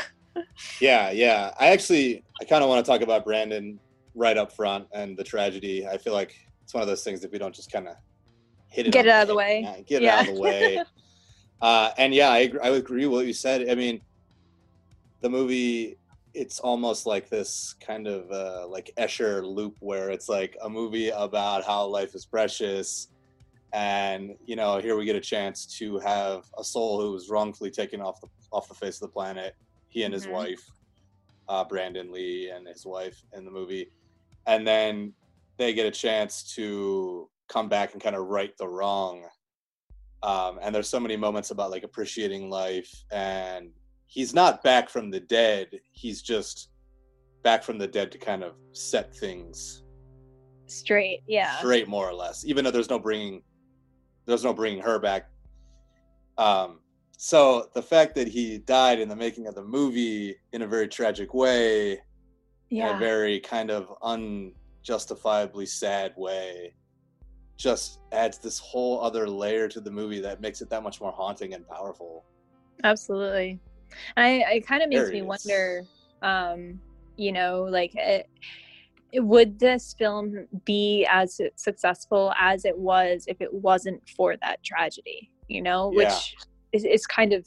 [0.80, 1.52] Yeah, yeah.
[1.60, 3.78] I actually I kind of want to talk about Brandon
[4.14, 5.86] right up front and the tragedy.
[5.86, 7.96] I feel like it's one of those things that we don't just kind of
[8.68, 9.84] hit it Get it out of the way.
[9.86, 10.20] get Yeah.
[10.20, 10.82] it out of the way.
[11.60, 13.68] uh, and yeah, I agree, I agree with what you said.
[13.68, 14.00] I mean,
[15.20, 15.98] the movie
[16.32, 21.10] it's almost like this kind of uh, like Escher loop where it's like a movie
[21.10, 23.08] about how life is precious.
[23.72, 27.70] And you know, here we get a chance to have a soul who was wrongfully
[27.70, 29.54] taken off the off the face of the planet.
[29.88, 30.32] He and his Mhm.
[30.32, 30.70] wife,
[31.48, 33.90] uh, Brandon Lee, and his wife in the movie,
[34.46, 35.14] and then
[35.58, 39.28] they get a chance to come back and kind of right the wrong.
[40.22, 43.72] Um, and there's so many moments about like appreciating life, and
[44.06, 45.80] he's not back from the dead.
[45.92, 46.70] He's just
[47.42, 49.82] back from the dead to kind of set things
[50.68, 52.44] straight yeah straight, more or less.
[52.44, 53.42] Even though there's no bringing,
[54.32, 55.28] there's no bringing her back.
[56.38, 56.80] Um,
[57.18, 60.88] so the fact that he died in the making of the movie in a very
[60.88, 62.00] tragic way,
[62.72, 66.74] in yeah a very kind of unjustifiably sad way
[67.58, 71.12] just adds this whole other layer to the movie that makes it that much more
[71.12, 72.24] haunting and powerful
[72.82, 73.60] absolutely
[74.16, 75.26] i it kind of makes There me is.
[75.26, 75.82] wonder
[76.22, 76.80] um
[77.18, 78.26] you know like it,
[79.14, 85.30] would this film be as successful as it was if it wasn't for that tragedy
[85.48, 86.04] you know Yeah.
[86.04, 86.34] which
[86.72, 87.46] is, is kind of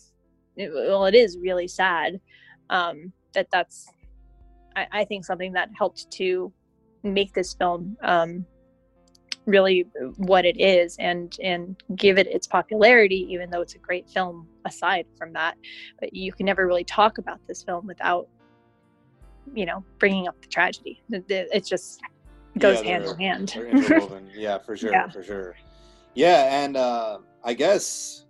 [0.57, 2.19] well it is really sad
[2.69, 3.87] um that that's
[4.75, 6.51] I, I think something that helped to
[7.03, 8.45] make this film um
[9.45, 9.85] really
[10.17, 14.47] what it is and and give it its popularity even though it's a great film
[14.65, 15.55] aside from that
[15.99, 18.27] but you can never really talk about this film without
[19.53, 21.99] you know bringing up the tragedy It- it just
[22.59, 25.09] goes Yeah, hand in hand yeah, for sure, Yeah.
[25.09, 25.55] for sure.
[26.13, 28.25] Yeah, and uh, I guess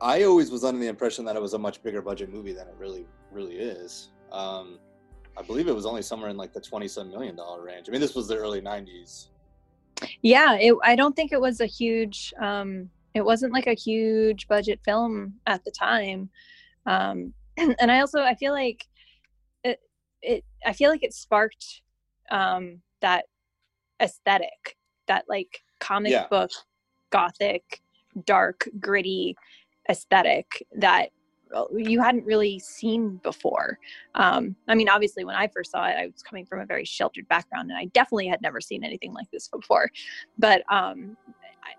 [0.00, 2.66] I always was under the impression that it was a much bigger budget movie than
[2.68, 4.08] it really, really is.
[4.32, 4.78] Um,
[5.36, 7.88] I believe it was only somewhere in like the twenty-some million dollar range.
[7.88, 9.28] I mean, this was the early '90s.
[10.22, 14.46] yeah it, i don't think it was a huge um it wasn't like a huge
[14.46, 16.30] budget film at the time
[16.86, 17.32] um
[17.80, 18.86] and i also i feel like
[20.22, 21.82] it i feel like it sparked
[22.30, 23.26] um that
[24.00, 26.26] aesthetic that like comic Yeah.
[26.28, 26.50] book
[27.10, 27.80] gothic
[28.24, 29.36] dark gritty
[29.88, 31.10] aesthetic that
[31.54, 33.78] uh, you hadn't really seen before
[34.16, 36.84] um i mean obviously when i first saw it i was coming from a very
[36.84, 39.90] sheltered background and i definitely had never seen anything like this before
[40.36, 41.16] but um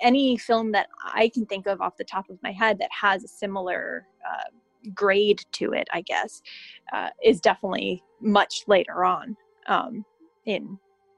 [0.02, 3.24] any film that i can think of off the top of my head that has
[3.24, 4.50] a similar uh,
[4.94, 6.42] grade to it i guess
[6.94, 9.36] uh, is definitely much later on
[9.68, 10.06] um
[10.46, 10.78] in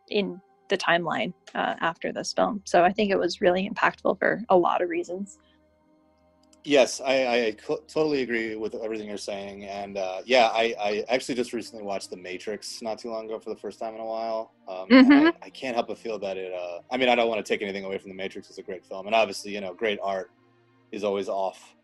[0.09, 0.39] in
[0.69, 4.57] the timeline uh, after this film so i think it was really impactful for a
[4.57, 5.37] lot of reasons
[6.63, 7.55] Yes, I, I
[7.87, 12.11] totally agree with everything you're saying, and uh, yeah, I, I actually just recently watched
[12.11, 14.53] The Matrix not too long ago for the first time in a while.
[14.67, 16.53] Um, and I, I can't help but feel that it.
[16.53, 18.49] Uh, I mean, I don't want to take anything away from The Matrix.
[18.49, 20.29] It's a great film, and obviously, you know, great art
[20.91, 21.75] is always off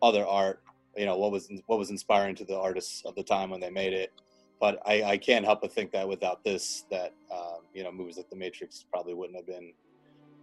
[0.00, 0.62] other art.
[0.96, 3.70] You know what was what was inspiring to the artists of the time when they
[3.70, 4.12] made it.
[4.60, 8.16] But I, I can't help but think that without this, that um, you know movies
[8.16, 9.72] like The Matrix probably wouldn't have been.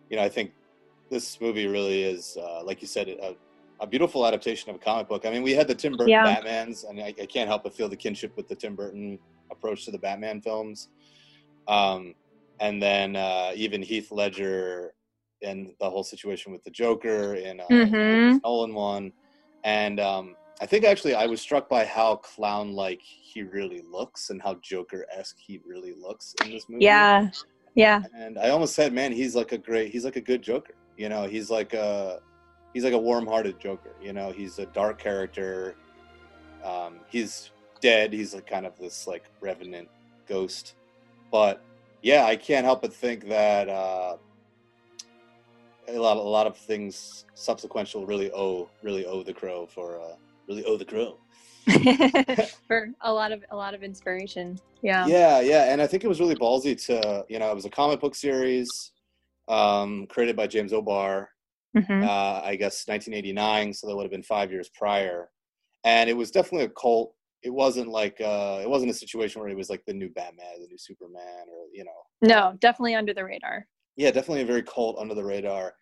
[0.10, 0.54] You know, I think
[1.10, 3.36] this movie really is, uh, like you said, a,
[3.80, 5.26] a, beautiful adaptation of a comic book.
[5.26, 6.24] I mean, we had the Tim Burton yeah.
[6.24, 9.20] Batman's, and I, I, can't help but feel the kinship with the Tim Burton
[9.52, 10.90] approach to the Batman films.
[11.68, 12.16] Um,
[12.60, 14.94] and then uh, even Heath Ledger
[15.42, 18.38] and the whole situation with the Joker in uh, mm-hmm.
[18.44, 19.12] Nolan one,
[19.64, 24.42] and um, I think actually I was struck by how clown-like he really looks and
[24.42, 26.86] how Joker-esque he really looks in this movie.
[26.86, 27.30] Yeah,
[27.76, 28.04] yeah.
[28.16, 30.74] And I almost said, man, he's like a great, he's like a good Joker.
[30.98, 32.20] You know, he's like a
[32.74, 33.94] he's like a warm-hearted Joker.
[34.02, 35.76] You know, he's a dark character.
[36.64, 38.14] Um, he's dead.
[38.14, 39.90] He's like kind of this like revenant
[40.28, 40.76] ghost.
[41.32, 41.62] But
[42.02, 44.18] yeah, I can't help but think that uh,
[45.88, 50.16] a lot, a lot of things subsequential really owe, really owe the crow for, uh,
[50.48, 51.18] really owe the crow.
[52.68, 54.58] for a lot of a lot of inspiration.
[54.82, 55.06] Yeah.
[55.06, 57.70] Yeah, yeah, and I think it was really ballsy to you know it was a
[57.70, 58.94] comic book series
[59.48, 61.30] um, created by James O'Barr.
[61.76, 62.04] Mm-hmm.
[62.04, 65.30] Uh, I guess 1989, so that would have been five years prior,
[65.84, 67.14] and it was definitely a cult.
[67.44, 70.62] It wasn't like uh, it wasn't a situation where it was like the new Batman,
[70.62, 71.92] the new Superman, or you know.
[72.22, 73.68] No, definitely under the radar.
[73.98, 75.74] Yeah, definitely a very cult under the radar,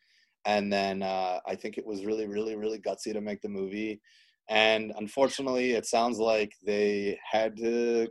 [0.46, 4.02] and then uh, I think it was really, really, really gutsy to make the movie,
[4.50, 8.08] and unfortunately, it sounds like they had to.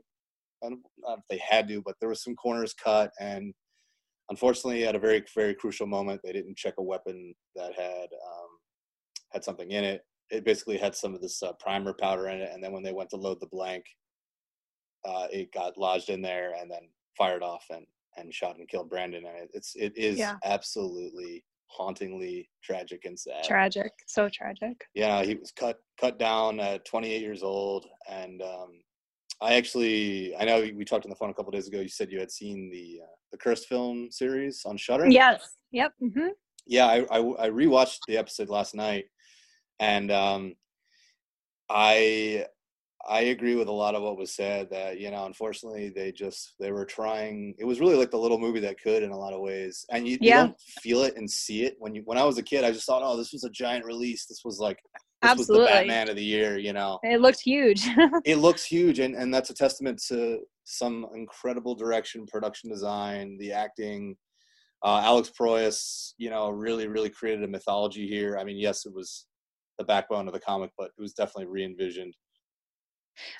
[0.62, 3.54] Not if they had to, but there was some corners cut, and
[4.30, 8.48] unfortunately, at a very very crucial moment, they didn't check a weapon that had um,
[9.32, 10.02] had something in it.
[10.30, 12.92] It basically had some of this uh, primer powder in it, and then when they
[12.92, 13.84] went to load the blank,
[15.06, 17.86] uh, it got lodged in there and then fired off and
[18.16, 19.24] and shot and killed Brandon.
[19.26, 20.36] And it's it is yeah.
[20.44, 23.44] absolutely hauntingly tragic and sad.
[23.44, 24.84] Tragic, so tragic.
[24.94, 28.80] Yeah, he was cut cut down at 28 years old, and um,
[29.40, 31.80] I actually I know we talked on the phone a couple days ago.
[31.80, 35.08] You said you had seen the uh, the Cursed film series on Shudder.
[35.08, 35.56] Yes.
[35.72, 35.92] Yep.
[36.02, 36.28] Mm-hmm.
[36.66, 39.06] Yeah, I, I, I rewatched the episode last night,
[39.80, 40.54] and um,
[41.68, 42.46] I
[43.08, 44.68] I agree with a lot of what was said.
[44.70, 47.54] That you know, unfortunately, they just they were trying.
[47.58, 50.06] It was really like the little movie that could in a lot of ways, and
[50.06, 50.42] you, yeah.
[50.42, 52.02] you don't feel it and see it when you.
[52.04, 54.26] When I was a kid, I just thought, oh, this was a giant release.
[54.26, 54.78] This was like
[55.22, 55.58] this Absolutely.
[55.58, 56.58] was the Batman of the year.
[56.58, 57.86] You know, it looked huge.
[58.24, 63.52] it looks huge, and and that's a testament to some incredible direction, production design, the
[63.52, 64.16] acting.
[64.82, 68.36] Uh, Alex Proyas, you know, really, really created a mythology here.
[68.38, 69.24] I mean, yes, it was
[69.78, 72.14] the backbone of the comic, but it was definitely re-envisioned.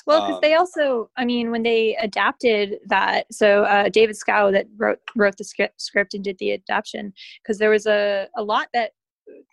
[0.07, 4.53] Well, because um, they also, I mean, when they adapted that, so uh, David Schow
[4.53, 7.13] that wrote wrote the script, script and did the adaptation,
[7.43, 8.93] because there was a a lot that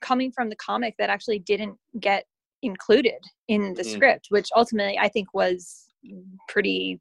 [0.02, 2.26] coming from the comic that actually didn't get
[2.62, 3.94] included in the mm.
[3.94, 5.88] script, which ultimately I think was
[6.48, 7.00] pretty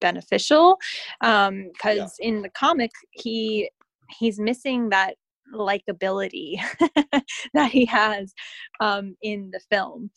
[0.00, 0.78] beneficial
[1.20, 2.06] because um, yeah.
[2.18, 3.70] in the comic he
[4.18, 5.14] he's missing that
[5.54, 6.60] likability
[7.54, 8.32] that he has
[8.80, 10.10] um, in the film.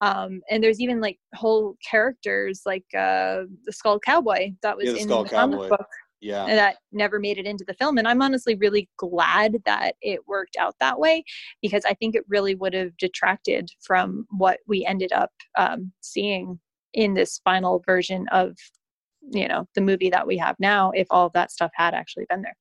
[0.00, 5.02] Um, and there's even like whole characters like uh, the skull cowboy that was yeah,
[5.02, 5.86] in the comic book
[6.20, 6.46] yeah.
[6.46, 7.98] that never made it into the film.
[7.98, 11.24] And i'm honestly really glad that it worked out that way
[11.62, 16.58] because i think it really would have detracted from what we ended up um, seeing
[16.94, 18.56] in this final version of
[19.30, 22.26] you know the movie that we have now if all of that stuff had actually
[22.28, 22.56] been there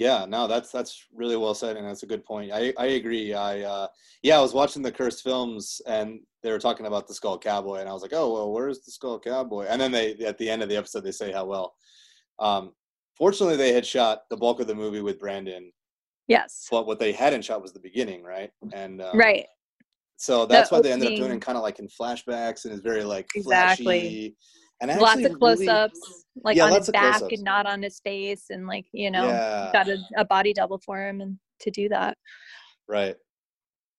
[0.00, 2.50] yeah no that's that's really well said and that's a good point.
[2.50, 3.34] I i agree.
[3.34, 3.86] I uh
[4.22, 7.76] yeah i was watching the cursed films and they were talking about the skull cowboy
[7.76, 9.66] and i was like oh well where's the skull cowboy?
[9.68, 11.74] And then they at the end of the episode they say how well
[12.38, 12.72] um
[13.16, 15.70] fortunately they had shot the bulk of the movie with brandon
[16.28, 16.66] yes.
[16.70, 18.50] but what they hadn't shot was the beginning right?
[18.72, 19.44] And um, right.
[20.16, 22.72] so that's the why they ended up doing it kind of like in flashbacks and
[22.72, 23.84] it's very like exactly.
[23.84, 24.36] flashy
[24.80, 28.46] and lots of close-ups really, like yeah, on his back and not on his face
[28.50, 29.70] and like you know yeah.
[29.72, 32.16] got a, a, body double for him and to do that.
[32.88, 33.16] Right.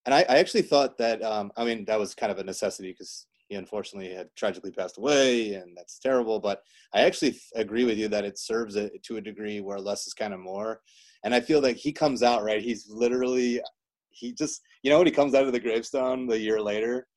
[0.06, 2.92] And i, I actually thought that um, i mean that was kind of a necessity
[2.92, 6.62] because he unfortunately had tragically passed away and that's terrible but
[6.94, 10.14] i actually agree with you that it serves it to a degree where less is
[10.14, 10.82] kind of more.
[11.24, 13.62] And i feel like he comes out right he's literally
[14.10, 17.08] he just you know when he comes out of the gravestone the year later?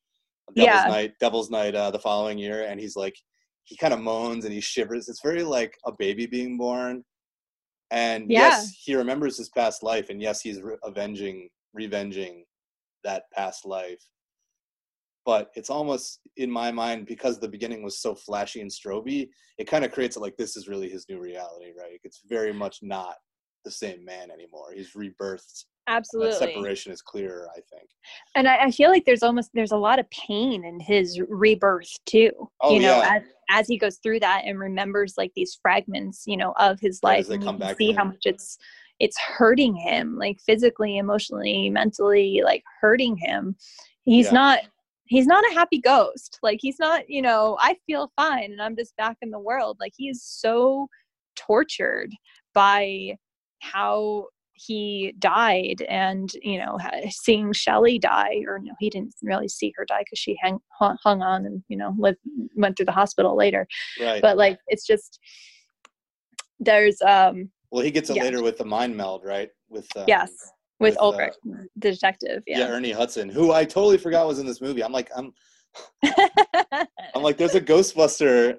[0.55, 0.85] Devil's yeah.
[0.89, 3.17] Night, Devil's Night, uh, the following year, and he's like,
[3.65, 5.09] he kind of moans and he shivers.
[5.09, 7.05] It's very like a baby being born.
[7.91, 8.41] And yeah.
[8.41, 12.45] yes, he remembers his past life, and yes, he's re- avenging, revenging
[13.05, 14.03] that past life.
[15.25, 19.67] But it's almost in my mind because the beginning was so flashy and stroby, it
[19.67, 22.01] kind of creates it like this is really his new reality, right?
[22.05, 23.17] It's very much not
[23.65, 24.73] the same man anymore.
[24.75, 26.33] He's rebirthed absolutely.
[26.33, 27.89] that separation is clearer i think.
[28.35, 31.99] And I, I, feel like there's almost there's a lot of pain in his rebirth
[32.07, 33.17] too oh, you know yeah.
[33.17, 37.01] as, as he goes through that and remembers like these fragments you know of his
[37.03, 38.59] life and you come can back see how much it's
[39.01, 43.57] it's hurting him like physically emotionally mentally like hurting him.
[44.05, 44.33] He's Yeah.
[44.33, 44.59] not
[45.07, 46.39] he's not a happy ghost.
[46.43, 49.79] Like he's not you know i feel fine and i'm just back in the world.
[49.81, 50.89] Like he is so
[51.37, 52.13] tortured
[52.55, 53.17] by
[53.61, 56.79] how he died and you know
[57.11, 60.97] seeing Shelley die or no he didn't really see her die because she hang, hung,
[61.03, 62.19] hung on and you know lived
[62.55, 63.67] went through the hospital later
[64.01, 65.19] right but like it's just
[66.61, 68.23] there's um well he gets it yeah.
[68.23, 70.31] later with the mind meld right with um, yes
[70.81, 72.61] with, with, uh, Ulrich the detective yeah.
[72.61, 75.33] yeah, ernie hudson who i totally forgot was in this movie i'm like i'm
[77.15, 78.57] i'm like there's a ghostbuster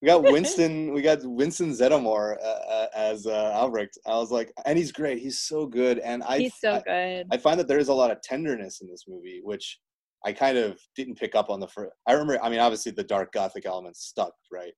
[0.00, 4.52] we got winston we got winston zeddemore uh, uh, as uh, albrecht i was like
[4.64, 7.68] and he's great he's so good and i he's so I, good I find that
[7.68, 9.78] there is a lot of tenderness in this movie which
[10.24, 13.04] i kind of didn't pick up on the first i remember i mean obviously the
[13.04, 14.72] dark gothic elements stuck right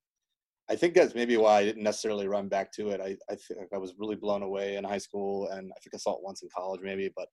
[0.71, 3.01] I think that's maybe why I didn't necessarily run back to it.
[3.01, 5.99] I, I think I was really blown away in high school, and I think I
[5.99, 7.11] saw it once in college, maybe.
[7.17, 7.27] But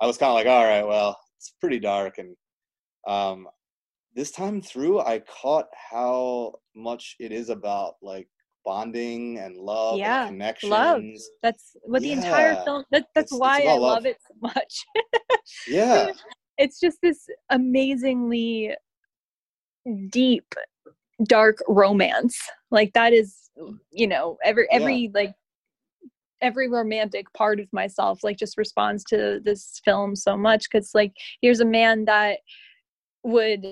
[0.00, 2.18] I was kind of like, all right, well, it's pretty dark.
[2.18, 2.34] And
[3.06, 3.46] um,
[4.14, 8.28] this time through, I caught how much it is about like
[8.64, 10.70] bonding and love Yeah, and connections.
[10.70, 11.02] love.
[11.42, 14.06] that's what the entire film that, that's It's- it's why i love love.
[14.06, 14.84] it so much
[15.66, 16.12] Yeah,
[16.58, 18.74] it's just this amazingly
[20.10, 20.54] deep
[21.24, 22.38] dark romance
[22.70, 23.50] like that is
[23.90, 24.76] you know every Yeah.
[24.78, 25.34] every like
[26.40, 31.12] every romantic part of myself like just responds to this film so much because like
[31.40, 32.38] here's a man that
[33.24, 33.64] would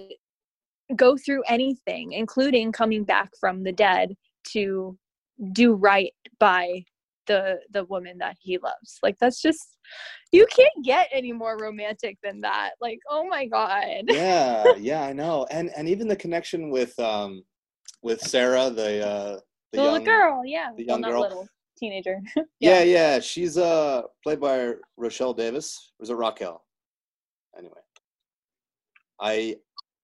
[0.96, 4.14] go through anything including coming back from the dead
[4.44, 4.96] to
[5.52, 6.82] do right by
[7.26, 9.78] the the woman that he loves like that's just
[10.32, 15.12] you can't get any more romantic than that like oh my god yeah, yeah, I
[15.12, 15.46] know.
[15.50, 17.42] And and even the connection with um
[18.02, 19.40] with Sarah, the uh
[19.72, 21.20] the the little young girl yeah the well young not girl.
[21.22, 22.18] little teenager
[22.60, 23.20] Yeah, yeah.
[23.20, 25.92] She's uh played by Rochelle Davis.
[25.98, 26.62] Or is it Raquel?
[27.56, 27.74] Anyway.
[29.20, 29.56] I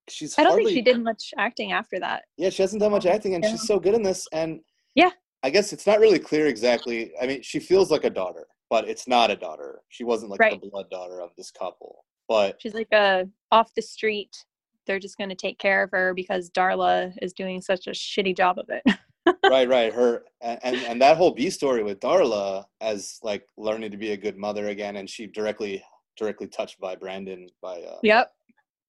[0.08, 2.92] she's i don't hardly think she did much acting after that Yeah, she hasn't done
[2.92, 3.50] much acting and Yeah.
[3.50, 4.60] she's so good in this and
[4.94, 5.10] Yeah.
[5.42, 7.12] I guess it's not really clear exactly.
[7.20, 9.82] I mean, she feels like a daughter, but it's not a daughter.
[9.90, 10.60] She wasn't like Right.
[10.60, 12.04] the blood daughter of this couple.
[12.26, 14.36] But she's like a off the street
[14.86, 18.36] they're just going to take care of her because darla is doing such a shitty
[18.36, 18.82] job of it
[19.50, 19.92] right, right.
[19.92, 24.16] Her and, and that whole B story with Darla as like learning to be a
[24.16, 25.82] good mother again, and she directly
[26.16, 28.32] directly touched by Brandon by uh, yep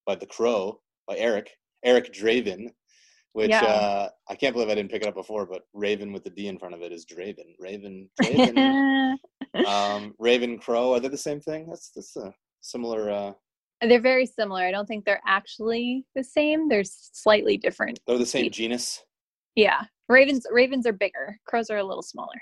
[0.06, 1.50] by the Crow by Eric
[1.84, 2.68] Eric Draven,
[3.34, 3.64] which Yeah.
[3.64, 5.46] uh, I can't believe I didn't pick it up before.
[5.46, 7.56] But Raven with the D in front of it is Draven.
[7.60, 8.10] Raven.
[8.22, 9.16] Draven.
[9.66, 10.94] um, Raven Crow.
[10.94, 11.68] Are they the same thing?
[11.68, 13.10] That's that's a similar.
[13.10, 13.34] Uh,
[13.82, 18.26] they're very similar i don't think they're actually the same they're slightly different they're the
[18.26, 18.50] same Yeah.
[18.50, 19.04] genus.
[19.56, 22.42] yeah ravens ravens are bigger crows are a little smaller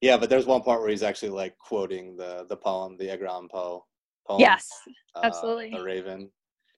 [0.00, 3.26] Yeah, but there's one part where he's actually like quoting the the poem, the Edgar
[3.26, 3.84] Allan Poe
[4.26, 4.40] poem.
[4.40, 4.66] yes
[5.14, 5.68] uh, absolutely.
[5.76, 6.30] the Raven.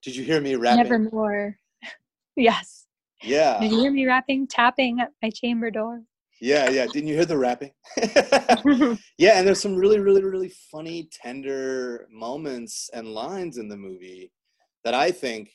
[0.05, 0.83] Did you hear me rapping?
[0.83, 1.57] nevermore
[2.37, 2.85] yes
[3.21, 6.01] Yeah, did you hear me rapping tapping at my chamber door
[6.41, 6.85] yeah, yeah.
[6.85, 7.71] Didn't you hear the rapping?
[9.17, 14.33] yeah, and there's some really, really, really funny, tender moments and lines in the movie
[14.83, 15.49] that I think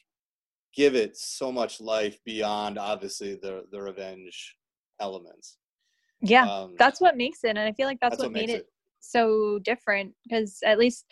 [0.74, 4.56] give it so much life beyond obviously the the revenge
[5.00, 5.58] elements.
[6.22, 8.66] yeah Um, that's what makes it and i feel like that's, what, made makes it,
[9.00, 11.06] so different because at least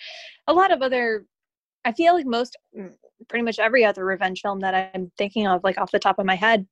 [0.46, 1.26] a lot of other
[1.84, 2.56] i feel like most
[3.28, 6.26] pretty much every other revenge film that i'm thinking of like off the top of
[6.26, 6.66] my head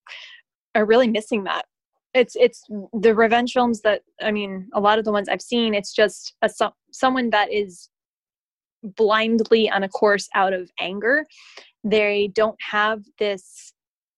[0.77, 1.65] are really missing that.
[2.15, 5.75] It's it's the revenge films that i mean a lot of the ones i've seen
[5.75, 7.91] it's just a so, someone that is
[8.83, 11.27] blindly on a course out of anger.
[11.83, 13.75] They don't have this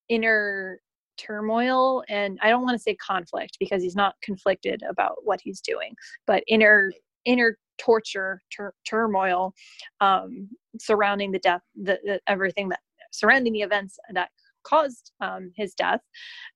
[0.09, 0.81] inner
[1.17, 5.61] turmoil and i don't want to say conflict because he's not conflicted about what he's
[5.61, 5.93] doing
[6.29, 6.93] but inner
[7.25, 9.53] inner torture tur- turmoil
[10.01, 10.49] um,
[10.81, 12.81] surrounding the death the, the everything that
[13.13, 14.31] surrounding the events that
[14.65, 16.01] caused um, his death.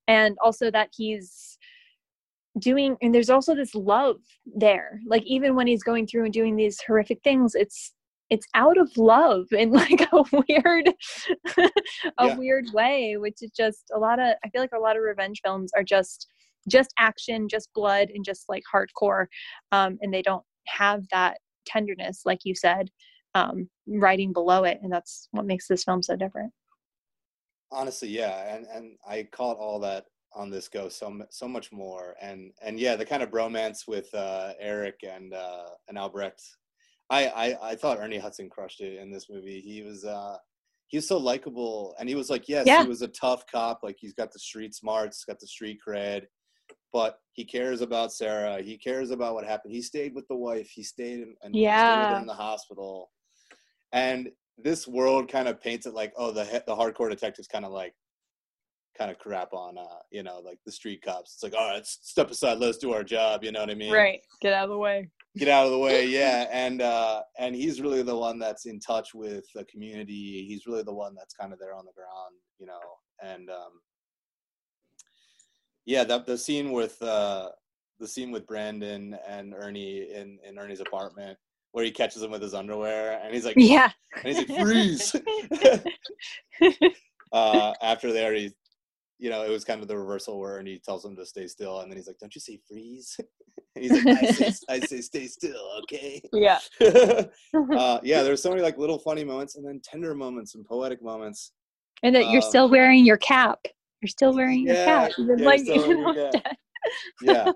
[0.08, 1.58] And also that he's
[2.58, 4.16] doing and there's also this love
[4.46, 5.00] there.
[5.06, 7.92] Like even when he's going through and doing these horrific things it's
[8.30, 10.88] it's out of love in like a weird
[12.18, 12.36] a Yeah.
[12.36, 15.40] weird way which is just a lot of i feel like a lot of revenge
[15.44, 16.28] films are just
[16.68, 19.26] just action just blood and just like hardcore
[19.72, 22.88] um and they don't have that tenderness like you said
[23.34, 26.52] um writing below it and that's what makes this film so different.
[27.70, 30.04] Honestly, yeah, and and I caught all that
[30.34, 34.08] on this go so so much more and and yeah the kind of bromance with
[34.14, 36.42] uh eric and uh and albrecht.
[37.10, 39.60] I, I i thought ernie hudson crushed it in this movie.
[39.60, 40.36] He was uh
[40.86, 42.82] he was so likable and he was like yes Yeah.
[42.82, 46.22] he was a tough cop like he's got the street smarts got the street cred
[46.94, 49.74] but he cares about sarah he cares about what happened.
[49.74, 52.32] He stayed with the wife he stayed in, and he stayed with her in the
[52.34, 53.10] hospital
[53.92, 57.72] and this world kind of paints it like oh the the hardcore detectives kind of
[57.72, 57.94] like
[58.96, 61.86] kind of crap on uh you know like the street cops it's like all right
[61.86, 64.20] step aside let's do our job you know what i mean Right.
[64.42, 65.08] Get out of the way.
[65.38, 68.78] get out of the way yeah and uh and he's really the one that's in
[68.80, 72.34] touch with the community he's really the one that's kind of there on the ground
[72.58, 72.80] you know
[73.22, 73.80] and um
[75.86, 77.48] yeah that the scene with uh
[77.98, 81.38] the scene with brandon and ernie in in ernie's apartment
[81.72, 83.90] where he catches him with his underwear and he's like Yeah.
[84.14, 85.14] and he's like freeze
[87.32, 88.52] uh after there already
[89.18, 91.46] you know it was kind of the reversal where and he tells him to stay
[91.46, 93.18] still and then he's like don't you say freeze
[93.74, 96.58] he's like I say, I say stay still okay yeah.
[96.82, 101.02] uh, yeah, there's so many like little funny moments and then tender moments and poetic
[101.02, 101.52] moments.
[102.02, 103.60] and that you're um, still wearing your cap.
[104.02, 105.12] You're still wearing your Yeah, cap.
[105.18, 106.56] even yeah, like you're still wearing your cap.
[107.22, 107.52] Yeah,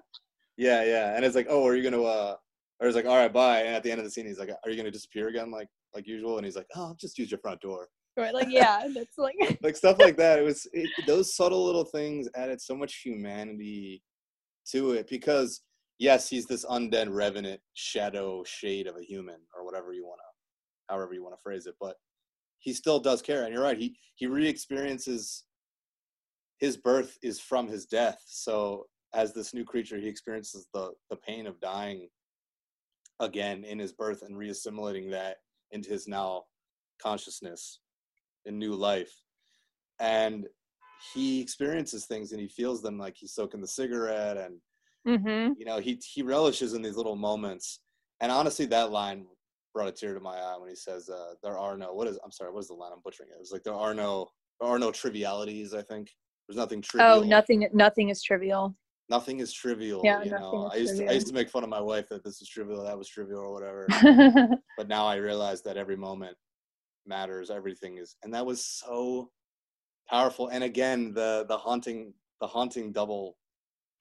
[0.56, 1.16] yeah, yeah.
[1.16, 2.02] And it's like, oh, are you gonna?
[2.02, 2.36] uh
[2.80, 3.60] Or it's like, all right, bye.
[3.60, 5.68] And at the end of the scene, he's like, are you gonna disappear again, like
[5.94, 6.36] like usual?
[6.36, 7.88] And he's like, oh, I'll just use your front door.
[8.18, 10.38] Right, like yeah, that's like Like stuff like that.
[10.38, 14.02] It was it, those subtle little things added so much humanity
[14.70, 15.62] to it because
[15.98, 20.94] yes, he's this undead revenant shadow shade of a human or whatever you want to,
[20.94, 21.96] however you want to phrase it, but
[22.58, 23.44] he still does care.
[23.44, 23.78] And you're right.
[23.78, 25.44] He he re-experiences
[26.58, 28.22] his birth is from his death.
[28.26, 32.08] So as this new creature, he experiences the the pain of dying
[33.20, 35.36] again in his birth and reassimilating that
[35.70, 36.44] into his now
[37.02, 37.80] consciousness
[38.44, 39.12] in new life.
[39.98, 40.46] And
[41.14, 44.60] he experiences things and he feels them like he's soaking the cigarette and
[45.06, 47.80] hmm you know he he relishes in these little moments.
[48.20, 49.26] And honestly that line
[49.74, 52.18] brought a tear to my eye when he says uh there are no what is
[52.24, 53.36] i'm sorry what is the line i'm butchering it?
[53.36, 54.28] It was like there are no
[54.60, 56.10] there are no trivialities i think.
[56.48, 57.22] There's nothing trivial.
[57.22, 58.76] Oh, nothing nothing is trivial.
[59.08, 60.68] Nothing is trivial Yeah, you know?
[60.72, 62.84] i used to i used to make fun of my wife that this is trivial
[62.84, 63.86] that was trivial or whatever
[64.76, 66.36] but now i realize that every moment
[67.06, 69.30] matters everything is and that was so
[70.08, 73.36] powerful and again the the haunting the haunting double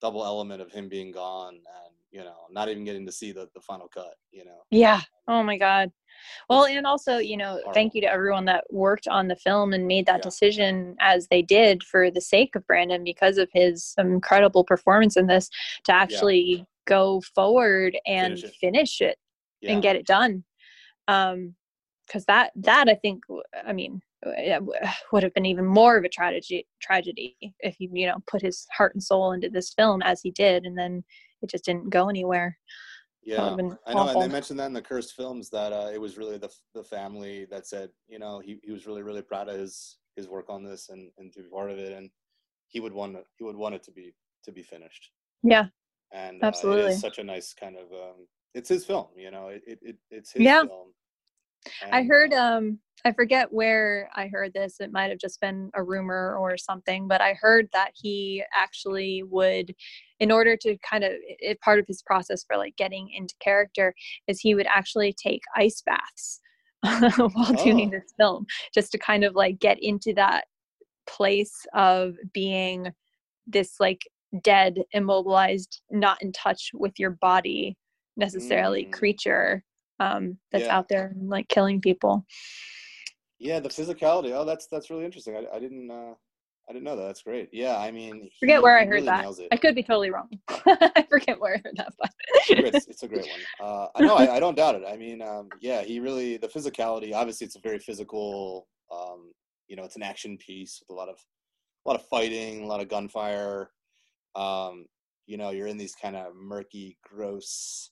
[0.01, 3.47] double element of him being gone and you know not even getting to see the
[3.53, 5.01] the final cut you know yeah.
[5.27, 5.91] Oh my god.
[6.49, 7.73] Well, and also, you know, Horrible.
[7.73, 10.29] thank you to everyone that worked on the film and made that Yeah.
[10.29, 15.27] decision as they did for the sake of Brandon because of his incredible performance in
[15.27, 15.49] this
[15.83, 18.55] to actually go forward and Finish it.
[18.61, 19.17] finish it
[19.61, 20.43] yeah and get it done
[21.07, 21.55] um
[22.05, 23.23] because that that i think
[23.65, 24.01] I mean
[25.11, 28.67] would have been even more of a tragedy tragedy if he you know put his
[28.71, 31.03] heart and soul into this film as he did and then
[31.41, 32.57] it just didn't go anywhere
[33.23, 33.55] yeah
[33.87, 36.37] i know and they mentioned that in the cursed films that uh it was really
[36.37, 39.97] the the family that said you know he, he was really really proud of his
[40.15, 42.09] his work on this and and to be part of it and
[42.67, 44.13] he would want it he would want it to be
[44.43, 45.11] to be finished
[45.43, 45.65] yeah
[46.11, 46.91] and uh, it Absolutely.
[46.91, 50.31] such a nice kind of um it's his film you know it, it, it it's
[50.31, 50.61] his Yeah.
[50.61, 50.93] film
[51.91, 55.69] i heard uh, um i forget where i heard this it might have just been
[55.75, 59.73] a rumor or something but i heard that he actually would
[60.19, 63.93] in order to kind of it, part of his process for like getting into character
[64.27, 66.39] is he would actually take ice baths
[67.33, 67.91] while doing Oh.
[67.91, 70.45] this film just to kind of like get into that
[71.07, 72.91] place of being
[73.47, 74.01] this like
[74.43, 77.77] dead immobilized not in touch with your body
[78.17, 78.91] necessarily Mm.
[78.91, 79.63] creature
[79.99, 80.75] um that's Yeah.
[80.77, 82.25] out there and like killing people
[83.39, 84.31] Yeah, the physicality.
[84.31, 85.35] Oh, that's that's really interesting.
[85.35, 86.13] I, I didn't uh,
[86.67, 87.05] I didn't know that.
[87.05, 87.49] That's great.
[87.51, 90.09] Yeah, I mean, forget he- where i he heard really that i could be totally
[90.09, 91.93] wrong i forget where i heard that
[92.35, 93.39] It's a great, but it's a great one.
[93.59, 94.15] Uh, I know.
[94.15, 94.83] I, I don't doubt it.
[94.87, 97.13] I mean, um, yeah, he really the physicality.
[97.13, 98.67] Obviously, it's a very physical.
[98.91, 99.31] Um,
[99.67, 101.17] you know, it's an action piece with a lot of
[101.85, 103.69] a lot of fighting, a lot of gunfire.
[104.35, 104.85] Um,
[105.27, 107.91] you know, you're in these kind of murky, gross.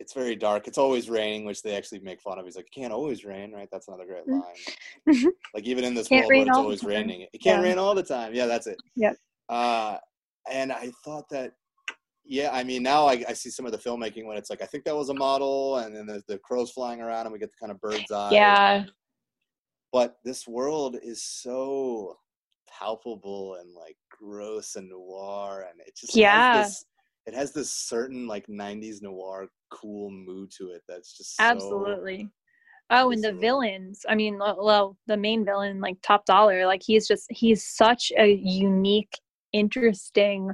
[0.00, 0.68] It's very dark.
[0.68, 2.44] It's always raining, which they actually make fun of.
[2.44, 4.40] He's like, "It can't always rain, right?" That's another great Mm.
[4.40, 5.34] line.
[5.54, 7.68] like even in this world it's always raining, it can't Yeah.
[7.68, 8.34] rain all the time.
[8.34, 8.78] Yeah, that's it.
[8.96, 9.16] Yep.
[9.48, 9.98] Uh,
[10.50, 11.54] and I thought that
[12.30, 14.66] yeah, I mean, now I, I see some of the filmmaking when it's like, I
[14.66, 17.50] think that was a model, and then there's the crows flying around, and we get
[17.50, 18.34] the kind of bird's eye.
[18.34, 18.84] yeah
[19.92, 22.18] But this world is so
[22.68, 26.52] palpable and like gross and noir, and it just Yeah.
[26.52, 26.84] has this,
[27.28, 32.28] it has this certain like '90s noir cool mood to it that's just so, absolutely
[32.90, 37.06] oh and the villains i mean well, the main villain like top dollar like he's
[37.06, 39.12] just he's such a unique
[39.52, 40.50] interesting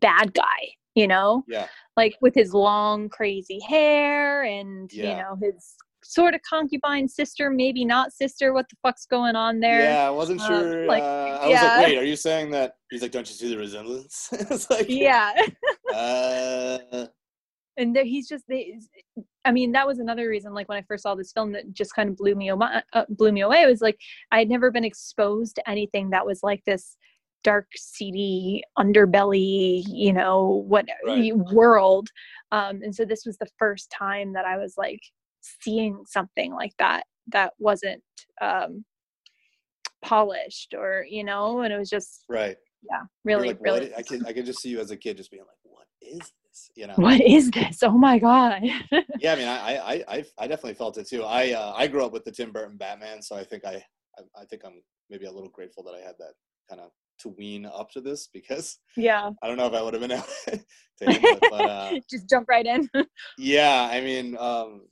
[0.00, 1.44] bad guy, you know?
[1.48, 1.66] Yeah.
[1.96, 5.10] Like with his long, crazy hair and, Yeah.
[5.10, 8.52] you know, his sort of concubine sister, maybe not sister.
[8.52, 9.82] What the fuck's going on there?
[9.82, 10.86] Yeah, I wasn't uh, sure.
[10.86, 12.76] like, uh, I was like, wait, are you saying that?
[12.90, 14.28] He's like, don't you see the resemblance?
[14.32, 15.32] it's like, Yeah.
[15.94, 17.06] Uh,
[17.76, 18.78] and there, he's just they
[19.44, 21.94] i mean that was another reason like when i first saw this film that just
[21.94, 23.98] kind of blew me away uh, blew me away it was like
[24.30, 26.96] i had never been exposed to anything that was like this
[27.42, 31.36] dark seedy underbelly you know what Right.
[31.36, 32.08] world
[32.52, 35.00] um and so this was the first time that i was like
[35.60, 38.02] seeing something like that that wasn't
[38.40, 38.84] um
[40.04, 42.56] polished or you know and it was just right.
[42.90, 44.96] yeah really like, what really i- I can I can just see you as a
[44.96, 46.70] kid just being like, what is this?
[46.76, 46.94] You know?
[46.96, 48.62] what is this oh my god
[49.20, 51.24] Yeah, I mean, I, I, I, I definitely felt it too.
[51.24, 53.82] I, uh, I grew up with the Tim Burton Batman, so I think I,
[54.18, 56.34] I, I think I'm maybe a little grateful that I had that
[56.68, 56.90] kind of
[57.20, 60.10] to wean up to this because yeah I don't know if I would have been
[60.12, 60.60] able to
[61.00, 61.40] it.
[61.48, 62.88] But uh, just jump right in
[63.38, 64.82] yeah, I mean, um,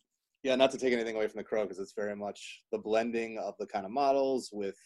[0.42, 3.38] yeah, not to take anything away from the Crow because it's very much the blending
[3.38, 4.76] of the kind of models with.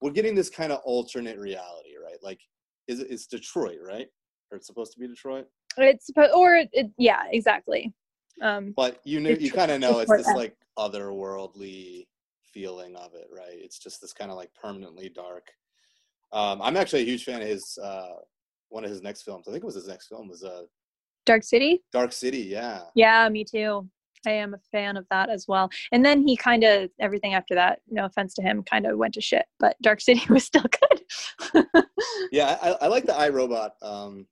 [0.00, 2.18] We're getting this kind of alternate reality, right?
[2.22, 2.40] Like,
[2.86, 4.06] is it, it's Detroit, right?
[4.50, 5.46] Or it's supposed to be Detroit,
[5.76, 7.92] it's suppo- or it, it, yeah exactly
[8.42, 12.06] um but you know, you kind of know it's this like otherworldly
[12.44, 13.52] feeling of it, right?
[13.52, 15.48] It's just this kind of like permanently dark.
[16.32, 17.78] Um, I'm actually a huge fan of his.
[17.82, 18.14] Uh,
[18.70, 20.64] one of his next films, I think it was his next film, was uh,
[21.24, 22.40] dark city Dark City.
[22.40, 23.88] Yeah, yeah me too
[24.26, 27.54] i am a fan of that as well and then he kind of everything after
[27.54, 30.62] that no offense to him kind of went to shit but dark city was still
[30.62, 30.98] good
[32.32, 32.58] yeah.
[32.62, 34.26] I, I like the iRobot um,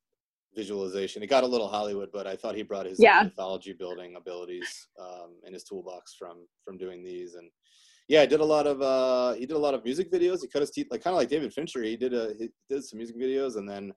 [0.55, 1.23] visualization.
[1.23, 3.23] It got a little Hollywood, but I thought he brought his Yeah.
[3.25, 7.35] mythology building abilities um, in his toolbox from from doing these.
[7.35, 7.51] And
[8.09, 10.41] yeah, I did a lot of uh, he did a lot of music videos.
[10.41, 11.83] He cut his teeth like kind of like David Fincher.
[11.83, 13.93] He did a he did some music videos and then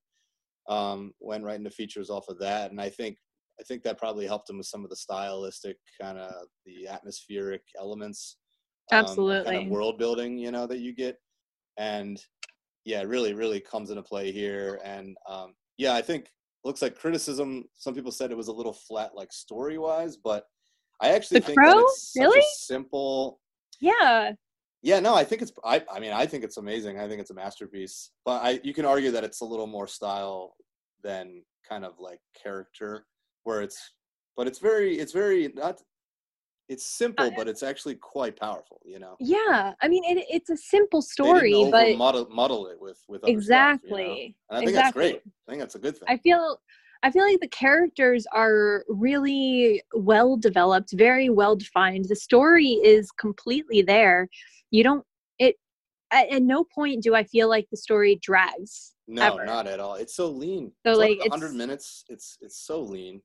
[0.68, 2.72] um, went right into features off of that.
[2.72, 3.18] And I think
[3.60, 6.34] I think that probably helped him with some of the stylistic kind of
[6.66, 8.38] the atmospheric elements.
[8.92, 11.18] um, kind of world building, you know, that you get.
[11.78, 12.20] And
[12.86, 14.80] yeah, it really, really comes into play here.
[14.84, 16.32] And um, yeah, I think
[16.64, 17.66] looks like criticism.
[17.76, 20.46] Some people said it was a little flat, like story wise, but
[21.02, 21.80] I actually The think Crow?
[21.80, 22.42] it's Really?
[22.58, 23.40] simple.
[23.80, 24.32] yeah
[24.82, 25.52] Yeah, no, I think it's.
[25.64, 27.00] I, I mean, I think it's amazing.
[27.00, 28.12] I think it's a masterpiece.
[28.26, 30.56] But I, you can argue that it's a little more style
[31.04, 33.06] than kind of like character,
[33.50, 33.94] where it's.
[34.38, 35.82] But it's very, it's very not.
[36.70, 38.80] It's simple, uh, but it's actually quite powerful.
[38.86, 39.16] You know.
[39.20, 43.42] yeah i mean it, it's a simple story but muddle, muddle it with with other
[43.42, 43.96] stuff, you know?
[43.98, 45.04] exactly And I think exactly.
[45.04, 45.22] that's great.
[45.48, 46.08] I think that's a good thing.
[46.08, 46.60] I feel
[47.02, 52.06] I feel like the characters are really well developed, very well defined.
[52.10, 54.28] The story is completely there.
[54.72, 55.06] You don't
[55.38, 55.56] it
[56.12, 58.94] at, at no point do I feel like the story drags.
[59.08, 59.46] no, ever.
[59.46, 59.96] not at all.
[59.96, 60.72] It's so lean.
[60.86, 62.04] So, it's like, like, 100 minutes.
[62.10, 63.22] It's it's so lean.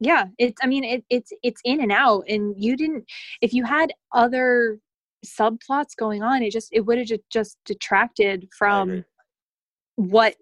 [0.00, 3.04] Yeah, it's I mean it, it's it's in and out and you didn't
[3.42, 4.78] if you had other
[5.26, 9.04] subplots going on it just it would have just, detracted from
[9.96, 10.36] what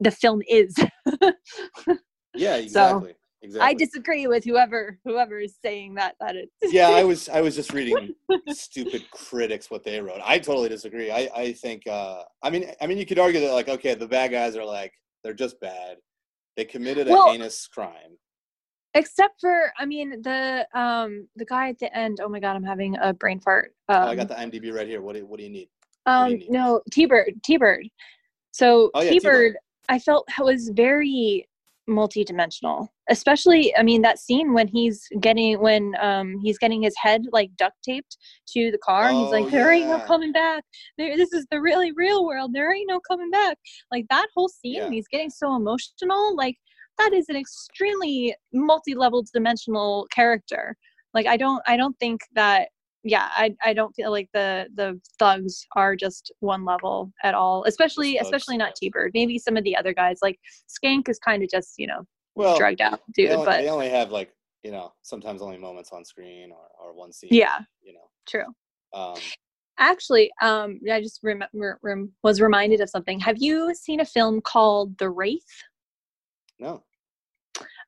[0.00, 0.74] the film is.
[2.36, 3.14] Yeah, So, exactly.
[3.42, 3.60] exactly.
[3.70, 7.54] I disagree with whoever whoever is saying that that it's yeah, I was I was
[7.54, 8.14] just reading
[8.48, 10.20] stupid critics what they wrote.
[10.24, 11.12] I totally disagree.
[11.12, 14.08] I I think uh I mean I mean you could argue that like okay, the
[14.08, 15.98] bad guys are like they're just bad.
[16.56, 18.18] They committed a Well- heinous crime.
[18.94, 22.64] Except for i mean the um the guy at the end oh my god i'm
[22.64, 25.02] having a brain fart um, oh, I got the IMDb right here.
[25.02, 25.68] What do what do you need?
[26.06, 26.50] do you um need?
[26.50, 27.86] no t-bird t-bird
[28.52, 29.22] so Oh, yeah, t-bird,
[29.52, 29.56] T-Bird.
[29.88, 31.46] i felt was very
[31.86, 37.22] multi-dimensional especially i mean that scene when he's getting when um he's getting his head
[37.32, 38.16] like duct taped
[38.48, 40.64] to the car and he's Oh, like there ain't no coming back
[40.96, 43.58] there this is the really real world there ain't no coming back
[43.92, 44.88] like that whole scene Yeah.
[44.90, 46.56] he's getting so emotional like
[46.98, 50.76] that is an extremely multi-level dimensional character.
[51.12, 52.68] Like i don't i don't think that
[53.04, 57.62] yeah i i don't feel like the the thugs are just one level at all
[57.64, 59.12] especially especially not t-bird.
[59.14, 60.38] Maybe some of the other guys like
[60.68, 62.02] skank is kind of just you know
[62.34, 64.32] Well, drugged out they dude only, but they only have like
[64.64, 67.28] you know sometimes only moments on screen or, or one scene.
[67.30, 67.58] yeah.
[67.82, 68.08] you know.
[68.26, 68.46] true.
[68.92, 69.16] Um,
[69.78, 71.42] actually um i just rem-
[71.82, 73.20] rem- was reminded of something.
[73.20, 75.42] Have you seen a film called the wraith
[76.58, 76.82] no,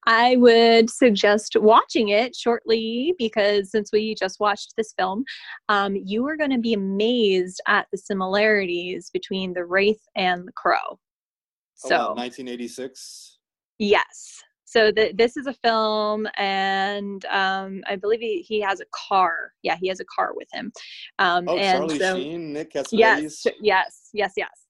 [0.07, 5.25] I would suggest watching it shortly because since we just watched this film,
[5.69, 10.53] um, you are going to be amazed at the similarities between the Wraith and the
[10.53, 10.79] Crow.
[10.89, 10.99] Oh,
[11.75, 13.39] So, wow, 1986.
[13.79, 14.43] yes.
[14.65, 19.53] So the, this is a film, and um, I believe he, he has a car.
[19.63, 20.73] Yeah, he has a car with him.
[21.19, 23.43] Um, Oh, and Charlie so, Sheen, Nick yes, Cassavetes.
[23.43, 24.66] sh- yes, yes, yes.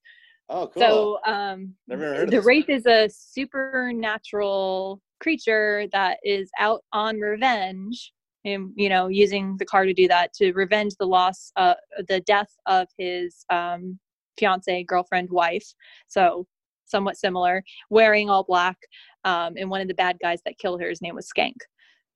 [0.49, 0.81] Oh, cool.
[0.81, 7.19] So um, Never heard of the wraith is a supernatural creature that is out on
[7.19, 8.13] revenge.
[8.45, 11.73] And you know, using the car to do that to revenge the loss, uh,
[12.07, 13.99] the death of his um,
[14.37, 15.67] fiance, girlfriend, wife.
[16.07, 16.47] So
[16.85, 17.63] somewhat similar.
[17.89, 18.77] Wearing all black,
[19.25, 21.55] um, and one of the bad guys that killed her, his name was Skank.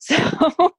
[0.03, 0.71] So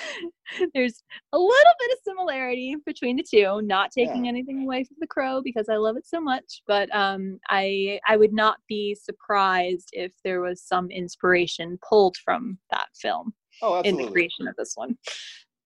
[0.74, 1.02] there's
[1.32, 3.60] a little bit of similarity between the two.
[3.62, 4.30] Not taking Yeah.
[4.30, 8.16] anything away from the crow because I love it so much, but um, I I
[8.16, 13.96] would not be surprised if there was some inspiration pulled from that film Oh, in
[13.96, 14.96] the creation of this one.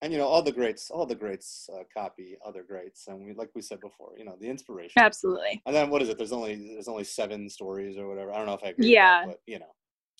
[0.03, 3.35] and you know, all the greats, all the greats uh, copy other greats, and we,
[3.35, 5.03] like we said before, you know, the inspiration.
[5.03, 5.61] Absolutely.
[5.67, 6.17] And then what is it?
[6.17, 8.33] There's only there's only seven stories or whatever.
[8.33, 8.93] I don't know if I agree.
[8.95, 9.21] Yeah.
[9.21, 9.73] that, but you know,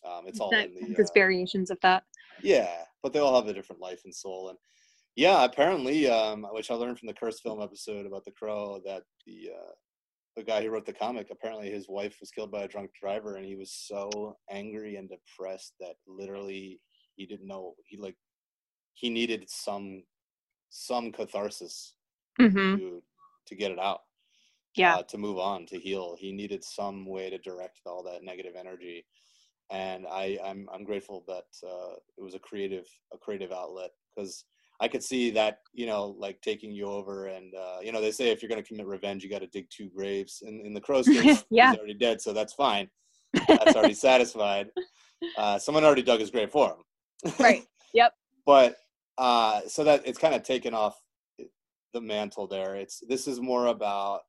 [0.05, 2.05] um, it's all That- in the there's uh, variations of that.
[2.43, 4.49] Yeah, but they all have a different life and soul.
[4.51, 4.59] And
[5.17, 9.03] yeah, apparently, um, which I learned from the cursed film episode about the crow, that
[9.27, 9.73] the uh,
[10.37, 13.37] the guy who wrote the comic, apparently his wife was killed by a drunk driver,
[13.37, 16.81] and he was so angry and depressed that literally
[17.17, 18.17] he didn't know he like
[18.95, 20.03] he needed some
[20.71, 21.95] some catharsis
[22.39, 22.47] hmm
[22.77, 23.03] to
[23.47, 24.03] to get it out
[24.77, 24.97] Yeah.
[24.97, 28.55] uh, to move on to heal he needed some way to direct all that negative
[28.57, 29.05] energy
[29.71, 34.45] and i i'm, I'm grateful that uh, it was a creative a creative outlet because
[34.81, 38.11] i could see that you know like taking you over and uh, you know they
[38.11, 40.75] say if you're going to commit revenge you got to dig two graves in, in
[40.75, 41.71] the crow's case Yeah.
[41.71, 42.89] he's already dead so that's fine
[43.49, 44.69] that's already satisfied
[45.37, 47.63] uh, someone already dug his grave for him right.
[47.95, 48.13] Yep.
[48.47, 48.77] but
[49.19, 50.97] uh so that it's kind of taken off
[51.93, 54.21] the mantle there it's this is more about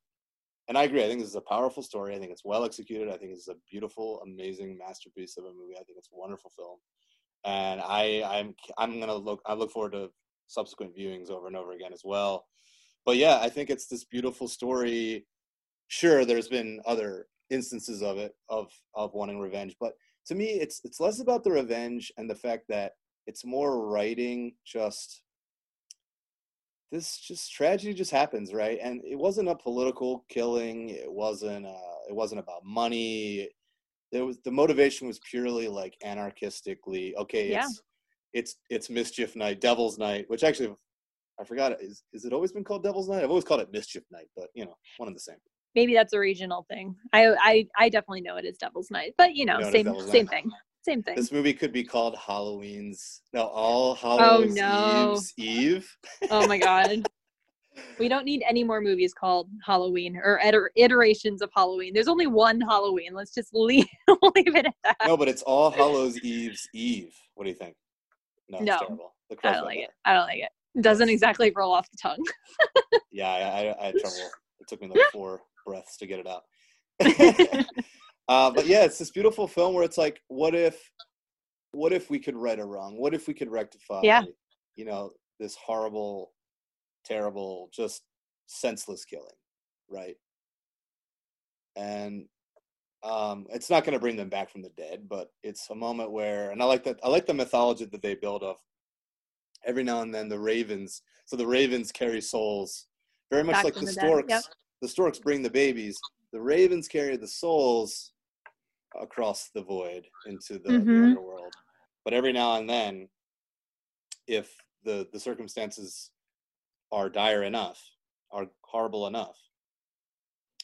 [0.67, 3.09] and i agree i think this is a powerful story i think it's well executed
[3.09, 6.51] i think it's a beautiful amazing masterpiece of a movie i think it's a wonderful
[6.55, 6.77] film.
[7.43, 10.09] And i i'm i'm gonna look i look forward to
[10.47, 12.45] subsequent viewings over and over again as well.
[13.05, 15.25] But yeah i think it's this beautiful story.
[15.87, 19.93] Sure there's been other instances of it of of wanting revenge but
[20.25, 22.93] to me it's it's less about the revenge and the fact that
[23.27, 25.21] it's more writing just
[26.91, 31.99] this just tragedy just happens right and it wasn't a political killing it wasn't uh
[32.09, 33.49] it wasn't about money
[34.11, 37.65] there was the motivation was purely like anarchistically okay Yeah.
[37.65, 37.81] it's
[38.33, 40.73] it's it's mischief night devil's night which actually
[41.39, 44.03] i forgot is is it always been called devil's night i've always called it mischief
[44.11, 45.37] night but you know one and the same
[45.73, 46.95] Maybe that's a regional thing.
[47.13, 50.25] I I I definitely know it is Devil's Night, but you know, know same same
[50.25, 50.29] Night.
[50.29, 50.51] thing.
[50.83, 51.15] Same thing.
[51.15, 55.11] this movie could be called halloween's no all oh, hallows no.
[55.13, 55.97] eve's eve
[56.29, 57.07] Oh my god.
[57.97, 61.93] We don't need any more movies called Halloween or iter- iterations of Halloween.
[61.93, 63.13] There's only one Halloween.
[63.13, 64.97] Let's just leave, leave it at that.
[65.07, 67.75] no but it's all hallows eve's eve what do you think
[68.49, 68.77] no it's No.
[68.77, 69.83] terrible I don't like that.
[69.83, 69.89] it.
[70.03, 70.49] I don't like it.
[70.75, 72.23] It doesn't exactly roll off the tongue.
[73.11, 74.29] Yeah, I, I, I had trouble.
[74.59, 76.43] It took me like four breaths to get it out.
[78.31, 80.89] Uh, but yeah, it's this beautiful film where it's like, what if,
[81.73, 82.97] what if we could right a wrong?
[82.97, 84.23] What if we could rectify, Yeah.
[84.77, 86.31] you know, this horrible,
[87.03, 88.03] terrible, just
[88.47, 89.35] senseless killing,
[89.89, 90.15] right?
[91.75, 92.27] And
[93.03, 96.11] um, it's not going to bring them back from the dead, but it's a moment
[96.11, 96.99] where, and I like that.
[97.03, 98.55] I like the mythology that they build of.
[99.65, 101.01] Every now and then, the ravens.
[101.25, 102.85] So the ravens carry souls,
[103.29, 104.29] very much Back like the the storks.
[104.29, 104.43] yep.
[104.81, 105.99] The storks bring the babies.
[106.31, 108.13] The ravens carry the souls
[108.99, 111.03] across the void into the, the Mhm.
[111.05, 111.53] underworld.
[112.03, 113.09] But every now and then,
[114.27, 116.11] if the the circumstances
[116.91, 117.81] are dire enough,
[118.31, 119.37] are horrible enough,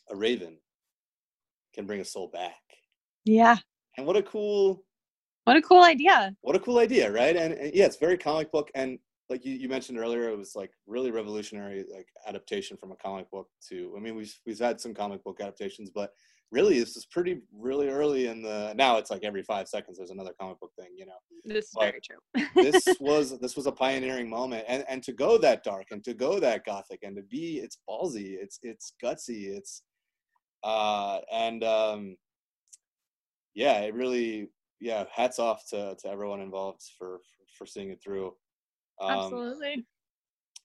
[0.10, 0.58] a raven
[1.74, 2.62] can bring a soul back.
[3.26, 3.58] Yeah.
[3.98, 4.84] And what a cool
[5.46, 6.36] What a cool idea.
[6.42, 7.36] what a cool idea, right?
[7.36, 9.00] And, and yeah, it's very comic book and
[9.30, 13.30] like you, you mentioned earlier, it was like really revolutionary like adaptation from a comic
[13.30, 16.14] book to I mean we've we've had some comic book adaptations, but
[16.52, 20.12] really this is pretty really early in the now it's like every five seconds there's
[20.12, 21.18] another comic book thing, you know.
[21.44, 22.44] This is But very true.
[22.64, 26.14] this was this was a pioneering moment and and to go that dark and to
[26.14, 29.84] go that gothic and to be it's ballsy it's it's gutsy it's
[30.64, 32.16] uh and um
[33.54, 34.50] yeah it really
[34.80, 37.20] yeah hats off to to everyone involved for
[37.58, 38.34] for seeing it through
[39.02, 39.86] um Absolutely.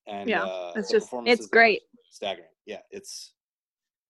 [0.06, 1.82] and Yeah, uh, It's just it's great.
[2.10, 3.34] staggering yeah it's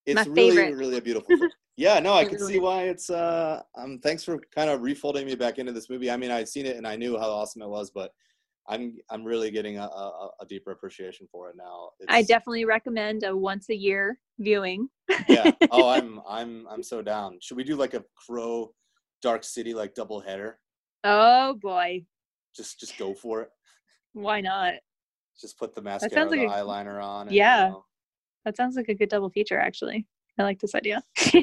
[0.07, 0.77] it's My really favorite.
[0.77, 1.51] really a beautiful film.
[1.77, 5.35] yeah no i can see why it's uh um thanks for kind of refolding me
[5.35, 7.69] back into this movie i mean i'd seen it and i knew how awesome it
[7.69, 8.13] was but
[8.69, 13.25] i'm i'm really getting a, a, a deeper appreciation for it now I definitely recommend
[13.25, 14.89] a once a year viewing.
[15.29, 18.73] yeah oh i'm i'm i'm so down should we do like a crow
[19.23, 20.59] dark city like double header
[21.05, 22.05] Oh boy.
[22.55, 23.49] just just go for it
[24.13, 24.75] Why not?
[25.41, 27.65] just put the mascara sounds the like a- eyeliner on and, Yeah.
[27.67, 27.85] you know,
[28.45, 30.07] That sounds like a good double feature actually.
[30.43, 31.03] I like this idea.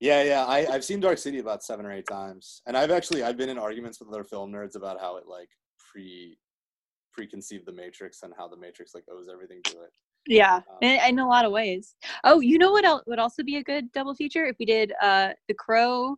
[0.00, 0.44] Yeah, yeah.
[0.44, 3.48] I, I've seen Dark City about seven or eight times, and I've actually I've been
[3.48, 6.38] in arguments with other film nerds about how it like pre
[7.12, 9.90] preconceived the Matrix and how the Matrix like owes everything to it.
[10.28, 11.96] yeah, Um, in, in a lot of ways.
[12.22, 14.92] Oh, you know what el- would also be a good double feature if we did
[15.02, 16.14] uh The Crow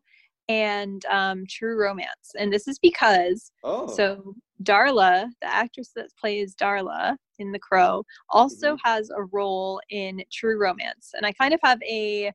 [0.51, 2.33] and um True Romance.
[2.39, 8.05] And this is because Oh, So Darla, the actress that plays Darla in The Crow,
[8.29, 11.13] also has a role in True Romance.
[11.15, 12.33] And I kind of have a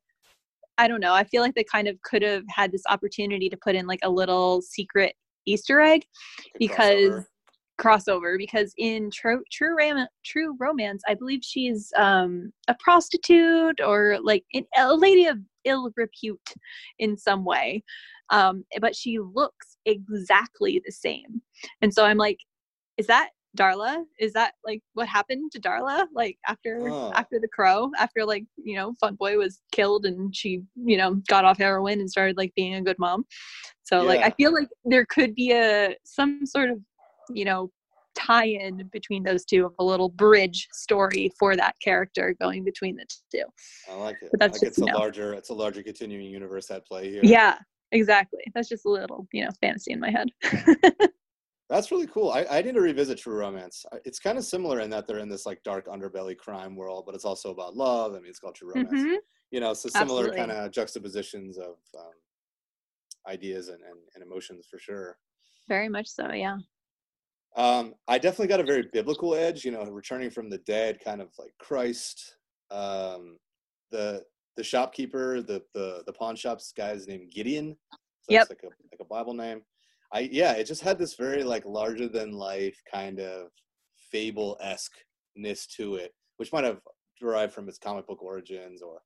[0.78, 3.58] I don't know, I feel like they kind of could have had this opportunity to
[3.58, 5.16] put in like a little secret
[5.46, 6.04] Easter egg
[6.60, 7.26] because crossover.
[7.80, 14.18] crossover because in True True Ram- True Romance, I believe she's um a prostitute or
[14.22, 16.54] like an, a lady of ill repute
[17.00, 17.84] in some way.
[18.30, 21.42] Um, but she looks exactly the same.
[21.82, 22.40] And so I'm like,
[22.98, 24.04] is that Darla?
[24.20, 26.08] Is that like what happened to Darla?
[26.14, 27.12] Like after Oh.
[27.16, 31.16] after the crow, after like, you know, Fun Boy was killed and she, you know,
[31.28, 33.26] got off heroin and started like being a good mom.
[33.84, 36.80] So like I feel like there could be a some sort of,
[37.30, 37.72] you know,
[38.16, 43.06] tie-in between those two of a little bridge story for that character going between the
[43.32, 43.44] two.
[43.92, 44.30] I like it.
[44.32, 44.98] but that's like just, it's a know.
[44.98, 47.22] larger it's a larger continuing universe at play here.
[47.24, 47.58] Yeah,
[47.92, 48.44] exactly.
[48.54, 50.30] That's just a little, you know, fantasy in my head.
[51.70, 52.30] That's really cool.
[52.32, 53.86] I, I need to revisit True Romance.
[54.06, 57.16] It's kind of similar in that they're in this like dark underbelly crime world, but
[57.16, 58.14] it's also about love.
[58.14, 58.92] I mean, it's called True Romance.
[58.92, 59.18] Mhm.
[59.52, 62.12] You know, so similar kind of juxtapositions of um,
[63.28, 65.18] ideas and, and, and emotions for sure.
[65.68, 66.58] Very much so, yeah.
[67.56, 71.22] Um, I definitely got a very biblical edge, you know, returning from the dead, kind
[71.22, 72.36] of like Christ.
[72.70, 73.38] Um,
[73.92, 74.24] the
[74.58, 77.76] the shopkeeper, the the the pawn shop's guy's named Gideon.
[78.22, 78.42] So Yep.
[78.42, 79.62] It's like a like a Bible name.
[80.14, 83.50] I yeah, it just had this very like larger than life kind of
[84.12, 86.80] fable esque-ness to it, which might have
[87.20, 89.02] derived from its comic book origins or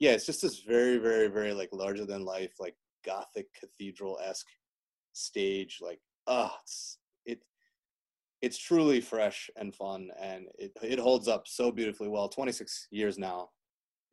[0.00, 4.46] yeah, it's just this very, very, very like larger than life, like gothic cathedral esque
[5.12, 5.78] stage.
[5.82, 7.40] Like, ah, it's it
[8.42, 12.28] it's truly fresh and fun and it it holds up so beautifully well.
[12.28, 13.50] Twenty six years now.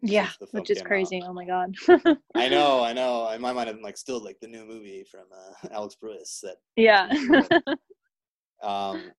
[0.01, 0.87] Yeah, since the film which is came out.
[0.87, 1.23] crazy.
[1.25, 1.75] Oh my god.
[2.35, 3.29] I know, I know.
[3.31, 6.57] In my mind, I'm like still like the new movie from uh, Alex Proyas that
[6.75, 7.09] yeah.
[8.63, 9.11] um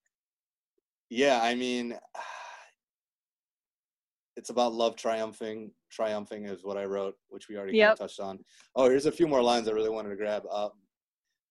[1.11, 1.95] yeah i mean
[4.37, 8.21] it's about love triumphing triumphing is what i wrote which we already kind of touched
[8.21, 8.39] on
[8.75, 10.69] oh here's a few more lines i really wanted to grab uh,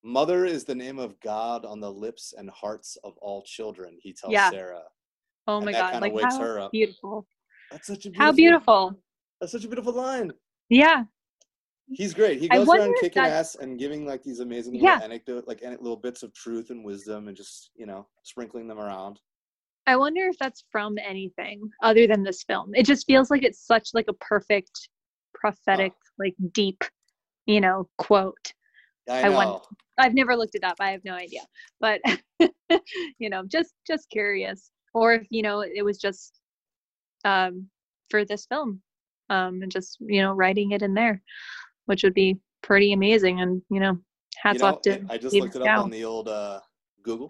[0.04, 4.14] mother is the name of god on the lips and hearts of all children he
[4.14, 4.50] tells Yeah.
[4.50, 4.84] sarah
[5.48, 6.02] oh And my that god.
[6.02, 6.72] Like wakes how her up.
[6.72, 7.28] beautiful.
[7.72, 8.96] that's such a beautiful, How beautiful.
[9.46, 10.32] That's such a beautiful line
[10.70, 11.04] Yeah.
[11.88, 14.94] he's great he goes around kicking that's- ass and giving like these amazing Yeah.
[14.96, 18.80] little anecdote like little bits of truth and wisdom and just you know sprinkling them
[18.80, 19.20] around
[19.88, 22.74] I wonder if that's from anything other than this film.
[22.74, 24.90] It just feels like it's such like a perfect
[25.36, 26.84] prophetic, like deep,
[27.46, 28.52] you know, quote.
[29.08, 29.60] i I wonder-
[30.00, 30.78] I've never looked it up.
[30.80, 31.42] I have no idea.
[31.80, 32.02] But
[33.20, 34.72] you know, just just curious.
[34.96, 36.42] Or if, you know, it was just
[37.24, 37.70] um
[38.10, 38.82] for this film.
[39.30, 41.22] Um and just, you know, writing it in there,
[41.86, 43.98] which would be pretty amazing and, you know,
[44.38, 46.60] hats you know, off to I just looked it up on the old uh,
[47.04, 47.30] Google,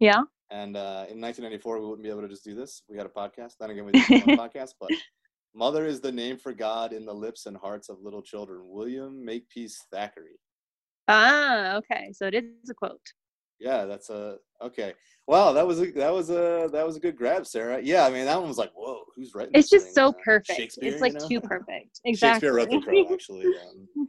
[0.00, 0.22] Yeah.
[0.50, 2.82] and uh, in 1994 we wouldn't be able to just do this.
[2.88, 3.52] We had a podcast.
[3.60, 4.90] Then again, we didn't have a podcast, but
[5.54, 9.24] "Mother is the name for God in the lips and hearts of little children." William
[9.24, 10.38] Makepeace Thackeray.
[11.08, 12.12] Ah, okay.
[12.12, 13.00] So it is a quote.
[13.58, 14.94] Yeah, that's a okay.
[15.26, 17.80] Wow, that was a that was a that was a good grab, Sarah.
[17.82, 19.52] Yeah, I mean that one was like, whoa, who's writing?
[19.54, 19.94] It's just thing?
[19.94, 20.58] so Uh, perfect.
[20.58, 21.28] Shakespeare, It's like you know?
[21.28, 22.00] too perfect.
[22.04, 22.48] Exactly.
[22.48, 23.46] Shakespeare wrote the Crow, actually.
[23.46, 24.08] Um,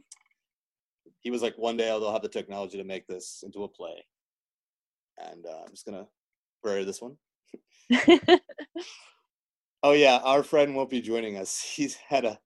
[1.20, 4.04] he was like, one day they'll have the technology to make this into a play,
[5.18, 6.06] and uh, I'm just gonna
[6.62, 7.16] bury this one.
[9.82, 11.62] Oh yeah, our friend won't be joining us.
[11.62, 12.40] He's had a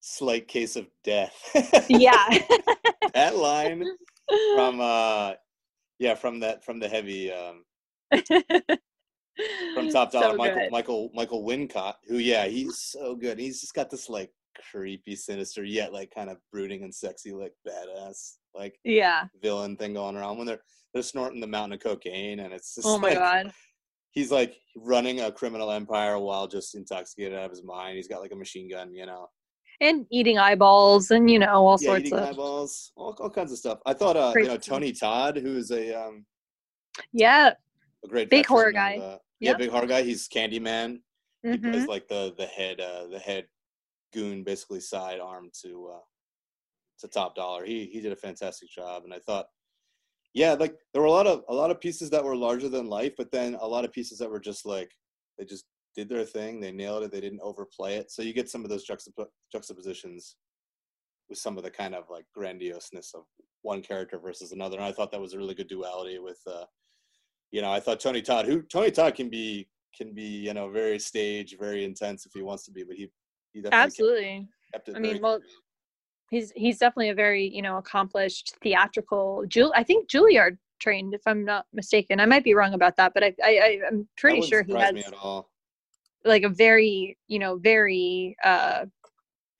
[0.00, 1.34] slight case of death.
[1.88, 2.28] yeah.
[3.14, 3.84] that line
[4.54, 5.32] from uh
[5.98, 7.64] yeah, from that from the heavy um
[9.74, 10.70] from Top Dollar So Michael good.
[10.72, 13.38] Michael Michael Wincott, who yeah, he's so good.
[13.38, 14.30] He's just got this like
[14.70, 19.24] creepy, sinister, yet like kind of brooding and sexy, like badass, like Yeah.
[19.42, 20.62] villain thing going around when they're
[20.94, 23.52] they're snorting the mountain of cocaine and it's just Oh my like, god.
[24.10, 27.96] he's like running a criminal empire while just intoxicated out of his mind.
[27.96, 29.28] He's got like a machine gun, you know.
[29.80, 33.52] And eating eyeballs and you know all yeah, sorts eating of eyeballs, all, all kinds
[33.52, 33.78] of stuff.
[33.86, 36.26] I thought, uh, you know, Tony Todd, who is a um,
[37.12, 37.52] yeah.
[38.04, 38.96] a great Big horror of, guy.
[38.96, 40.02] uh, yeah, big horror guy.
[40.02, 41.00] He's Candyman.
[41.42, 41.70] He Mhm.
[41.70, 43.46] plays like the the head uh, the head
[44.12, 46.00] goon, basically side arm to uh,
[46.98, 47.64] to Top Dollar.
[47.64, 49.46] He he did a fantastic job, and I thought,
[50.34, 52.88] yeah, like there were a lot of a lot of pieces that were larger than
[52.88, 54.90] life, but then a lot of pieces that were just like
[55.38, 55.66] they just
[55.98, 56.60] did their thing.
[56.60, 57.10] They nailed it.
[57.10, 58.12] They didn't overplay it.
[58.12, 60.36] So you get some of those juxtap- juxtapositions
[61.28, 63.24] with some of the kind of like grandioseness of
[63.62, 64.76] one character versus another.
[64.76, 66.66] And I thought that was a really good duality with, uh,
[67.50, 70.70] you know, I thought Tony Todd, who Tony Todd can be, can be, you know,
[70.70, 73.10] very stage, very intense if he wants to be, but he,
[73.52, 74.48] he definitely Absolutely.
[74.72, 75.40] kept, kept it I mean, well,
[76.30, 79.44] he's he's definitely a very you know accomplished theatrical.
[79.48, 82.20] Jul- I think Juilliard trained, if I'm not mistaken.
[82.20, 84.92] I might be wrong about that, but I, I I- I'm pretty sure he has
[84.92, 85.50] me at all.
[86.24, 88.86] Like a very you know very uh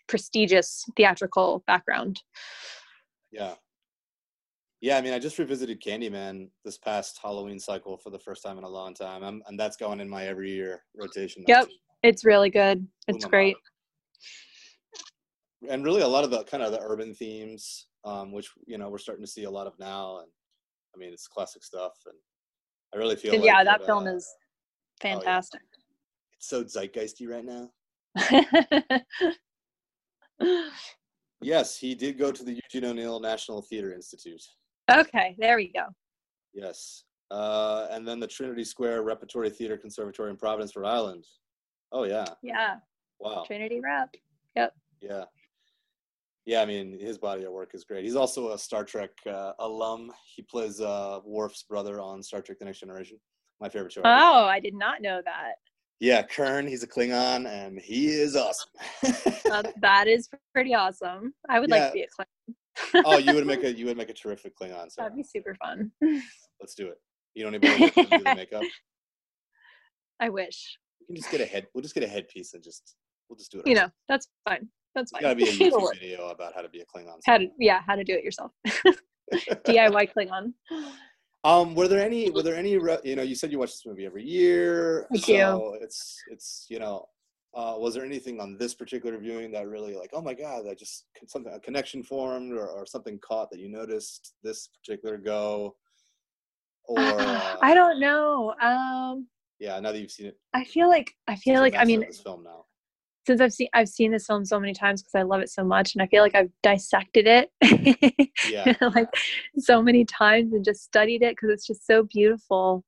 [0.09, 2.21] prestigious theatrical background.
[3.31, 3.55] Yeah.
[4.81, 8.59] Yeah, I mean, I just revisited Candyman this past Halloween cycle for the first time
[8.59, 9.25] in a long time.
[9.25, 11.45] I'm, and that's going in my every year rotation.
[11.49, 11.69] Yep.
[12.05, 12.87] It's really good.
[13.09, 13.57] It's great.
[15.69, 18.89] and really a lot of the kind of the urban themes um, which you know
[18.89, 20.29] we're starting to see a lot of now and
[20.95, 22.15] i mean it's classic stuff and
[22.95, 24.33] i really feel like yeah, that it, film uh, is
[25.05, 25.19] yeah.
[26.39, 27.69] It's so zeitgeisty right now
[31.43, 34.43] yes he did go to the eugene o'neill national theater institute
[34.91, 35.85] okay, there we go.
[36.55, 41.25] yes uh, and then the trinity square repertory theater conservatory in providence rhode island
[41.93, 42.77] oh yeah Yeah,
[43.19, 44.15] wow Trinity Rep.
[44.57, 44.75] Yep.
[45.01, 45.25] Yeah.
[46.47, 48.05] Yeah, I mean, his body of work is great.
[48.05, 50.11] He's also a Star Trek uh, alum.
[50.35, 53.19] He plays uh, Worf's brother on Star Trek The Next Generation.
[53.61, 54.01] My favorite show.
[54.03, 55.57] Oh, I did not know that.
[56.01, 58.71] Yeah, Kurn, he's a Klingon, and he is awesome.
[59.49, 61.33] That, that is pretty awesome.
[61.49, 63.03] I would like to be a Klingon.
[63.07, 64.91] oh, you would make a you would make a terrific Klingon.
[64.91, 65.91] So That'd be super fun.
[66.61, 66.99] let's do it.
[67.35, 68.63] You don't even do the makeup.
[70.21, 70.77] I wish.
[71.01, 71.67] We can just get a head.
[71.73, 72.97] We'll just get a headpiece and just
[73.29, 73.67] we'll just do it.
[73.67, 74.69] You know, that's fine.
[74.95, 75.23] That's fine.
[75.23, 77.21] got to be a YouTube video about how to be a Klingon.
[77.25, 78.53] How to yeah, how to do it yourself.
[79.67, 80.53] DIY Klingon.
[81.45, 82.31] Um, were there any?
[82.31, 82.71] Were there any?
[82.71, 85.07] You know, you said you watch this movie every year.
[85.13, 85.21] I do.
[85.23, 87.07] so It's it's you know.
[87.55, 90.79] Uh, was there anything on this particular viewing that really like, oh my god, that
[90.79, 95.75] just something a connection formed or, or something caught that you noticed this particular go?
[96.85, 98.55] Or uh, I don't know.
[98.61, 99.27] Um
[99.59, 102.21] yeah, now that you've seen it, I feel like I feel like I mean this
[102.21, 102.67] film now.
[103.29, 105.63] Since I've seen I've seen this film so many times because I love it so
[105.63, 107.51] much and I feel like I've dissected it
[108.49, 109.09] Yeah, like
[109.59, 112.85] so many times and just studied it because it's just so beautiful.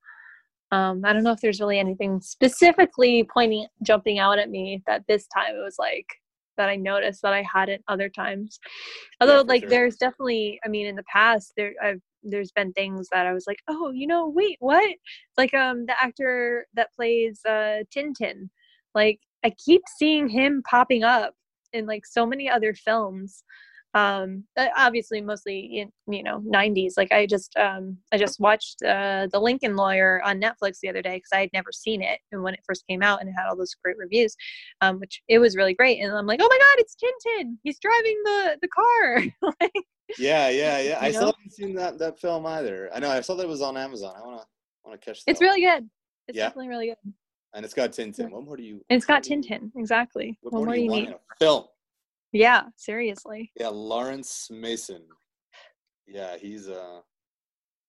[0.73, 5.05] Um, I don't know if there's really anything specifically pointing jumping out at me that
[5.07, 6.07] this time it was like
[6.57, 8.59] that I noticed that I hadn't other times.
[9.21, 9.71] Although for like sure.
[9.71, 13.45] there's definitely I mean in the past there I've there's been things that I was
[13.47, 14.91] like, oh, you know, wait, what?
[15.37, 18.49] Like um the actor that plays uh Tintin.
[18.95, 21.35] Like I keep seeing him popping up
[21.73, 23.43] in like so many other films
[23.95, 28.81] um uh, obviously mostly in you know 90s like i just um i just watched
[28.85, 32.21] uh the lincoln lawyer on netflix the other day because i had never seen it
[32.31, 34.37] and when it first came out and it had all those great reviews
[34.81, 37.81] um which it was really great and i'm like oh my god it's tintin he's
[37.81, 39.25] driving the the car
[39.61, 39.73] like,
[40.19, 40.99] yeah, yeah, yeah.
[41.01, 41.33] I still know?
[41.39, 42.91] haven't seen that that film either.
[42.93, 44.13] I know I saw that it was on Amazon.
[44.17, 44.45] I wanna
[44.85, 45.31] wanna catch that.
[45.31, 45.49] it's one.
[45.49, 45.89] really good
[46.29, 46.47] it's Yeah.
[46.47, 47.13] definitely really good
[47.55, 48.31] and it's got Tintin.
[48.31, 48.81] What more do you?
[48.89, 51.65] it's got what more do you- tintin exactly What what more do you need film?
[52.33, 55.03] yeah seriously Yeah, Laurence Mason.
[56.07, 57.01] Yeah, he's uh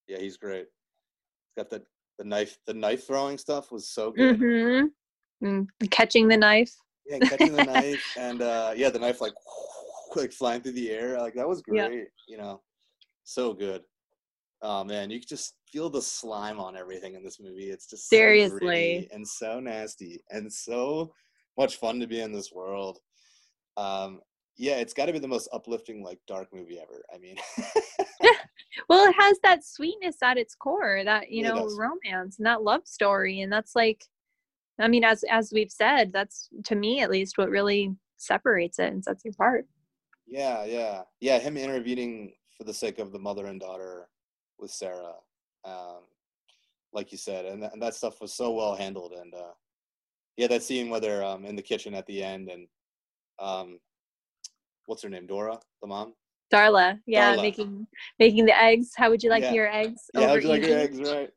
[0.08, 0.68] yeah, he's great.
[0.68, 1.84] He's got the
[2.18, 4.40] the knife the knife throwing stuff was so good.
[4.40, 6.74] mm-hmm mm, catching the knife
[7.06, 9.34] Yeah, catching the knife and uh yeah, the knife like
[10.16, 11.18] like flying through the air.
[11.20, 11.78] Like that was great.
[11.78, 11.88] Yeah.
[11.88, 12.62] great, you know.
[13.24, 13.84] So good.
[14.62, 17.70] Oh man, you just feel the slime on everything in this movie.
[17.70, 19.10] It's just so Seriously.
[19.12, 21.14] and so nasty and so
[21.58, 23.00] much fun to be in this world.
[23.78, 24.22] Um
[24.58, 27.04] yeah, it's got to be the most uplifting like dark movie ever.
[27.14, 27.38] I mean,
[28.90, 32.86] well it has that sweetness at its core that you know romance and that love
[32.86, 34.06] story and that's like
[34.80, 38.94] i mean as as we've said that's to me at least what really separates it
[38.94, 39.66] and sets it apart
[40.28, 41.40] Yeah, yeah, yeah.
[41.40, 44.08] Him intervening for the sake of the mother and daughter
[44.62, 45.16] with Sarah,
[45.66, 46.04] um,
[46.94, 49.14] like you said, and that, and that stuff was so well handled.
[49.14, 49.52] And uh,
[50.38, 52.68] yeah, that scene where they're um, in the kitchen at the end, and
[53.40, 53.80] um,
[54.86, 56.14] what's her name, Dora, the mom.
[56.54, 57.42] darla yeah Darla.
[57.42, 57.88] making
[58.20, 59.54] making the eggs how would you like Yeah.
[59.54, 61.30] your eggs Yeah, how'd you like your eggs, right?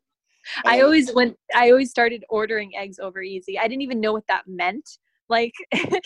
[0.65, 4.27] i always when i always started ordering eggs over easy i didn't even know what
[4.27, 4.87] that meant
[5.29, 5.53] like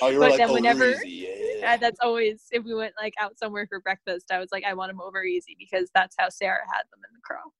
[0.01, 1.38] Oh, you were but like, then oh, whenever easy, yeah.
[1.65, 4.73] Uh, that's always if we went like out somewhere for breakfast i was like i
[4.73, 7.51] want them over easy because that's how sarah had them in the crow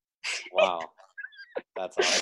[0.52, 0.80] Wow,
[1.76, 2.22] that's awesome.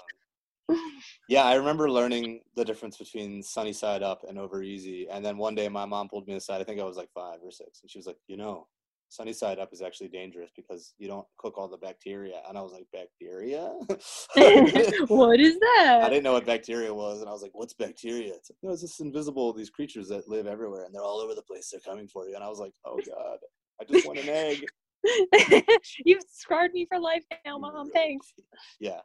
[1.29, 5.37] Yeah, I remember learning the difference between Sunny Side Up and Over Easy, and then
[5.37, 6.61] one day my mom pulled me aside.
[6.61, 8.67] I think I was like five or six, and she was like, "You know,
[9.09, 12.41] sunny side up is actually dangerous because you don't cook all the bacteria.
[12.47, 13.73] And I was like, bacteria?
[15.07, 16.01] what is that?
[16.03, 18.71] I didn't know what bacteria was, and I was like, "What's bacteria?" It's like, no,
[18.71, 21.69] it's this invisible these creatures that live everywhere, and they're all over the place.
[21.71, 23.37] They're coming for you, and I was like, "Oh God,
[23.81, 24.65] I just want an egg."
[26.05, 27.89] You've scarred me for life now, mom.
[27.91, 28.33] Thanks.
[28.79, 28.99] Yeah,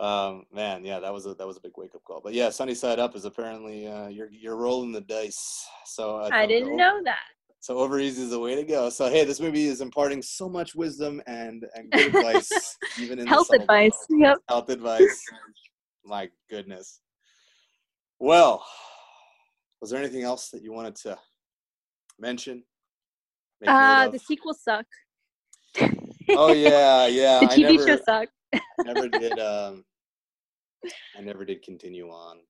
[0.00, 2.20] um, man, yeah, that was a that was a big wake up call.
[2.22, 5.64] But yeah, sunny side up is apparently uh, you're you're rolling the dice.
[5.86, 7.22] So I, I didn't know that.
[7.64, 8.90] So over easy is the way to go.
[8.90, 13.26] So hey, this movie is imparting so much wisdom and and good advice, even in
[13.26, 13.96] health advice.
[14.10, 14.36] Yep.
[14.50, 15.24] Health advice.
[16.04, 17.00] My goodness.
[18.18, 18.62] Well,
[19.80, 21.16] was there anything else that you wanted to
[22.18, 22.64] mention?
[23.66, 24.84] Uh, the sequels suck.
[26.32, 27.40] oh yeah, yeah.
[27.40, 28.32] the TV never, show sucked.
[28.52, 29.38] I never did.
[29.38, 29.84] Um,
[31.16, 32.40] I never did continue on.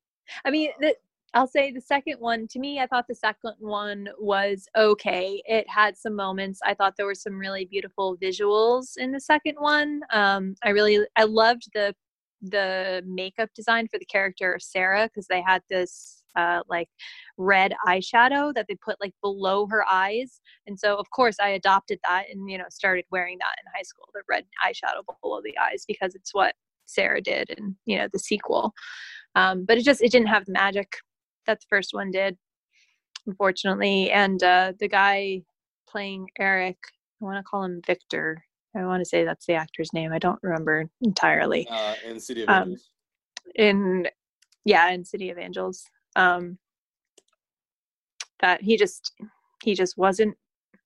[0.43, 0.93] I mean, the,
[1.35, 5.43] I'll say the second one, to me, I thought the second one was okay.
[5.45, 6.61] It had some moments.
[6.65, 9.99] I thought there were some really beautiful visuals in the second one.
[10.13, 11.93] Um, I really, I loved the
[12.41, 16.87] the makeup design for the character of Sarah because they had this uh, like
[17.37, 21.99] red eyeshadow that they put like below her eyes, and so of course I adopted
[22.07, 25.57] that and you know started wearing that in high school, the red eyeshadow below the
[25.57, 26.53] eyes because it's what
[26.85, 28.73] Sarah did in you know the sequel.
[29.35, 30.93] Um, but it just it didn't have the magic
[31.45, 32.37] that the first one did,
[33.27, 34.11] unfortunately.
[34.11, 35.43] And uh, the guy
[35.87, 36.77] playing Eric,
[37.21, 38.43] I want to call him Victor.
[38.75, 40.11] I want to say that's the actor's name.
[40.11, 41.67] I don't remember entirely.
[41.69, 42.89] Uh, in City of um, Angels.
[43.55, 44.07] In
[44.65, 45.85] yeah, in City of Angels.
[46.15, 46.57] Um,
[48.41, 49.13] that he just
[49.63, 50.35] he just wasn't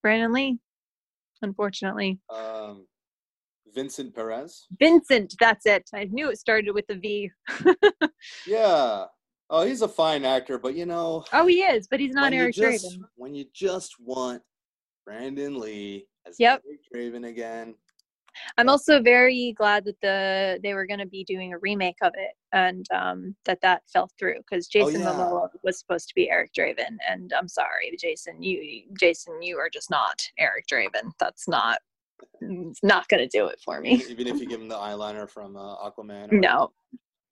[0.01, 0.59] Brandon Lee,
[1.41, 2.19] unfortunately.
[2.29, 2.85] Um,
[3.73, 4.67] Vincent Perez.
[4.79, 5.89] Vincent, that's it.
[5.93, 7.31] I knew it started with a V.
[8.47, 9.05] yeah,
[9.49, 11.25] Oh, he's a fine actor, but you know.
[11.33, 13.01] Oh, he is, but he's not Eric just, Draven.
[13.15, 14.41] When you just want
[15.05, 16.61] Brandon Lee as yep.
[16.67, 16.81] Eric
[17.13, 17.75] Draven again.
[18.57, 22.13] I'm also very glad that the they were going to be doing a remake of
[22.15, 25.17] it, and um, that that fell through because oh, Jason oh, yeah.
[25.17, 29.69] Momoa was supposed to be Eric Draven, and I'm sorry, Jason, you Jason, you are
[29.69, 31.11] just not Eric Draven.
[31.19, 31.79] That's not
[32.41, 34.03] it's not going to do it for me.
[34.09, 36.31] Even if you give him the eyeliner from uh, Aquaman.
[36.31, 36.71] no,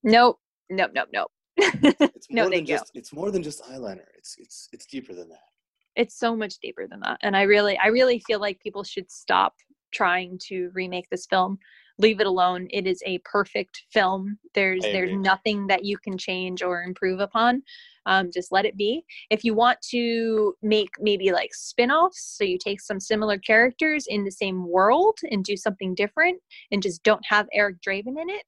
[0.03, 0.39] nope,
[0.69, 1.31] nope, nope, nope.
[1.57, 4.05] it's more no, than just it's more than just eyeliner.
[4.15, 5.49] It's it's it's deeper than that.
[5.95, 7.17] It's so much deeper than that.
[7.21, 9.53] And I really I really feel like people should stop
[9.93, 11.57] trying to remake this film.
[11.97, 12.67] Leave it alone.
[12.69, 14.38] It is a perfect film.
[14.53, 17.63] There's there's nothing that you can change or improve upon.
[18.05, 19.03] Um, just let it be.
[19.31, 24.23] If you want to make maybe like spin-offs, so you take some similar characters in
[24.23, 26.39] the same world and do something different
[26.71, 28.43] and just don't have Eric Draven in it,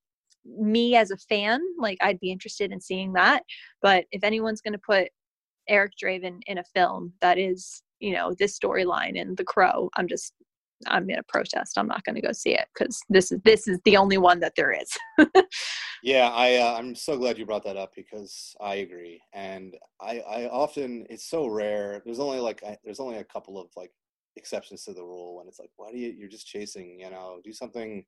[0.45, 3.43] me as a fan, like I'd be interested in seeing that.
[3.81, 5.09] But if anyone's going to put
[5.67, 10.07] Eric Draven in a film that is, you know, this storyline and The Crow, I'm
[10.07, 10.33] just
[10.87, 11.77] I'm going to protest.
[11.77, 14.39] I'm not going to go see it because this is this is the only one
[14.39, 14.89] that there is.
[16.03, 20.19] yeah, I uh, I'm so glad you brought that up because I agree, and I
[20.19, 22.01] I often it's so rare.
[22.05, 23.91] There's only like I, there's only a couple of like
[24.37, 26.99] exceptions to the rule when it's like, why do you you're just chasing?
[26.99, 28.05] You know, do something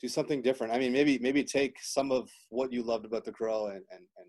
[0.00, 0.72] do something different.
[0.72, 4.04] I mean, maybe maybe take some of what you loved about the crow and, and,
[4.16, 4.26] and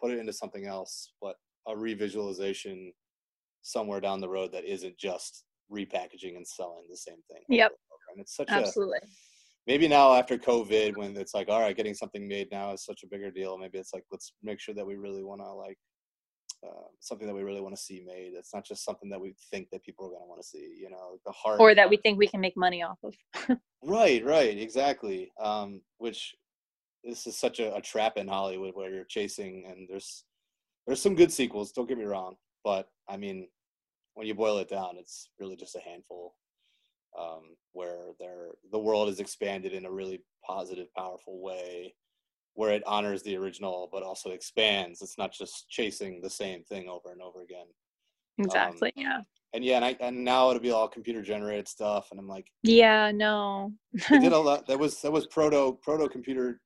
[0.00, 1.36] put it into something else, but
[1.68, 2.90] a revisualization
[3.62, 7.42] somewhere down the road that isn't just repackaging and selling the same thing.
[7.48, 7.72] Yep.
[8.10, 8.98] And it's such absolutely.
[9.02, 9.06] A,
[9.66, 13.02] maybe now after COVID, when it's like, all right, getting something made now is such
[13.04, 13.56] a bigger deal.
[13.56, 15.78] Maybe it's like, let's make sure that we really want to like
[16.66, 18.32] uh, something that we really want to see made.
[18.34, 20.76] It's not just something that we think that people are going to want to see.
[20.78, 23.14] You know, the heart, or that we think we can make money off of.
[23.84, 25.32] right, right, exactly.
[25.40, 26.34] Um, which
[27.04, 30.24] this is such a, a, trap in Hollywood where you're chasing, and there's
[30.86, 31.72] there's some good sequels.
[31.72, 33.48] Don't get me wrong, but I mean,
[34.14, 36.34] when you boil it down, it's really just a handful.
[37.18, 38.12] Um, where
[38.70, 41.94] the world is expanded in a really positive, powerful way
[42.54, 45.02] where it honors the original but also expands.
[45.02, 47.66] It's not just chasing the same thing over and over again.
[48.38, 48.92] Exactly.
[48.96, 49.20] Um, yeah.
[49.54, 52.46] And yeah, and, I, and now it'll be all computer generated stuff, and I'm like,
[52.62, 53.70] yeah, no.
[54.08, 54.66] they did a lot.
[54.66, 56.62] That was that was proto proto computer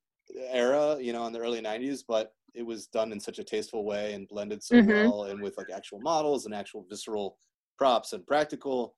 [0.53, 3.85] era, you know, in the early '90s, but it was done in such a tasteful
[3.85, 4.89] way and blended so mm-hmm.
[4.89, 7.39] well, and with like actual models and actual visceral
[7.77, 8.95] props and practical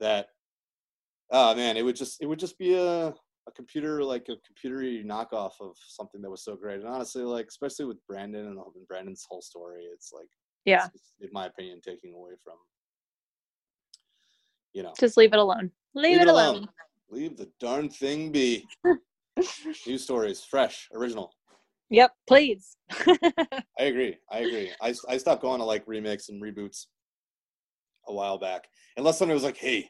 [0.00, 0.26] that
[1.30, 3.14] oh man it would just it would just be a
[3.48, 6.80] a computer like a computery knockoff of something that was so great.
[6.80, 10.28] And honestly, like especially with Brandon and, and Brandon's whole story, it's like
[10.64, 12.54] yeah, it's, in my opinion, taking away from
[14.74, 15.70] you know, just leave it alone.
[15.94, 16.54] Leave, leave it, alone.
[16.56, 16.68] alone.
[17.10, 18.66] Leave the darn thing be.
[19.86, 21.32] New stories, fresh, original.
[21.90, 22.76] Yep, please.
[22.90, 24.16] I agree.
[24.30, 24.70] I agree.
[24.80, 26.86] I, I stopped going to like remakes and reboots
[28.08, 28.68] a while back.
[28.96, 29.88] Unless somebody was like, "Hey,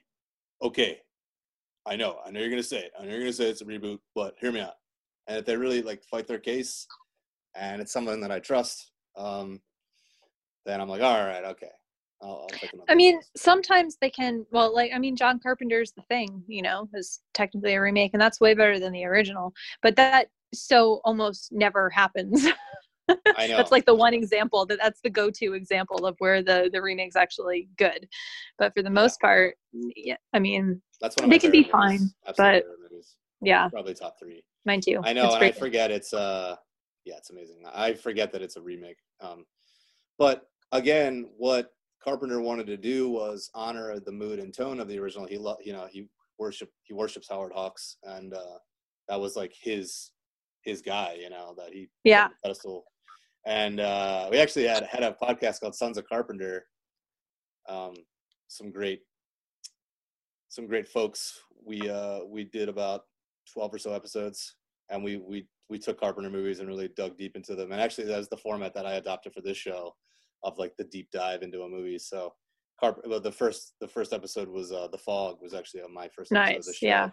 [0.63, 1.01] okay,
[1.89, 2.93] I know, I know you're gonna say it.
[2.99, 4.75] I know you're gonna say it's a reboot, but hear me out."
[5.27, 6.87] And if they really like fight their case,
[7.55, 9.61] and it's someone that I trust, um,
[10.67, 11.71] then I'm like, "All right, okay."
[12.21, 14.45] I'll, I'll I mean, chance." sometimes they can.
[14.51, 18.21] Well, like I mean, John Carpenter's The Thing, you know, is technically a remake, and
[18.21, 19.55] that's way better than the original.
[19.83, 22.49] But that so almost never happens.
[23.37, 23.57] I know.
[23.57, 27.17] that's like the one example that that's the go-to example of where the the remake's
[27.17, 28.09] actually good.
[28.59, 31.73] But for the most part, yeah, I mean, That's one they can be movies.
[31.73, 32.65] fine, but-
[33.41, 34.43] yeah, Probably top three.
[34.67, 35.01] mine too.
[35.05, 36.57] I know, It's and I forget it's uh
[37.05, 37.63] yeah, it's amazing.
[37.73, 38.99] I forget that it's a remake.
[39.21, 39.47] Um,
[40.19, 41.71] but again, what
[42.03, 45.27] Carpenter wanted to do was honor the mood and tone of the original.
[45.27, 46.09] He lo- you know he
[46.39, 48.59] worship he worships Howard Hawks, and uh,
[49.09, 50.11] that was like his
[50.63, 51.17] his guy.
[51.21, 52.29] You know that he Yeah.
[52.43, 52.85] pedestal.
[53.49, 56.67] And uh, we actually had had a podcast called Sons of Carpenter.
[57.69, 57.95] Um,
[58.47, 59.01] some great
[60.49, 61.41] some great folks.
[61.65, 63.03] We uh, we did about
[63.53, 64.55] twelve or so episodes
[64.91, 67.73] and we we we took Carpenter movies and really dug deep into them.
[67.73, 69.95] And actually, that's the format that I adopted for this show,
[70.43, 71.99] of like the deep dive into a movie.
[71.99, 72.33] So,
[72.81, 76.09] Carp- well, the first the first episode was uh, the Fog was actually on my
[76.09, 76.87] first episode of the Nice, show.
[76.87, 77.11] yeah.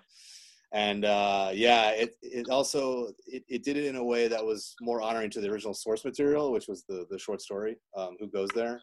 [0.74, 4.76] And uh, yeah, it it also it, it did it in a way that was
[4.82, 8.28] more honoring to the original source material, which was the the short story, um, "Who
[8.28, 8.82] Goes There,"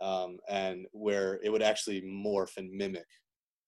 [0.00, 3.06] um, and where it would actually morph and mimic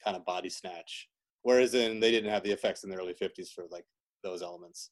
[0.03, 1.09] kind of body snatch.
[1.43, 3.85] Whereas in they didn't have the effects in the early '50s for like
[4.23, 4.91] those elements.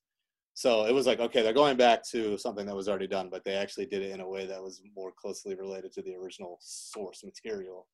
[0.54, 3.44] So it was like, okay, they're going back to something that was already done, but
[3.44, 6.58] they actually did it in a way that was more closely related to the original
[6.60, 7.86] source material.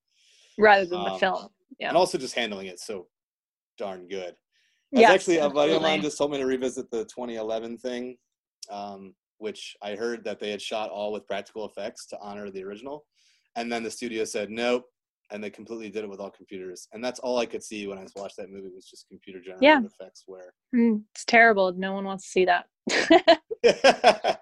[0.57, 1.49] rather than the Um, film.
[1.79, 1.89] Yeah.
[1.89, 3.07] And also just handling it so
[3.77, 4.35] darn good.
[4.91, 8.17] Yes, actually, a buddy of mine just told me to revisit the 2011 thing,
[8.71, 12.63] um, which I heard that they had shot all with practical effects to honor the
[12.63, 13.05] original.
[13.55, 14.85] And then the studio said, nope.
[15.29, 16.87] And they completely did it with all computers.
[16.93, 19.61] And that's all I could see when I watched that movie was just computer generated
[19.61, 19.81] Yeah.
[19.85, 21.73] effects where Mm, it's terrible.
[21.73, 22.67] No one wants to see that.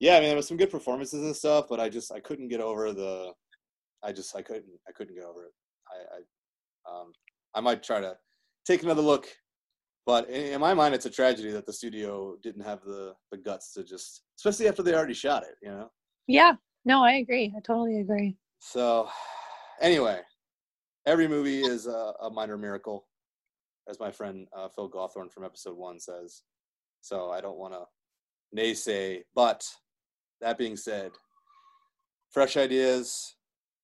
[0.00, 2.48] yeah, I mean, there was some good performances and stuff, but I just I couldn't
[2.48, 3.32] get over the.
[4.02, 5.52] I just I couldn't I couldn't get over it.
[5.90, 7.12] I I, um,
[7.54, 8.16] I might try to
[8.66, 9.26] take another look,
[10.06, 13.72] but in, my mind, it's a tragedy that the studio didn't have the the guts
[13.74, 15.90] to just, especially after they already shot it, you know.
[16.26, 16.54] yeah.
[16.84, 17.50] No, I agree.
[17.56, 18.36] I totally agree.
[18.58, 19.08] So,
[19.80, 20.20] anyway,
[21.06, 23.06] every movie is a, a minor miracle,
[23.88, 26.42] as my friend uh, Phil Gawthorne from episode one says.
[27.00, 27.84] So I don't want to
[28.56, 29.66] naysay, but
[30.40, 31.12] that being said,
[32.30, 33.36] fresh ideas,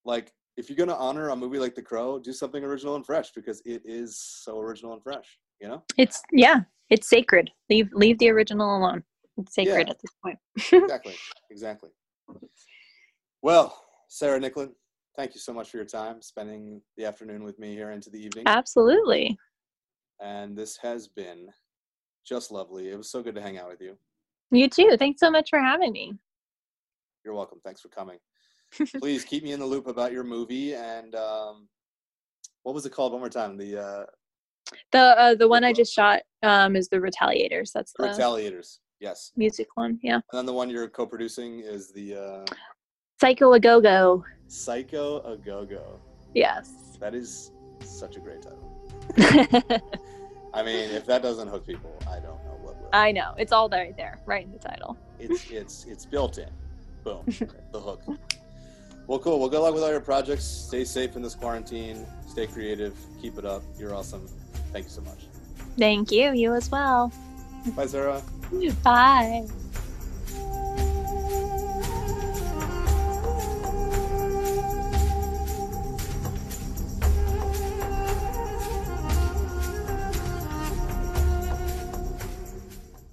[0.05, 3.31] like if you're gonna honor a movie like The Crow, do something original and fresh
[3.33, 5.39] because it is so original and fresh.
[5.61, 6.61] You know, It's yeah.
[6.89, 7.51] It's sacred.
[7.69, 9.05] Leave leave the original alone.
[9.37, 9.93] It's sacred Yeah.
[9.93, 10.39] at this point.
[10.83, 11.15] exactly,
[11.51, 11.91] exactly.
[13.43, 14.71] Well, Sarah Nicklin,
[15.17, 18.19] thank you so much for your time spending the afternoon with me here into the
[18.25, 18.45] evening.
[18.47, 19.39] Absolutely.
[20.21, 21.49] and this has been
[22.27, 22.91] just lovely.
[22.91, 23.97] It was so good to hang out with you.
[24.51, 24.97] You too.
[24.99, 26.13] Thanks so much for having me.
[27.25, 27.61] You're welcome.
[27.65, 28.19] Thanks for coming.
[28.99, 31.69] Please keep me in the loop about your movie and um,
[32.63, 33.13] what was it called?
[33.13, 33.57] One more time.
[33.57, 34.05] The uh,
[34.93, 37.73] The uh, the one I just shot um, is the Retaliators.
[37.73, 38.79] That's the Retaliators.
[39.01, 39.33] Yes.
[39.37, 39.99] music one.
[40.03, 40.17] Yeah.
[40.17, 42.55] And then the one you're co-producing is the uh,
[43.21, 44.25] Psycho a Go Go.
[44.47, 46.01] Psycho a Go Go.
[46.35, 46.99] Yes.
[47.01, 48.77] That is such a great title.
[50.53, 52.89] I mean, if that doesn't hook people, I don't know what will.
[52.93, 53.35] I know.
[53.39, 54.99] It's all right there, right in the title.
[55.19, 56.51] It's it's it's built in.
[57.05, 57.25] Boom.
[57.73, 58.03] the hook.
[59.07, 59.41] Well, cool.
[59.41, 60.45] Well, good luck with all your projects.
[60.45, 62.07] Stay safe in this quarantine.
[62.29, 62.97] Stay creative.
[63.21, 63.63] Keep it up.
[63.79, 64.29] You're awesome.
[64.73, 65.27] Thank you so much.
[65.79, 66.33] Thank you.
[66.33, 67.13] You as well.
[67.77, 68.23] Bye, Sarah.
[68.83, 69.47] Bye.